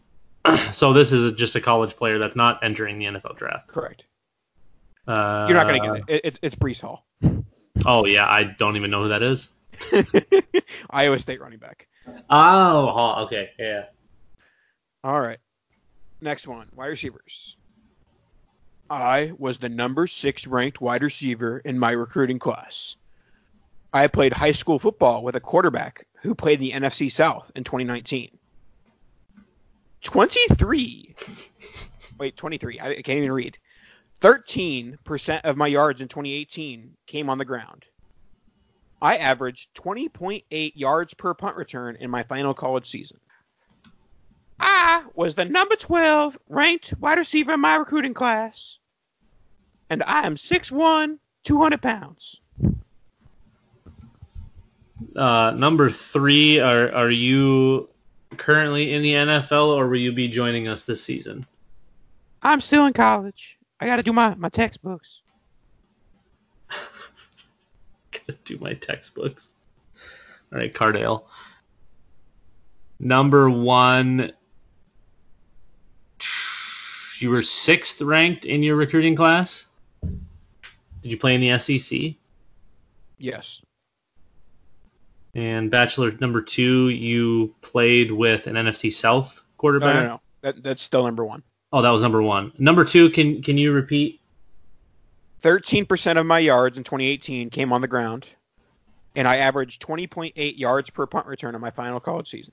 so 0.73 0.93
this 0.93 1.13
is 1.13 1.33
just 1.33 1.57
a 1.57 1.61
college 1.61 1.97
player 1.97 2.19
that's 2.19 2.37
not 2.37 2.63
entering 2.63 2.99
the 2.99 3.07
NFL 3.07 3.39
draft. 3.39 3.69
Correct. 3.69 4.05
Uh, 5.09 5.47
You're 5.49 5.57
not 5.57 5.67
gonna 5.67 5.81
get 5.81 5.97
it. 5.97 6.05
it 6.09 6.21
it's, 6.25 6.39
it's 6.43 6.55
Breece 6.55 6.83
Hall. 6.83 7.07
Oh 7.87 8.05
yeah, 8.05 8.29
I 8.29 8.45
don't 8.45 8.77
even 8.77 8.91
know 8.91 9.03
who 9.05 9.09
that 9.09 9.23
is. 9.23 9.49
Iowa 10.91 11.19
State 11.19 11.41
running 11.41 11.59
back. 11.59 11.87
Oh, 12.29 12.87
Hall. 12.93 13.25
Okay, 13.25 13.49
yeah. 13.59 13.85
All 15.03 15.21
right. 15.21 15.39
Next 16.21 16.47
one, 16.47 16.69
wide 16.75 16.89
receivers. 16.89 17.57
I 18.91 19.33
was 19.39 19.59
the 19.59 19.69
number 19.69 20.07
six 20.07 20.47
ranked 20.47 20.81
wide 20.81 21.03
receiver 21.03 21.59
in 21.59 21.79
my 21.79 21.93
recruiting 21.93 22.39
class. 22.39 22.97
I 23.93 24.09
played 24.09 24.33
high 24.33 24.53
school 24.53 24.79
football 24.79 25.23
with 25.23 25.37
a 25.37 25.41
quarterback 25.41 26.07
who 26.23 26.35
played 26.35 26.61
in 26.61 26.81
the 26.81 26.89
NFC 26.89 27.11
South 27.11 27.51
in 27.55 27.65
2019. 27.65 28.37
23. 30.03 31.15
Wait, 32.19 32.37
23. 32.37 32.79
I, 32.79 32.89
I 32.91 32.95
can't 33.03 33.19
even 33.19 33.33
read. 33.33 33.59
13% 34.21 35.41
of 35.45 35.57
my 35.57 35.67
yards 35.67 36.03
in 36.03 36.09
2018 36.09 36.97
came 37.07 37.31
on 37.31 37.39
the 37.39 37.45
ground. 37.45 37.87
I 39.01 39.17
averaged 39.17 39.75
20.8 39.75 40.73
yards 40.75 41.15
per 41.15 41.33
punt 41.33 41.57
return 41.57 41.97
in 41.97 42.11
my 42.11 42.23
final 42.23 42.53
college 42.53 42.87
season. 42.87 43.19
I 44.61 45.05
was 45.15 45.35
the 45.35 45.47
number 45.47 45.75
12 45.75 46.39
ranked 46.49 46.95
wide 47.01 47.19
receiver 47.19 47.55
in 47.55 47.61
my 47.61 47.77
recruiting 47.77 48.15
class. 48.15 48.79
And 49.89 50.03
I 50.03 50.27
am 50.27 50.37
6'1, 50.37 51.19
200 51.45 51.83
pounds. 51.83 52.41
Uh, 55.17 55.53
number 55.57 55.89
three, 55.89 56.61
are 56.61 56.93
are 56.93 57.11
you 57.11 57.89
currently 58.37 58.93
in 58.93 59.03
the 59.03 59.15
NFL 59.15 59.69
or 59.69 59.89
will 59.89 59.99
you 59.99 60.13
be 60.13 60.29
joining 60.29 60.69
us 60.69 60.85
this 60.85 61.03
season? 61.03 61.47
I'm 62.43 62.61
still 62.61 62.87
in 62.87 62.93
college. 62.93 63.59
I 63.81 63.87
got 63.87 63.97
to 63.97 64.03
do 64.03 64.13
my, 64.13 64.35
my 64.35 64.51
textbooks. 64.51 65.23
Gotta 68.13 68.39
do 68.45 68.59
my 68.59 68.75
textbooks. 68.75 69.55
All 70.53 70.59
right, 70.59 70.73
Cardale. 70.73 71.25
Number 72.99 73.49
one, 73.49 74.33
you 77.23 77.31
were 77.31 77.43
sixth 77.43 78.01
ranked 78.01 78.45
in 78.45 78.63
your 78.63 78.77
recruiting 78.77 79.15
class. 79.17 79.67
Did 80.03 81.13
you 81.13 81.17
play 81.19 81.35
in 81.35 81.41
the 81.41 81.59
SEC? 81.59 82.15
Yes. 83.19 83.61
And 85.35 85.71
bachelor 85.71 86.13
number 86.21 86.43
two, 86.43 86.89
you 86.89 87.55
played 87.61 88.11
with 88.11 88.47
an 88.47 88.55
NFC 88.55 88.93
South 88.93 89.37
No, 89.37 89.43
quarterback. 89.59 89.95
no, 89.95 90.03
no. 90.09 90.21
That, 90.43 90.63
that's 90.63 90.83
still 90.83 91.05
number 91.05 91.25
one. 91.25 91.43
Oh, 91.73 91.83
that 91.83 91.91
was 91.91 92.03
number 92.03 92.21
one. 92.23 92.53
Number 92.59 92.85
two, 92.85 93.11
can 93.11 93.43
can 93.43 93.57
you 93.57 93.73
repeat? 93.73 94.21
13% 95.43 96.19
of 96.19 96.27
my 96.27 96.39
yards 96.39 96.77
in 96.79 96.85
2018 96.85 97.49
came 97.51 97.73
on 97.73 97.81
the 97.81 97.89
ground, 97.89 98.27
and 99.15 99.27
I 99.27 99.37
averaged 99.37 99.81
20.8 99.81 100.59
yards 100.59 100.91
per 100.91 101.07
punt 101.07 101.27
return 101.27 101.55
in 101.55 101.61
my 101.61 101.71
final 101.71 102.01
college 102.01 102.29
season. 102.29 102.53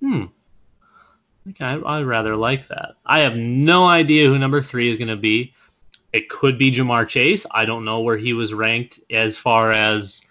Hmm. 0.00 0.24
I, 1.60 1.74
I 1.74 2.02
rather 2.02 2.36
like 2.36 2.68
that. 2.68 2.92
I 3.04 3.20
have 3.20 3.36
no 3.36 3.86
idea 3.86 4.28
who 4.28 4.38
number 4.38 4.62
three 4.62 4.88
is 4.88 4.96
going 4.96 5.08
to 5.08 5.16
be. 5.16 5.54
It 6.12 6.28
could 6.28 6.58
be 6.58 6.72
Ja'Marr 6.72 7.08
Chase. 7.08 7.46
I 7.50 7.64
don't 7.64 7.84
know 7.84 8.00
where 8.00 8.16
he 8.16 8.32
was 8.32 8.52
ranked 8.52 9.00
as 9.10 9.36
far 9.36 9.72
as 9.72 10.22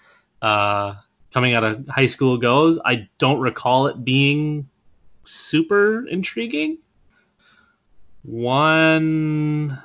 uh, 0.42 0.96
coming 1.34 1.54
out 1.54 1.64
of 1.64 1.88
high 1.88 2.08
school 2.08 2.38
goes. 2.38 2.80
I 2.84 3.08
don't 3.18 3.40
recall 3.40 3.88
it 3.88 4.04
being 4.04 4.68
super 5.24 6.06
intriguing. 6.08 6.80
One 8.24 9.82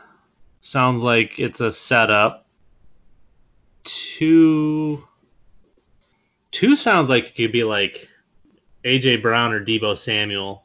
sounds 0.62 1.02
like 1.02 1.38
it's 1.38 1.60
a 1.60 1.72
setup. 1.72 2.46
Two, 3.84 5.06
two 6.50 6.74
sounds 6.74 7.08
like 7.08 7.26
it 7.26 7.36
could 7.36 7.52
be 7.52 7.64
like 7.64 8.08
AJ 8.84 9.22
Brown 9.22 9.52
or 9.52 9.64
Deebo 9.64 9.96
Samuel. 9.96 10.63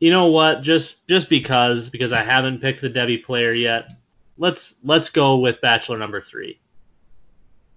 You 0.00 0.10
know 0.10 0.26
what? 0.26 0.62
Just 0.62 1.06
just 1.08 1.28
because 1.28 1.90
because 1.90 2.12
I 2.12 2.22
haven't 2.22 2.60
picked 2.60 2.80
the 2.80 2.90
Devy 2.90 3.22
player 3.22 3.52
yet, 3.52 3.90
let's 4.36 4.76
let's 4.84 5.10
go 5.10 5.36
with 5.38 5.60
Bachelor 5.60 5.98
number 5.98 6.20
three. 6.20 6.60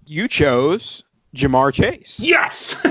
You 0.06 0.28
chose 0.28 1.02
Ja'Marr 1.34 1.72
Chase. 1.72 2.20
Yes. 2.20 2.74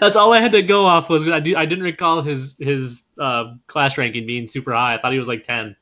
That's 0.00 0.16
all 0.16 0.32
I 0.32 0.40
had 0.40 0.52
to 0.52 0.62
go 0.62 0.84
off 0.84 1.08
was 1.08 1.28
I, 1.28 1.36
I 1.36 1.40
didn't 1.40 1.82
recall 1.82 2.22
his 2.22 2.56
his 2.58 3.02
uh, 3.18 3.54
class 3.66 3.98
ranking 3.98 4.26
being 4.26 4.46
super 4.46 4.72
high. 4.72 4.94
I 4.94 4.98
thought 4.98 5.12
he 5.12 5.18
was 5.18 5.28
like 5.28 5.44
10. 5.44 5.76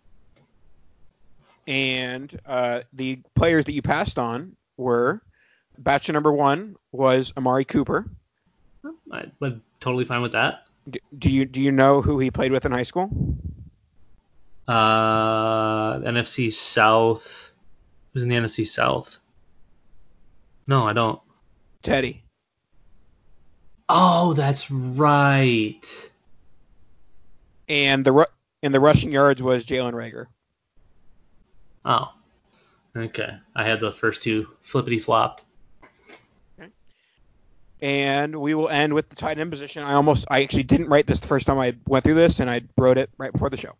And 1.68 2.40
uh, 2.46 2.82
the 2.92 3.20
players 3.34 3.64
that 3.64 3.72
you 3.72 3.82
passed 3.82 4.18
on 4.18 4.56
were 4.76 5.22
Bachelor 5.78 6.14
number 6.14 6.32
one 6.32 6.76
was 6.92 7.32
Amari 7.36 7.64
Cooper. 7.64 8.06
I'm 9.10 9.62
totally 9.80 10.04
fine 10.04 10.22
with 10.22 10.32
that. 10.32 10.65
Do 11.18 11.30
you 11.30 11.44
do 11.44 11.60
you 11.60 11.72
know 11.72 12.00
who 12.00 12.18
he 12.18 12.30
played 12.30 12.52
with 12.52 12.64
in 12.64 12.72
high 12.72 12.84
school? 12.84 13.10
Uh, 14.68 15.98
NFC 15.98 16.52
South. 16.52 17.52
Who's 18.12 18.22
in 18.22 18.28
the 18.28 18.36
NFC 18.36 18.66
South? 18.66 19.18
No, 20.66 20.84
I 20.84 20.92
don't. 20.92 21.20
Teddy. 21.82 22.24
Oh, 23.88 24.32
that's 24.32 24.70
right. 24.70 25.84
And 27.68 28.04
the 28.04 28.12
ru- 28.12 28.26
and 28.62 28.74
the 28.74 28.80
rushing 28.80 29.12
yards 29.12 29.42
was 29.42 29.64
Jalen 29.64 29.92
Reagor. 29.92 30.26
Oh. 31.84 32.12
Okay. 32.96 33.36
I 33.54 33.64
had 33.64 33.80
the 33.80 33.92
first 33.92 34.22
two 34.22 34.48
flippity 34.62 34.98
flopped. 34.98 35.44
And 37.82 38.36
we 38.40 38.54
will 38.54 38.68
end 38.68 38.94
with 38.94 39.08
the 39.10 39.16
tight 39.16 39.38
end 39.38 39.50
position. 39.50 39.82
I 39.82 39.94
almost 39.94 40.26
I 40.30 40.42
actually 40.42 40.62
didn't 40.62 40.88
write 40.88 41.06
this 41.06 41.20
the 41.20 41.26
first 41.26 41.46
time 41.46 41.58
I 41.58 41.76
went 41.86 42.04
through 42.04 42.14
this, 42.14 42.40
and 42.40 42.50
I 42.50 42.62
wrote 42.76 42.98
it 42.98 43.10
right 43.18 43.32
before 43.32 43.50
the 43.50 43.56
show. 43.56 43.74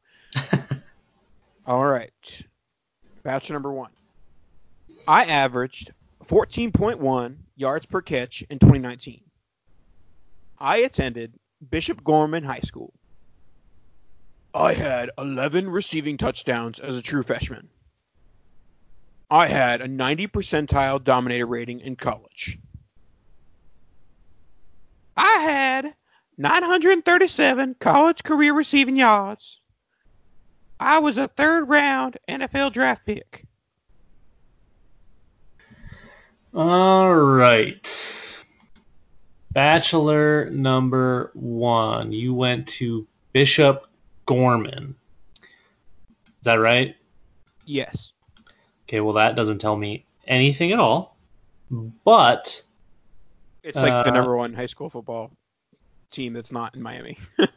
All 1.66 1.84
right. 1.84 2.42
Bachelor 3.22 3.54
number 3.54 3.72
one. 3.72 3.90
I 5.08 5.24
averaged 5.24 5.92
14.1 6.26 7.36
yards 7.56 7.86
per 7.86 8.02
catch 8.02 8.42
in 8.50 8.58
2019. 8.58 9.20
I 10.58 10.78
attended 10.78 11.32
Bishop 11.70 12.02
Gorman 12.02 12.44
High 12.44 12.60
School. 12.60 12.92
I 14.54 14.72
had 14.72 15.10
11 15.18 15.68
receiving 15.68 16.16
touchdowns 16.16 16.80
as 16.80 16.96
a 16.96 17.02
true 17.02 17.22
freshman. 17.22 17.68
I 19.30 19.48
had 19.48 19.80
a 19.80 19.88
90 19.88 20.28
percentile 20.28 21.02
dominator 21.02 21.46
rating 21.46 21.80
in 21.80 21.96
college. 21.96 22.58
I 25.16 25.38
had 25.38 25.94
937 26.38 27.76
college 27.80 28.22
career 28.22 28.52
receiving 28.54 28.96
yards. 28.96 29.60
I 30.78 30.98
was 30.98 31.16
a 31.18 31.28
third 31.28 31.68
round 31.68 32.18
NFL 32.28 32.72
draft 32.72 33.06
pick. 33.06 33.46
All 36.54 37.14
right. 37.14 37.86
Bachelor 39.52 40.50
number 40.50 41.30
one. 41.34 42.12
You 42.12 42.34
went 42.34 42.68
to 42.68 43.06
Bishop 43.32 43.86
Gorman. 44.26 44.94
Is 45.40 46.44
that 46.44 46.54
right? 46.54 46.94
Yes. 47.64 48.12
Okay, 48.86 49.00
well, 49.00 49.14
that 49.14 49.34
doesn't 49.34 49.58
tell 49.58 49.76
me 49.76 50.04
anything 50.26 50.72
at 50.72 50.78
all. 50.78 51.16
But, 51.70 52.62
It's 53.66 53.76
like 53.76 54.04
the 54.04 54.12
Uh, 54.12 54.14
number 54.14 54.36
one 54.36 54.54
high 54.54 54.66
school 54.66 54.88
football 54.88 55.32
team 56.12 56.32
that's 56.32 56.52
not 56.52 56.76
in 56.76 56.82
Miami. 56.82 57.18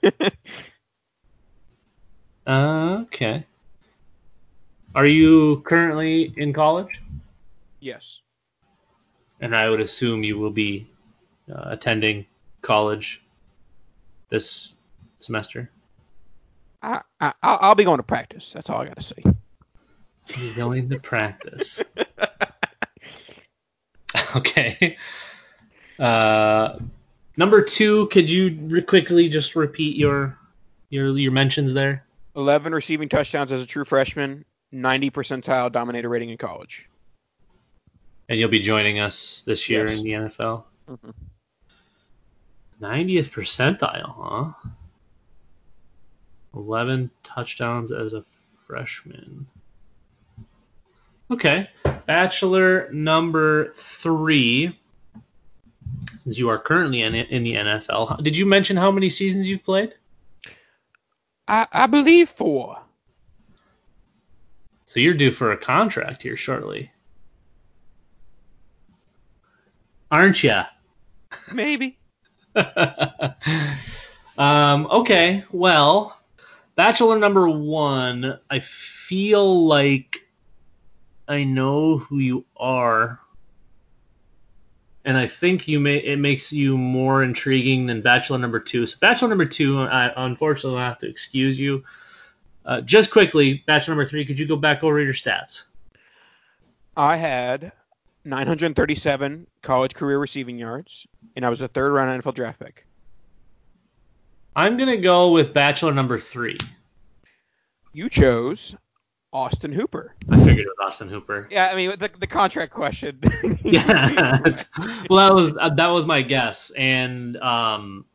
okay. 2.48 3.46
Are 4.96 5.06
you 5.06 5.62
currently 5.68 6.34
in 6.36 6.52
college? 6.52 7.00
yes. 7.80 8.22
And 9.42 9.56
I 9.56 9.70
would 9.70 9.80
assume 9.80 10.24
you 10.24 10.38
will 10.40 10.50
be 10.52 10.88
uh, 11.50 11.66
attending 11.68 12.26
college 12.62 13.22
this 14.30 14.74
semester? 15.20 15.70
I, 16.82 17.02
I 17.22 17.34
I'll 17.44 17.76
be 17.76 17.84
going 17.84 17.98
to 17.98 18.04
practice. 18.04 18.52
That's 18.52 18.70
all 18.70 18.82
I 18.82 18.88
gotta 18.88 19.02
say. 19.02 19.24
You're 20.36 20.56
going 20.56 20.90
to 20.90 21.00
practice. 21.00 21.82
okay. 24.36 24.98
Uh, 26.00 26.78
number 27.38 27.62
two, 27.62 28.08
could 28.08 28.30
you 28.30 28.58
re- 28.64 28.82
quickly 28.82 29.30
just 29.30 29.56
repeat 29.56 29.98
your 29.98 30.38
your 30.90 31.18
your 31.18 31.32
mentions 31.32 31.74
there? 31.74 32.06
11 32.36 32.74
receiving 32.74 33.10
touchdowns 33.10 33.52
as 33.52 33.62
a 33.62 33.66
true 33.66 33.84
freshman, 33.86 34.46
90 34.72 35.12
percentile 35.12 35.72
dominator 35.72 36.10
rating 36.10 36.30
in 36.30 36.38
college. 36.38 36.88
And 38.30 38.40
you'll 38.40 38.50
be 38.50 38.60
joining 38.60 39.00
us 39.00 39.44
this 39.46 39.68
year 39.70 39.88
Yes. 39.88 39.98
in 40.00 40.04
the 40.04 40.12
NFL. 40.12 40.66
Mhm. 40.90 41.14
90th 42.80 43.30
percentile, 43.32 44.16
huh? 44.64 44.70
11 46.56 47.12
touchdowns 47.24 47.92
as 47.92 48.14
a 48.14 48.24
freshman. 48.66 49.46
Okay. 51.32 51.70
Bachelor 52.06 52.90
number 52.92 53.74
three. 53.74 54.80
Since 56.18 56.38
you 56.38 56.50
are 56.50 56.60
currently 56.60 57.02
in, 57.02 57.16
in 57.16 57.44
the 57.44 57.56
NFL, 57.56 58.24
did 58.24 58.38
you 58.38 58.46
mention 58.46 58.78
how 58.78 58.92
many 58.92 59.10
seasons 59.10 59.48
you've 59.48 59.64
played? 59.64 59.94
I, 61.48 61.68
I 61.72 61.88
believe 61.88 62.30
four. 62.30 62.78
So 64.86 65.00
you're 65.00 65.14
due 65.14 65.32
for 65.32 65.52
a 65.52 65.58
contract 65.58 66.24
here 66.24 66.38
shortly. 66.38 66.92
Aren't 70.12 70.44
ya? 70.44 70.66
Maybe. 71.54 71.98
um, 74.38 74.88
okay, 74.88 75.44
well, 75.52 76.20
Bachelor 76.80 77.20
number 77.20 77.50
one, 77.50 78.40
I 78.50 78.60
feel 78.62 79.68
like 79.68 80.26
I 81.28 81.44
know 81.44 81.98
who 81.98 82.20
you 82.20 82.46
are, 82.56 83.20
and 85.06 85.18
I 85.18 85.28
think 85.28 85.68
you 85.68 85.80
may 85.80 85.98
it 85.98 86.20
makes 86.20 86.52
you 86.52 86.78
more 86.78 87.24
intriguing 87.24 87.86
than 87.86 88.02
Bachelor 88.02 88.38
number 88.38 88.60
two. 88.60 88.86
So 88.86 88.98
Bachelor 89.00 89.30
number 89.30 89.46
two, 89.46 89.80
I 89.80 90.12
unfortunately 90.26 90.72
will 90.72 90.86
have 90.86 90.98
to 91.00 91.10
excuse 91.10 91.60
you. 91.60 91.84
Uh, 92.66 92.82
just 92.82 93.12
quickly, 93.12 93.64
Bachelor 93.66 93.94
number 93.94 94.06
three, 94.06 94.26
could 94.26 94.38
you 94.38 94.46
go 94.46 94.56
back 94.56 94.84
over 94.84 95.00
your 95.02 95.14
stats? 95.14 95.64
I 96.98 97.16
had 97.16 97.72
937 98.26 99.48
college 99.62 99.94
career 99.94 100.20
receiving 100.20 100.58
yards, 100.58 101.08
and 101.36 101.46
I 101.46 101.50
was 101.50 101.62
a 101.62 101.68
third 101.68 101.94
round 101.94 102.22
NFL 102.22 102.36
draft 102.36 102.60
pick. 102.60 102.86
I'm 104.56 104.78
gonna 104.78 104.98
go 104.98 105.32
with 105.32 105.54
Bachelor 105.54 105.94
number 105.94 106.20
three. 106.20 106.58
You 107.94 108.10
chose 108.10 108.76
Austin 109.32 109.72
Hooper. 109.72 110.16
I 110.30 110.38
figured 110.38 110.66
it 110.66 110.74
was 110.78 110.88
Austin 110.88 111.08
Hooper. 111.08 111.48
Yeah, 111.52 111.70
I 111.72 111.76
mean 111.76 111.92
the, 111.92 112.10
the 112.20 112.28
contract 112.28 112.74
question. 112.74 113.20
yeah. 113.64 114.40
well, 115.10 115.28
that 115.28 115.34
was 115.34 115.56
uh, 115.60 115.70
that 115.70 115.88
was 115.88 116.06
my 116.06 116.22
guess. 116.22 116.72
And 116.72 117.38
um, 117.38 118.06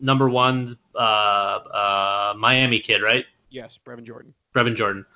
number 0.00 0.28
one, 0.28 0.76
uh, 0.94 0.98
uh, 0.98 2.34
Miami 2.36 2.80
kid, 2.80 3.02
right? 3.02 3.24
yes, 3.50 3.78
Brevin 3.84 4.04
Jordan. 4.04 4.34
Brevin 4.54 4.76
Jordan. 4.76 5.06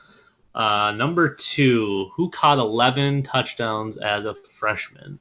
Uh, 0.55 0.93
number 0.93 1.35
two, 1.35 2.11
who 2.15 2.31
caught 2.31 2.59
11 2.59 3.23
touchdowns 3.23 3.97
as 3.97 4.27
a 4.27 4.35
freshman? 4.35 5.19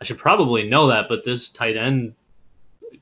I 0.00 0.04
should 0.04 0.18
probably 0.18 0.68
know 0.68 0.86
that, 0.88 1.06
but 1.08 1.24
this 1.24 1.48
tight 1.48 1.76
end 1.76 2.14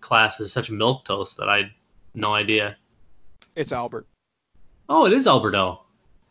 class 0.01 0.41
is 0.41 0.53
such 0.53 0.71
milk 0.71 1.05
toast 1.05 1.37
that 1.37 1.49
I 1.49 1.71
no 2.15 2.33
idea. 2.35 2.77
It's 3.55 3.73
Albert. 3.73 4.07
Oh, 4.89 5.07
it 5.07 5.13
is 5.13 5.27
Alberto. 5.27 5.83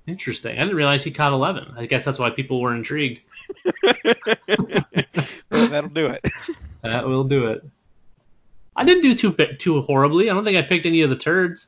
Interesting. 0.08 0.58
I 0.58 0.62
didn't 0.62 0.76
realize 0.76 1.04
he 1.04 1.12
caught 1.12 1.34
11. 1.34 1.74
I 1.78 1.86
guess 1.86 2.06
that's 2.06 2.18
why 2.18 2.30
people 2.30 2.62
were 2.62 2.74
intrigued. 2.76 3.22
Well, 5.50 5.70
that'll 5.70 5.90
do 5.90 6.08
it. 6.08 6.26
That 6.84 7.08
will 7.08 7.24
do 7.24 7.48
it. 7.48 7.66
I 8.76 8.86
didn't 8.86 9.02
do 9.02 9.14
too 9.16 9.34
too 9.58 9.82
horribly. 9.82 10.30
I 10.30 10.34
don't 10.34 10.46
think 10.46 10.58
I 10.58 10.62
picked 10.62 10.86
any 10.86 11.02
of 11.02 11.10
the 11.10 11.16
turds. 11.16 11.68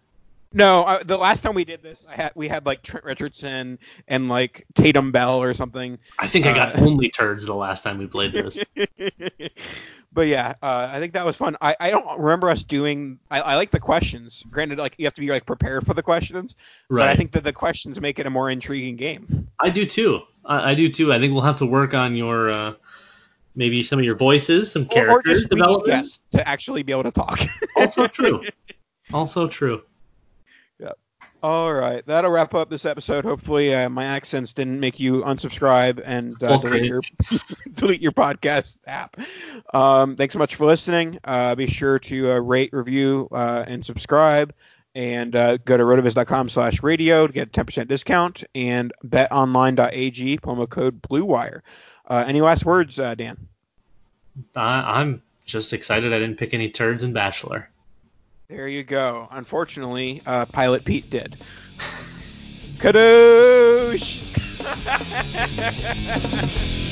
No, 0.53 0.83
I, 0.85 1.03
the 1.03 1.17
last 1.17 1.41
time 1.41 1.55
we 1.55 1.65
did 1.65 1.81
this, 1.83 2.05
I 2.07 2.15
had 2.15 2.31
we 2.35 2.47
had 2.47 2.65
like 2.65 2.83
Trent 2.83 3.03
Richardson 3.03 3.79
and 4.07 4.29
like 4.29 4.65
Tatum 4.75 5.11
Bell 5.11 5.41
or 5.41 5.53
something. 5.53 5.97
I 6.19 6.27
think 6.27 6.45
I 6.45 6.53
got 6.53 6.75
Uh, 6.75 6.85
only 6.85 7.09
turds 7.09 7.45
the 7.45 7.55
last 7.55 7.83
time 7.83 7.97
we 7.97 8.07
played 8.07 8.33
this. 8.33 8.59
but 10.11 10.27
yeah, 10.27 10.55
uh, 10.61 10.89
I 10.91 10.99
think 10.99 11.13
that 11.13 11.25
was 11.25 11.37
fun. 11.37 11.55
I, 11.61 11.75
I 11.79 11.89
don't 11.91 12.19
remember 12.19 12.49
us 12.49 12.63
doing. 12.63 13.19
I, 13.29 13.41
I 13.41 13.55
like 13.55 13.71
the 13.71 13.79
questions. 13.79 14.43
Granted, 14.49 14.77
like 14.79 14.95
you 14.97 15.05
have 15.05 15.13
to 15.13 15.21
be 15.21 15.27
like 15.27 15.45
prepared 15.45 15.85
for 15.85 15.93
the 15.93 16.03
questions, 16.03 16.55
right. 16.89 17.03
but. 17.03 17.09
I 17.09 17.15
think 17.15 17.31
that 17.33 17.43
the 17.43 17.53
questions 17.53 18.01
make 18.01 18.19
it 18.19 18.25
a 18.25 18.29
more 18.29 18.49
intriguing 18.49 18.95
game. 18.95 19.47
I 19.59 19.69
do 19.69 19.85
too. 19.85 20.21
I, 20.45 20.71
I 20.71 20.75
do 20.75 20.91
too. 20.91 21.13
I 21.13 21.19
think 21.19 21.33
we'll 21.33 21.43
have 21.43 21.57
to 21.59 21.65
work 21.65 21.93
on 21.93 22.15
your 22.15 22.49
uh, 22.49 22.73
maybe 23.55 23.83
some 23.83 23.99
of 23.99 24.05
your 24.05 24.15
voices, 24.15 24.71
some 24.71 24.83
Or, 24.83 24.85
or 24.85 25.05
characters 25.21 25.45
development. 25.45 25.85
guests 25.87 26.23
to 26.31 26.47
actually 26.47 26.83
be 26.83 26.91
able 26.91 27.03
to 27.03 27.11
talk. 27.11 27.39
Also 27.75 28.07
true. 28.07 28.43
Also 29.11 29.47
true. 29.47 29.81
All 31.41 31.73
right, 31.73 32.05
that'll 32.05 32.31
wrap 32.31 32.53
up 32.53 32.69
this 32.69 32.85
episode. 32.85 33.23
Hopefully, 33.23 33.73
uh, 33.73 33.87
my 33.87 34.03
accents 34.03 34.51
didn't 34.51 34.77
make 34.77 34.99
you 34.99 35.21
unsubscribe 35.21 36.01
and 36.03 36.41
uh, 36.43 36.57
delete 36.57 36.83
your 36.83 37.01
delete 37.75 38.01
your 38.01 38.11
podcast 38.11 38.77
app. 38.85 39.15
Um, 39.73 40.17
thanks 40.17 40.33
so 40.33 40.39
much 40.39 40.55
for 40.55 40.65
listening. 40.65 41.17
Uh, 41.23 41.55
be 41.55 41.65
sure 41.65 41.97
to 41.99 42.31
uh, 42.31 42.39
rate, 42.39 42.73
review, 42.73 43.29
uh, 43.31 43.63
and 43.65 43.85
subscribe. 43.85 44.53
And 44.95 45.33
uh, 45.33 45.57
go 45.57 45.77
to 45.77 45.83
rotoviz.com 45.83 46.49
slash 46.49 46.83
radio 46.83 47.25
to 47.27 47.31
get 47.31 47.47
a 47.47 47.63
10% 47.63 47.87
discount 47.87 48.43
and 48.53 48.91
betonline.ag, 49.05 50.37
promo 50.39 50.67
code 50.67 51.01
BlueWire. 51.01 51.61
Uh, 52.05 52.25
any 52.27 52.41
last 52.41 52.65
words, 52.65 52.99
uh, 52.99 53.15
Dan? 53.15 53.47
I, 54.55 54.99
I'm 54.99 55.21
just 55.45 55.71
excited 55.71 56.11
I 56.11 56.19
didn't 56.19 56.37
pick 56.37 56.53
any 56.53 56.69
turds 56.69 57.03
in 57.03 57.13
Bachelor. 57.13 57.69
There 58.49 58.67
you 58.67 58.83
go. 58.83 59.27
Unfortunately, 59.29 60.23
uh, 60.25 60.47
Pilot 60.47 60.83
Pete 60.83 61.07
did. 61.11 61.37
Kadoosh! 62.79 64.25